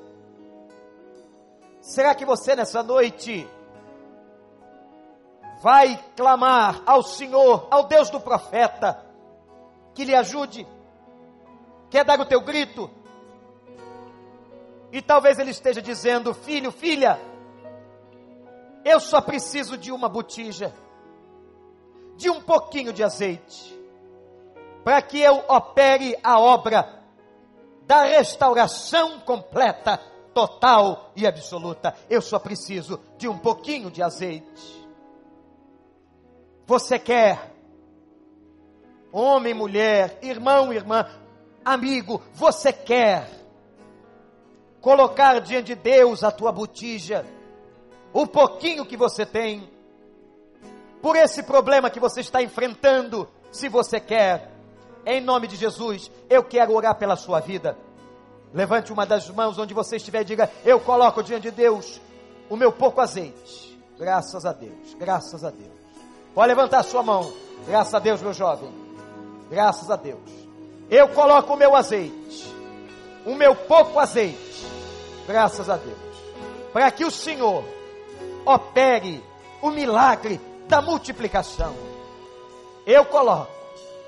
Será 1.81 2.15
que 2.15 2.25
você 2.25 2.55
nessa 2.55 2.81
noite 2.81 3.47
vai 5.63 5.97
clamar 6.17 6.83
ao 6.85 7.01
Senhor, 7.01 7.69
ao 7.71 7.85
Deus 7.85 8.09
do 8.09 8.19
profeta, 8.19 9.01
que 9.95 10.03
lhe 10.03 10.13
ajude? 10.13 10.67
Quer 11.89 12.03
dar 12.03 12.19
o 12.19 12.25
teu 12.25 12.41
grito? 12.41 12.91
E 14.91 15.01
talvez 15.01 15.39
ele 15.39 15.51
esteja 15.51 15.81
dizendo: 15.81 16.33
Filho, 16.33 16.69
filha, 16.69 17.17
eu 18.83 18.99
só 18.99 19.21
preciso 19.21 19.77
de 19.77 19.89
uma 19.89 20.09
botija, 20.09 20.73
de 22.17 22.29
um 22.29 22.41
pouquinho 22.41 22.91
de 22.91 23.01
azeite, 23.01 23.73
para 24.83 25.01
que 25.01 25.17
eu 25.17 25.45
opere 25.47 26.19
a 26.21 26.41
obra 26.41 27.01
da 27.83 28.03
restauração 28.03 29.21
completa, 29.21 29.97
total 30.33 31.13
e 31.15 31.25
absoluta. 31.25 31.95
Eu 32.09 32.21
só 32.21 32.37
preciso 32.37 32.99
de 33.17 33.29
um 33.29 33.37
pouquinho 33.37 33.89
de 33.89 34.03
azeite. 34.03 34.82
Você 36.65 36.97
quer, 36.97 37.51
homem, 39.11 39.53
mulher, 39.53 40.17
irmão, 40.21 40.71
irmã, 40.71 41.05
amigo, 41.63 42.21
você 42.33 42.71
quer 42.71 43.29
colocar 44.79 45.39
diante 45.39 45.67
de 45.67 45.75
Deus 45.75 46.23
a 46.23 46.31
tua 46.31 46.51
botija, 46.51 47.25
o 48.11 48.27
pouquinho 48.27 48.85
que 48.85 48.97
você 48.97 49.25
tem, 49.25 49.69
por 51.01 51.15
esse 51.15 51.43
problema 51.43 51.89
que 51.89 51.99
você 51.99 52.21
está 52.21 52.41
enfrentando, 52.41 53.27
se 53.51 53.67
você 53.67 53.99
quer, 53.99 54.51
em 55.05 55.19
nome 55.19 55.47
de 55.47 55.57
Jesus, 55.57 56.09
eu 56.29 56.43
quero 56.43 56.73
orar 56.73 56.95
pela 56.95 57.15
sua 57.15 57.39
vida. 57.41 57.77
Levante 58.53 58.93
uma 58.93 59.05
das 59.05 59.29
mãos 59.29 59.57
onde 59.57 59.73
você 59.73 59.97
estiver 59.97 60.21
e 60.21 60.25
diga: 60.25 60.49
Eu 60.63 60.79
coloco 60.79 61.23
diante 61.23 61.43
de 61.43 61.51
Deus 61.51 61.99
o 62.49 62.55
meu 62.55 62.71
pouco 62.71 63.01
azeite. 63.01 63.77
Graças 63.97 64.45
a 64.45 64.53
Deus, 64.53 64.93
graças 64.93 65.43
a 65.43 65.49
Deus. 65.49 65.72
Pode 66.33 66.47
levantar 66.47 66.83
sua 66.83 67.03
mão. 67.03 67.31
Graças 67.67 67.93
a 67.93 67.99
Deus, 67.99 68.21
meu 68.21 68.33
jovem. 68.33 68.69
Graças 69.49 69.89
a 69.89 69.95
Deus. 69.95 70.19
Eu 70.89 71.07
coloco 71.09 71.53
o 71.53 71.57
meu 71.57 71.75
azeite, 71.75 72.53
o 73.25 73.35
meu 73.35 73.55
pouco 73.55 73.99
azeite. 73.99 74.65
Graças 75.27 75.69
a 75.69 75.77
Deus. 75.77 75.97
Para 76.71 76.91
que 76.91 77.05
o 77.05 77.11
Senhor 77.11 77.63
opere 78.45 79.23
o 79.61 79.69
milagre 79.69 80.41
da 80.67 80.81
multiplicação. 80.81 81.73
Eu 82.85 83.05
coloco. 83.05 83.51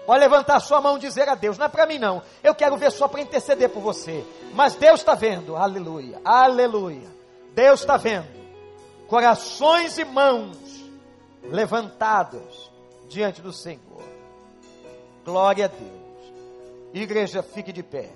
Pode 0.06 0.20
levantar 0.20 0.60
sua 0.60 0.82
mão 0.82 0.98
e 0.98 1.00
dizer 1.00 1.28
a 1.28 1.36
Deus. 1.36 1.58
Não 1.58 1.66
é 1.66 1.70
para 1.70 1.86
mim, 1.86 1.98
não. 1.98 2.22
Eu 2.44 2.54
quero 2.54 2.78
ver 2.78 2.92
só 2.92 3.08
para 3.08 3.22
interceder 3.22 3.70
por 3.70 3.82
você. 3.82 4.24
Mas 4.54 4.76
Deus 4.76 5.00
está 5.00 5.16
vendo. 5.16 5.56
Aleluia. 5.56 6.22
Aleluia. 6.24 7.08
Deus 7.54 7.80
está 7.80 7.98
vendo. 7.98 8.28
Corações 9.08 9.98
e 9.98 10.06
mãos 10.06 10.85
levantados 11.50 12.72
diante 13.08 13.42
do 13.42 13.54
Senhor. 13.54 14.04
Glória 15.24 15.66
a 15.66 15.68
Deus. 15.68 16.34
Igreja, 16.94 17.44
fique 17.44 17.72
de 17.72 17.84
pé. 17.84 18.12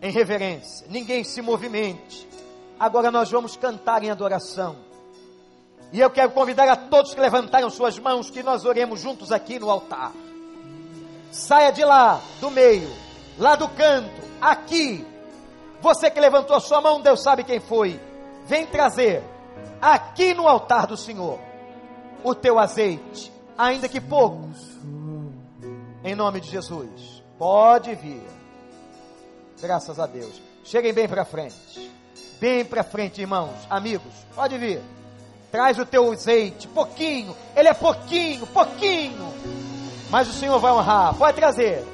Em 0.00 0.10
reverência. 0.10 0.86
Ninguém 0.90 1.24
se 1.24 1.40
movimente. 1.40 2.28
Agora 2.78 3.10
nós 3.10 3.30
vamos 3.30 3.56
cantar 3.56 4.02
em 4.02 4.10
adoração. 4.10 4.76
E 5.92 6.00
eu 6.00 6.10
quero 6.10 6.30
convidar 6.30 6.68
a 6.68 6.76
todos 6.76 7.14
que 7.14 7.20
levantaram 7.20 7.68
suas 7.70 7.98
mãos 7.98 8.30
que 8.30 8.42
nós 8.42 8.64
oremos 8.64 9.00
juntos 9.00 9.30
aqui 9.30 9.58
no 9.58 9.70
altar. 9.70 10.12
Saia 11.30 11.70
de 11.70 11.84
lá, 11.84 12.20
do 12.40 12.50
meio, 12.50 12.90
lá 13.38 13.56
do 13.56 13.68
canto, 13.68 14.22
aqui. 14.40 15.06
Você 15.80 16.10
que 16.10 16.20
levantou 16.20 16.56
a 16.56 16.60
sua 16.60 16.80
mão, 16.80 17.00
Deus 17.00 17.22
sabe 17.22 17.44
quem 17.44 17.60
foi. 17.60 18.00
Vem 18.46 18.66
trazer 18.66 19.22
aqui 19.80 20.34
no 20.34 20.48
altar 20.48 20.86
do 20.86 20.96
Senhor 20.96 21.51
o 22.24 22.34
teu 22.34 22.58
azeite, 22.58 23.32
ainda 23.56 23.88
que 23.88 24.00
poucos, 24.00 24.58
em 26.04 26.14
nome 26.14 26.40
de 26.40 26.50
Jesus. 26.50 27.22
Pode 27.38 27.94
vir. 27.94 28.22
Graças 29.60 29.98
a 29.98 30.06
Deus. 30.06 30.40
Cheguem 30.64 30.92
bem 30.92 31.08
para 31.08 31.24
frente. 31.24 31.90
Bem 32.40 32.64
para 32.64 32.82
frente, 32.82 33.20
irmãos, 33.20 33.54
amigos. 33.70 34.12
Pode 34.34 34.58
vir. 34.58 34.80
Traz 35.50 35.78
o 35.78 35.86
teu 35.86 36.10
azeite, 36.10 36.66
pouquinho. 36.68 37.36
Ele 37.54 37.68
é 37.68 37.74
pouquinho, 37.74 38.46
pouquinho. 38.46 39.32
Mas 40.10 40.28
o 40.28 40.32
Senhor 40.32 40.58
vai 40.58 40.72
honrar. 40.72 41.14
Pode 41.14 41.36
trazer. 41.36 41.84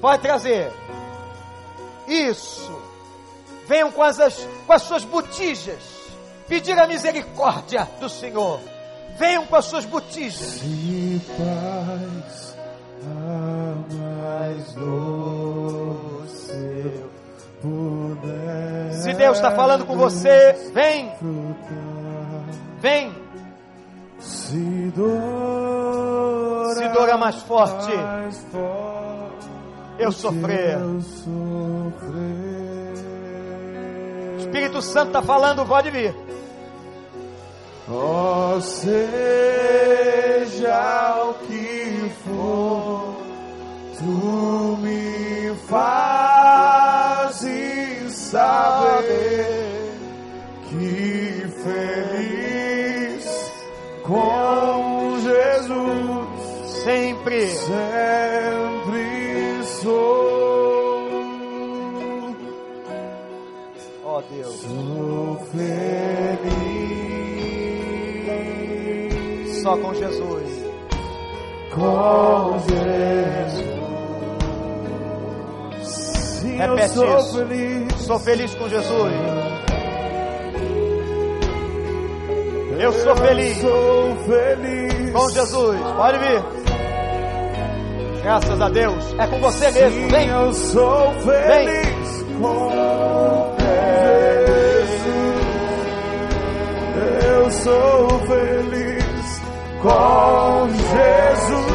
Pode 0.00 0.22
trazer. 0.22 0.72
Isso. 2.06 2.82
Venham 3.66 3.90
com 3.90 4.02
as, 4.02 4.18
com 4.66 4.72
as 4.72 4.82
suas 4.82 5.04
botijas. 5.04 5.82
Pedir 6.46 6.78
a 6.78 6.86
misericórdia 6.86 7.88
do 7.98 8.08
Senhor 8.08 8.60
venham 9.18 9.46
com 9.46 9.56
as 9.56 9.64
suas 9.66 9.84
botijas. 9.84 10.34
Se 10.34 11.20
paz 11.36 12.56
a 13.06 13.74
mais 13.94 14.72
doce 14.74 15.34
Se 19.02 19.12
Deus 19.14 19.36
está 19.36 19.50
falando 19.50 19.86
com 19.86 19.96
você, 19.96 20.70
vem. 20.72 21.12
Vem. 22.80 23.14
Se 24.18 24.92
dor, 24.94 26.74
Se 26.74 26.88
dor 26.88 27.08
é 27.08 27.16
mais 27.16 27.36
forte, 27.42 27.92
eu 29.98 30.12
sofrer. 30.12 30.78
Espírito 34.38 34.80
Santo 34.82 35.08
está 35.08 35.22
falando, 35.22 35.66
pode 35.66 35.90
vir. 35.90 36.14
Ó 37.86 38.58
seja 38.60 38.94
o 41.22 41.34
que 41.46 42.10
for, 42.24 43.16
tu 43.98 44.78
me 44.80 45.54
fazes 45.68 47.44
saber 48.14 49.92
que 50.70 51.46
feliz 51.62 53.24
com 54.02 55.18
Jesus 55.20 56.28
sempre, 56.84 57.48
sempre 57.48 59.04
sou. 59.82 60.24
Oh, 64.06 64.22
Deus, 64.30 64.54
sou 64.54 65.36
feliz. 65.52 66.73
Só 69.64 69.76
com 69.78 69.94
Jesus. 69.94 70.64
com 71.74 72.58
Jesus. 72.68 73.64
Sim, 75.82 76.60
eu 76.60 76.74
Repete 76.74 76.90
sou 76.90 77.18
isso. 77.18 77.38
feliz. 77.38 77.94
Sou 77.94 78.18
feliz 78.18 78.54
com 78.56 78.68
Jesus. 78.68 79.12
Eu 82.78 82.92
sou 82.92 83.16
feliz 83.16 83.56
Sou 83.56 84.16
feliz 84.26 85.12
com 85.12 85.30
Jesus. 85.30 85.80
Pode 85.96 86.18
vir. 86.18 86.44
Graças 88.22 88.60
a 88.60 88.68
Deus. 88.68 89.14
É 89.18 89.26
com 89.26 89.40
você 89.40 89.70
mesmo. 89.70 90.02
Sim, 90.02 90.08
Vem. 90.08 90.28
eu 90.28 90.52
sou 90.52 91.10
feliz 91.20 92.22
com 92.38 92.68
Jesus. 93.58 94.04
Eu 97.24 97.50
sou 97.50 98.18
feliz 98.26 98.93
com 99.84 100.68
Jesus. 100.72 101.73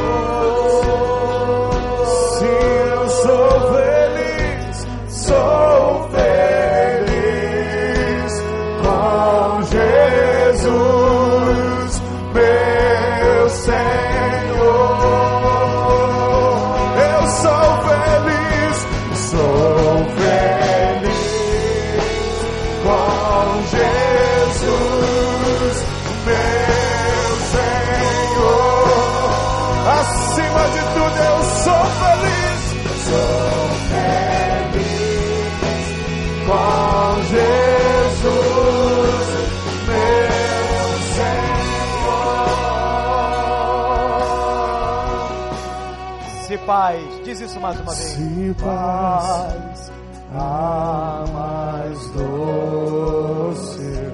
Isso 47.49 47.59
mais 47.59 47.79
uma 47.79 47.93
vez. 47.93 48.09
Se 48.11 48.55
paz 48.59 49.91
a 50.35 51.25
mais 51.33 52.07
doce 52.11 54.11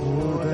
puder 0.00 0.50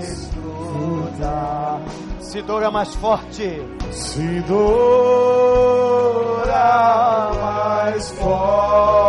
desfrutar, 0.00 1.80
Se 2.20 2.42
dor 2.42 2.62
é 2.62 2.68
mais 2.70 2.94
forte. 2.94 3.62
se 3.90 4.40
dor 4.42 6.48
a 6.50 7.32
mais 7.40 8.10
forte 8.10 8.99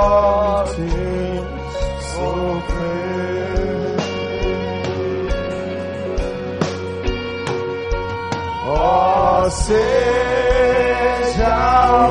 seja 9.49 9.81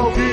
o 0.01 0.13
que 0.13 0.30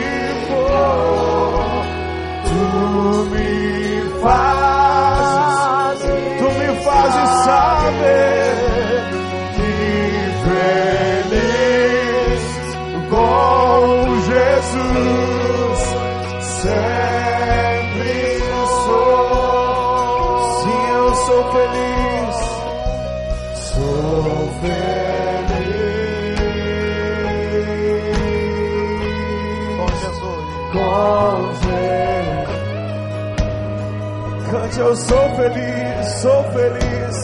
Eu 34.80 34.96
sou 34.96 35.36
feliz, 35.36 36.08
sou 36.22 36.44
feliz, 36.52 37.16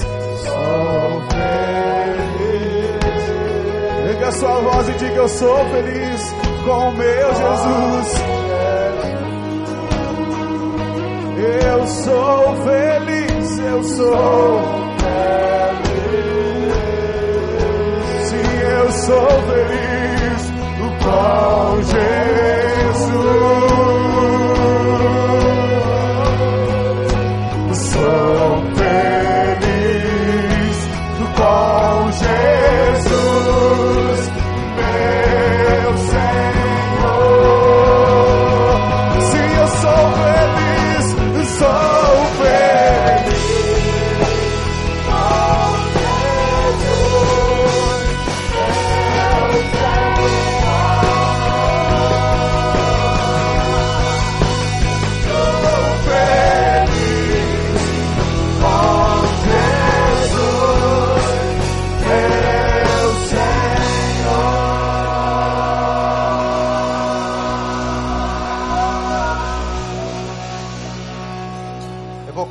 sou 0.44 1.22
feliz. 1.30 1.54
Erga 4.10 4.32
sua 4.32 4.60
voz 4.62 4.90
e 4.90 4.94
diga: 4.94 5.16
Eu 5.16 5.28
sou 5.28 5.58
feliz 5.70 6.34
com 6.66 6.90
o 6.90 6.92
meu 6.94 7.36
Jesus. 7.36 8.24
Eu 11.38 11.88
sou 11.88 12.56
feliz, 12.64 13.60
eu 13.60 13.84
sou 13.84 14.60
feliz. 15.04 16.74
Sim, 18.30 18.58
eu 18.80 18.92
sou 18.92 19.30
feliz 19.44 20.52
com 21.04 21.82
Jesus. 21.84 23.24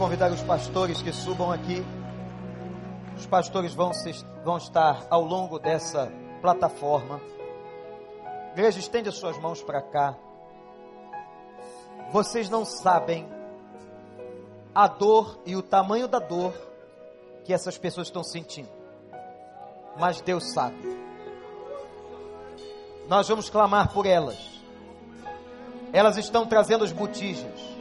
Convidar 0.03 0.32
os 0.32 0.42
pastores 0.42 1.00
que 1.00 1.12
subam 1.12 1.53
aqui. 1.53 1.80
Os 3.16 3.24
pastores 3.24 3.72
vão, 3.72 3.92
se- 3.94 4.26
vão 4.42 4.57
estar 4.57 5.07
ao 5.09 5.22
longo 5.22 5.61
dessa 5.61 6.11
plataforma. 6.40 7.20
Igreja, 8.50 8.80
estende 8.80 9.09
as 9.09 9.14
suas 9.14 9.38
mãos 9.38 9.62
para 9.62 9.80
cá. 9.80 10.16
Vocês 12.11 12.50
não 12.50 12.64
sabem 12.64 13.28
a 14.74 14.88
dor 14.88 15.38
e 15.46 15.55
o 15.55 15.62
tamanho 15.62 16.09
da 16.09 16.18
dor 16.18 16.53
que 17.44 17.53
essas 17.55 17.78
pessoas 17.78 18.09
estão 18.09 18.24
sentindo. 18.24 18.70
Mas 19.96 20.20
Deus 20.20 20.53
sabe. 20.53 20.98
Nós 23.07 23.28
vamos 23.28 23.48
clamar 23.48 23.92
por 23.92 24.05
elas. 24.05 24.61
Elas 25.92 26.16
estão 26.16 26.44
trazendo 26.44 26.82
as 26.82 26.90
botijas 26.90 27.72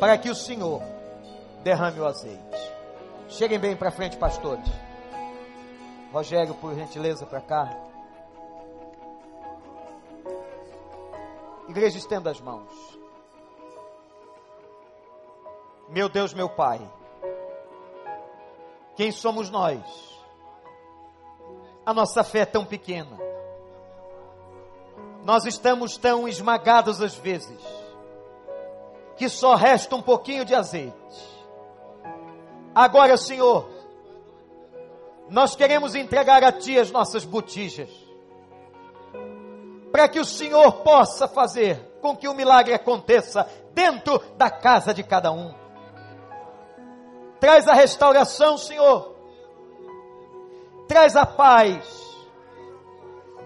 para 0.00 0.16
que 0.16 0.30
o 0.30 0.34
Senhor 0.34 0.82
derrame 1.62 2.00
o 2.00 2.06
azeite. 2.06 2.72
Cheguem 3.28 3.58
bem 3.58 3.76
para 3.76 3.90
frente, 3.90 4.16
pastores. 4.16 4.66
Rogério, 6.10 6.54
por 6.54 6.74
gentileza, 6.74 7.26
para 7.26 7.42
cá. 7.42 7.76
Igreja, 11.68 11.98
estenda 11.98 12.30
as 12.30 12.40
mãos. 12.40 12.98
Meu 15.90 16.08
Deus, 16.08 16.32
meu 16.32 16.48
Pai, 16.48 16.80
quem 18.96 19.12
somos 19.12 19.50
nós? 19.50 19.82
A 21.84 21.92
nossa 21.92 22.24
fé 22.24 22.40
é 22.40 22.46
tão 22.46 22.64
pequena. 22.64 23.18
Nós 25.24 25.44
estamos 25.44 25.98
tão 25.98 26.26
esmagados 26.26 27.02
às 27.02 27.14
vezes 27.14 27.60
que 29.20 29.28
só 29.28 29.54
resta 29.54 29.94
um 29.94 30.00
pouquinho 30.00 30.46
de 30.46 30.54
azeite. 30.54 30.96
Agora, 32.74 33.18
Senhor, 33.18 33.68
nós 35.28 35.54
queremos 35.54 35.94
entregar 35.94 36.42
a 36.42 36.50
Ti 36.50 36.78
as 36.78 36.90
nossas 36.90 37.22
botijas, 37.22 37.90
para 39.92 40.08
que 40.08 40.18
o 40.18 40.24
Senhor 40.24 40.72
possa 40.76 41.28
fazer 41.28 41.98
com 42.00 42.16
que 42.16 42.26
o 42.28 42.32
milagre 42.32 42.72
aconteça 42.72 43.46
dentro 43.74 44.18
da 44.38 44.48
casa 44.50 44.94
de 44.94 45.02
cada 45.02 45.30
um. 45.30 45.54
Traz 47.38 47.68
a 47.68 47.74
restauração, 47.74 48.56
Senhor. 48.56 49.16
Traz 50.88 51.14
a 51.14 51.26
paz. 51.26 51.84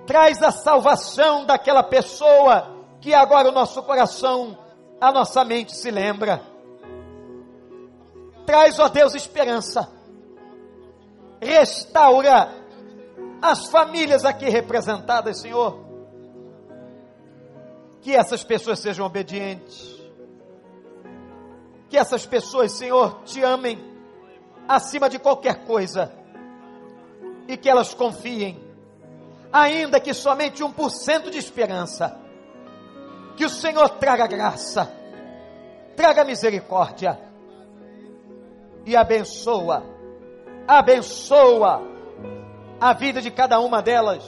Traz 0.07 0.41
a 0.41 0.53
salvação 0.53 1.45
daquela 1.45 1.83
pessoa 1.83 2.73
que 3.01 3.13
agora 3.13 3.49
o 3.49 3.53
nosso 3.53 3.83
coração, 3.83 4.57
a 5.01 5.13
nossa 5.13 5.45
mente 5.45 5.77
se 5.77 5.91
lembra. 5.91 6.43
Traz, 8.47 8.79
ó 8.79 8.89
Deus, 8.89 9.15
esperança. 9.15 9.91
Restaura 11.41 12.53
as 13.41 13.67
famílias 13.67 14.25
aqui 14.25 14.49
representadas, 14.49 15.41
Senhor 15.41 15.85
que 18.05 18.15
essas 18.15 18.45
pessoas 18.45 18.81
sejam 18.81 19.07
obedientes. 19.07 19.99
Que 21.89 21.97
essas 21.97 22.27
pessoas, 22.27 22.73
Senhor, 22.73 23.23
te 23.25 23.43
amem 23.43 23.83
acima 24.69 25.09
de 25.09 25.19
qualquer 25.19 25.65
coisa. 25.65 26.13
E 27.49 27.57
que 27.57 27.67
elas 27.67 27.95
confiem, 27.95 28.63
ainda 29.51 29.99
que 29.99 30.13
somente 30.13 30.63
um 30.63 30.71
por 30.71 30.91
cento 30.91 31.31
de 31.31 31.39
esperança. 31.39 32.21
Que 33.37 33.45
o 33.45 33.51
Senhor 33.51 33.89
traga 33.91 34.27
graça, 34.27 34.91
traga 35.97 36.25
misericórdia 36.25 37.19
e 38.87 38.95
abençoa, 38.97 39.83
abençoa 40.69 41.83
a 42.81 42.93
vida 42.93 43.21
de 43.21 43.31
cada 43.31 43.59
uma 43.61 43.83
delas, 43.83 44.25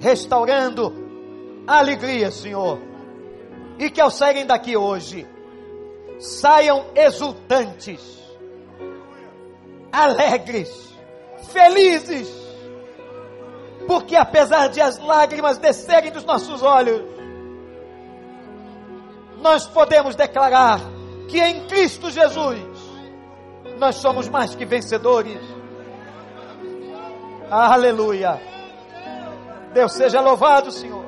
restaurando 0.00 0.92
alegria, 1.66 2.30
Senhor. 2.30 2.80
E 3.78 3.90
que 3.90 4.00
ao 4.00 4.10
saírem 4.10 4.44
daqui 4.44 4.76
hoje, 4.76 5.26
saiam 6.18 6.86
exultantes, 6.96 8.00
alegres, 9.92 10.68
felizes, 11.52 12.28
porque 13.86 14.16
apesar 14.16 14.68
de 14.68 14.80
as 14.80 14.98
lágrimas 14.98 15.58
descerem 15.58 16.10
dos 16.10 16.24
nossos 16.24 16.62
olhos, 16.62 17.17
nós 19.40 19.66
podemos 19.66 20.14
declarar 20.14 20.80
que 21.28 21.40
em 21.40 21.66
Cristo 21.66 22.10
Jesus 22.10 22.58
nós 23.78 23.96
somos 23.96 24.28
mais 24.28 24.54
que 24.54 24.64
vencedores. 24.64 25.40
Aleluia. 27.50 28.40
Deus 29.72 29.92
seja 29.92 30.20
louvado, 30.20 30.70
Senhor. 30.70 31.04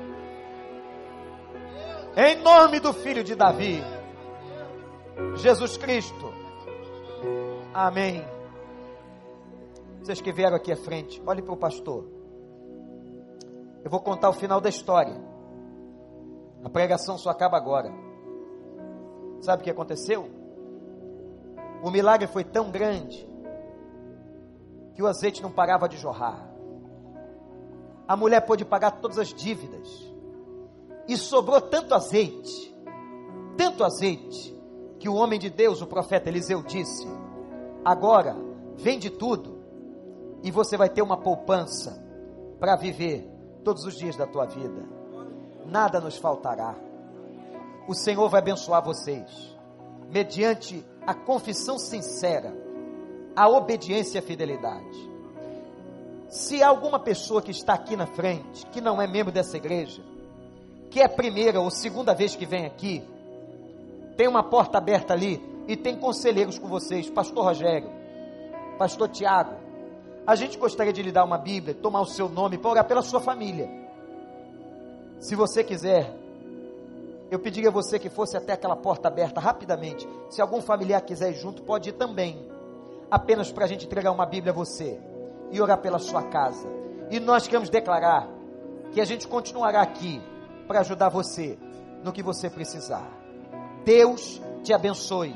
Em 2.16 2.36
nome 2.42 2.80
do 2.80 2.92
Filho 2.92 3.22
de 3.24 3.34
Davi, 3.34 3.82
Jesus 5.36 5.76
Cristo. 5.76 6.32
Amém. 7.72 8.24
Vocês 10.00 10.20
que 10.20 10.32
vieram 10.32 10.56
aqui 10.56 10.72
à 10.72 10.76
frente, 10.76 11.22
olhem 11.26 11.44
para 11.44 11.54
o 11.54 11.56
pastor. 11.56 12.04
Eu 13.84 13.90
vou 13.90 14.00
contar 14.00 14.28
o 14.28 14.34
final 14.34 14.60
da 14.60 14.68
história. 14.68 15.16
A 16.64 16.68
pregação 16.68 17.16
só 17.16 17.30
acaba 17.30 17.56
agora. 17.56 18.09
Sabe 19.40 19.62
o 19.62 19.64
que 19.64 19.70
aconteceu? 19.70 20.28
O 21.82 21.90
milagre 21.90 22.26
foi 22.26 22.44
tão 22.44 22.70
grande 22.70 23.28
que 24.94 25.02
o 25.02 25.06
azeite 25.06 25.42
não 25.42 25.50
parava 25.50 25.88
de 25.88 25.96
jorrar. 25.96 26.48
A 28.06 28.16
mulher 28.16 28.40
pôde 28.42 28.64
pagar 28.64 29.00
todas 29.00 29.18
as 29.18 29.28
dívidas 29.28 29.88
e 31.08 31.16
sobrou 31.16 31.60
tanto 31.60 31.94
azeite, 31.94 32.76
tanto 33.56 33.84
azeite, 33.84 34.58
que 34.98 35.08
o 35.08 35.14
homem 35.14 35.38
de 35.38 35.48
Deus, 35.48 35.80
o 35.80 35.86
profeta 35.86 36.28
Eliseu, 36.28 36.62
disse: 36.62 37.06
Agora, 37.84 38.36
vende 38.76 39.08
tudo 39.08 39.58
e 40.42 40.50
você 40.50 40.76
vai 40.76 40.90
ter 40.90 41.02
uma 41.02 41.16
poupança 41.16 42.04
para 42.58 42.76
viver 42.76 43.26
todos 43.64 43.84
os 43.84 43.94
dias 43.94 44.16
da 44.16 44.26
tua 44.26 44.44
vida. 44.44 44.86
Nada 45.64 46.00
nos 46.00 46.18
faltará. 46.18 46.89
O 47.90 47.94
Senhor 47.96 48.28
vai 48.28 48.38
abençoar 48.38 48.84
vocês, 48.84 49.28
mediante 50.08 50.86
a 51.04 51.12
confissão 51.12 51.76
sincera, 51.76 52.54
a 53.34 53.48
obediência 53.48 54.18
e 54.18 54.20
a 54.20 54.22
fidelidade. 54.22 55.10
Se 56.28 56.62
há 56.62 56.68
alguma 56.68 57.00
pessoa 57.00 57.42
que 57.42 57.50
está 57.50 57.74
aqui 57.74 57.96
na 57.96 58.06
frente, 58.06 58.64
que 58.66 58.80
não 58.80 59.02
é 59.02 59.08
membro 59.08 59.32
dessa 59.32 59.56
igreja, 59.56 60.00
que 60.88 61.00
é 61.00 61.06
a 61.06 61.08
primeira 61.08 61.60
ou 61.60 61.68
segunda 61.68 62.14
vez 62.14 62.36
que 62.36 62.46
vem 62.46 62.64
aqui, 62.64 63.02
tem 64.16 64.28
uma 64.28 64.44
porta 64.44 64.78
aberta 64.78 65.12
ali 65.12 65.42
e 65.66 65.76
tem 65.76 65.96
conselheiros 65.96 66.60
com 66.60 66.68
vocês, 66.68 67.10
Pastor 67.10 67.42
Rogério, 67.42 67.90
Pastor 68.78 69.08
Tiago. 69.08 69.56
A 70.24 70.36
gente 70.36 70.56
gostaria 70.56 70.92
de 70.92 71.02
lhe 71.02 71.10
dar 71.10 71.24
uma 71.24 71.38
Bíblia, 71.38 71.74
tomar 71.74 72.02
o 72.02 72.06
seu 72.06 72.28
nome 72.28 72.56
para 72.56 72.70
orar 72.70 72.84
pela 72.84 73.02
sua 73.02 73.18
família. 73.18 73.68
Se 75.18 75.34
você 75.34 75.64
quiser, 75.64 76.19
eu 77.30 77.38
pediria 77.38 77.68
a 77.68 77.72
você 77.72 77.98
que 77.98 78.10
fosse 78.10 78.36
até 78.36 78.52
aquela 78.52 78.74
porta 78.74 79.08
aberta 79.08 79.40
rapidamente. 79.40 80.08
Se 80.28 80.42
algum 80.42 80.60
familiar 80.60 81.00
quiser 81.02 81.30
ir 81.30 81.34
junto, 81.34 81.62
pode 81.62 81.90
ir 81.90 81.92
também. 81.92 82.44
Apenas 83.10 83.52
para 83.52 83.64
a 83.64 83.68
gente 83.68 83.86
entregar 83.86 84.10
uma 84.10 84.26
Bíblia 84.26 84.52
a 84.52 84.56
você 84.56 85.00
e 85.50 85.60
orar 85.60 85.78
pela 85.78 85.98
sua 85.98 86.24
casa. 86.24 86.68
E 87.08 87.20
nós 87.20 87.46
queremos 87.46 87.70
declarar 87.70 88.28
que 88.92 89.00
a 89.00 89.04
gente 89.04 89.28
continuará 89.28 89.80
aqui 89.80 90.20
para 90.66 90.80
ajudar 90.80 91.08
você 91.08 91.56
no 92.02 92.12
que 92.12 92.22
você 92.22 92.50
precisar. 92.50 93.08
Deus 93.84 94.40
te 94.62 94.72
abençoe. 94.72 95.34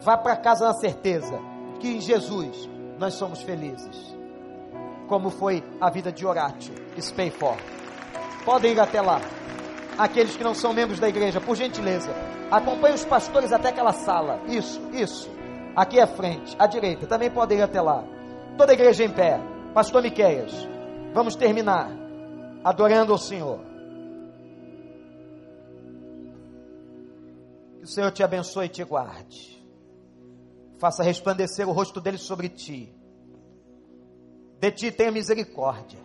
Vá 0.00 0.16
para 0.16 0.36
casa 0.36 0.66
na 0.66 0.74
certeza 0.74 1.38
que 1.80 1.88
em 1.88 2.00
Jesus 2.00 2.68
nós 2.98 3.14
somos 3.14 3.42
felizes. 3.42 4.16
Como 5.08 5.30
foi 5.30 5.62
a 5.80 5.90
vida 5.90 6.10
de 6.10 6.26
Horácio 6.26 6.74
Spayfor. 6.98 7.56
Podem 8.44 8.72
ir 8.72 8.80
até 8.80 9.00
lá. 9.00 9.20
Aqueles 9.98 10.36
que 10.36 10.44
não 10.44 10.54
são 10.54 10.72
membros 10.72 11.00
da 11.00 11.08
igreja, 11.08 11.40
por 11.40 11.56
gentileza, 11.56 12.10
acompanhe 12.50 12.94
os 12.94 13.04
pastores 13.04 13.52
até 13.52 13.68
aquela 13.68 13.92
sala. 13.92 14.40
Isso, 14.46 14.80
isso. 14.92 15.30
Aqui 15.74 16.00
à 16.00 16.06
frente, 16.06 16.54
à 16.58 16.66
direita, 16.66 17.06
também 17.06 17.30
podem 17.30 17.58
ir 17.58 17.62
até 17.62 17.80
lá. 17.80 18.04
Toda 18.56 18.72
a 18.72 18.74
igreja 18.74 19.04
em 19.04 19.10
pé. 19.10 19.40
Pastor 19.74 20.02
Miqueias, 20.02 20.52
vamos 21.12 21.36
terminar 21.36 21.90
adorando 22.64 23.14
o 23.14 23.18
Senhor. 23.18 23.60
o 27.86 27.88
Senhor 27.88 28.10
te 28.10 28.22
abençoe 28.22 28.66
e 28.66 28.68
te 28.68 28.82
guarde. 28.82 29.64
Faça 30.78 31.04
resplandecer 31.04 31.68
o 31.68 31.72
rosto 31.72 32.00
dele 32.00 32.18
sobre 32.18 32.48
ti. 32.48 32.92
De 34.58 34.72
ti 34.72 34.90
tenha 34.90 35.12
misericórdia. 35.12 36.00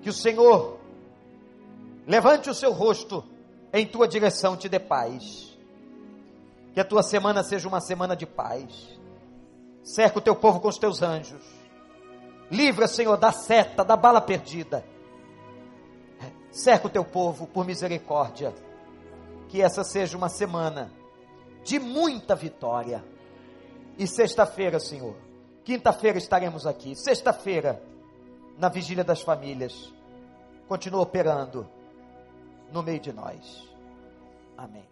Que 0.00 0.08
o 0.08 0.14
Senhor 0.14 0.79
levante 2.10 2.50
o 2.50 2.54
seu 2.54 2.72
rosto 2.72 3.24
em 3.72 3.86
tua 3.86 4.08
direção, 4.08 4.56
te 4.56 4.68
dê 4.68 4.80
paz. 4.80 5.56
Que 6.74 6.80
a 6.80 6.84
tua 6.84 7.04
semana 7.04 7.44
seja 7.44 7.68
uma 7.68 7.80
semana 7.80 8.16
de 8.16 8.26
paz. 8.26 8.98
Cerca 9.84 10.18
o 10.18 10.20
teu 10.20 10.34
povo 10.34 10.58
com 10.58 10.66
os 10.66 10.76
teus 10.76 11.02
anjos. 11.02 11.44
Livra, 12.50 12.88
Senhor, 12.88 13.16
da 13.16 13.30
seta, 13.30 13.84
da 13.84 13.96
bala 13.96 14.20
perdida. 14.20 14.84
Cerca 16.50 16.88
o 16.88 16.90
teu 16.90 17.04
povo 17.04 17.46
por 17.46 17.64
misericórdia 17.64 18.52
que 19.48 19.62
essa 19.62 19.84
seja 19.84 20.16
uma 20.16 20.28
semana 20.28 20.92
de 21.62 21.78
muita 21.78 22.34
vitória. 22.34 23.04
E 23.96 24.04
sexta-feira, 24.08 24.80
Senhor, 24.80 25.14
quinta-feira 25.64 26.18
estaremos 26.18 26.66
aqui. 26.66 26.96
Sexta-feira, 26.96 27.80
na 28.58 28.68
vigília 28.68 29.04
das 29.04 29.22
famílias, 29.22 29.92
continua 30.66 31.02
operando 31.02 31.68
no 32.72 32.82
meio 32.82 33.00
de 33.00 33.12
nós. 33.12 33.68
Amém. 34.56 34.89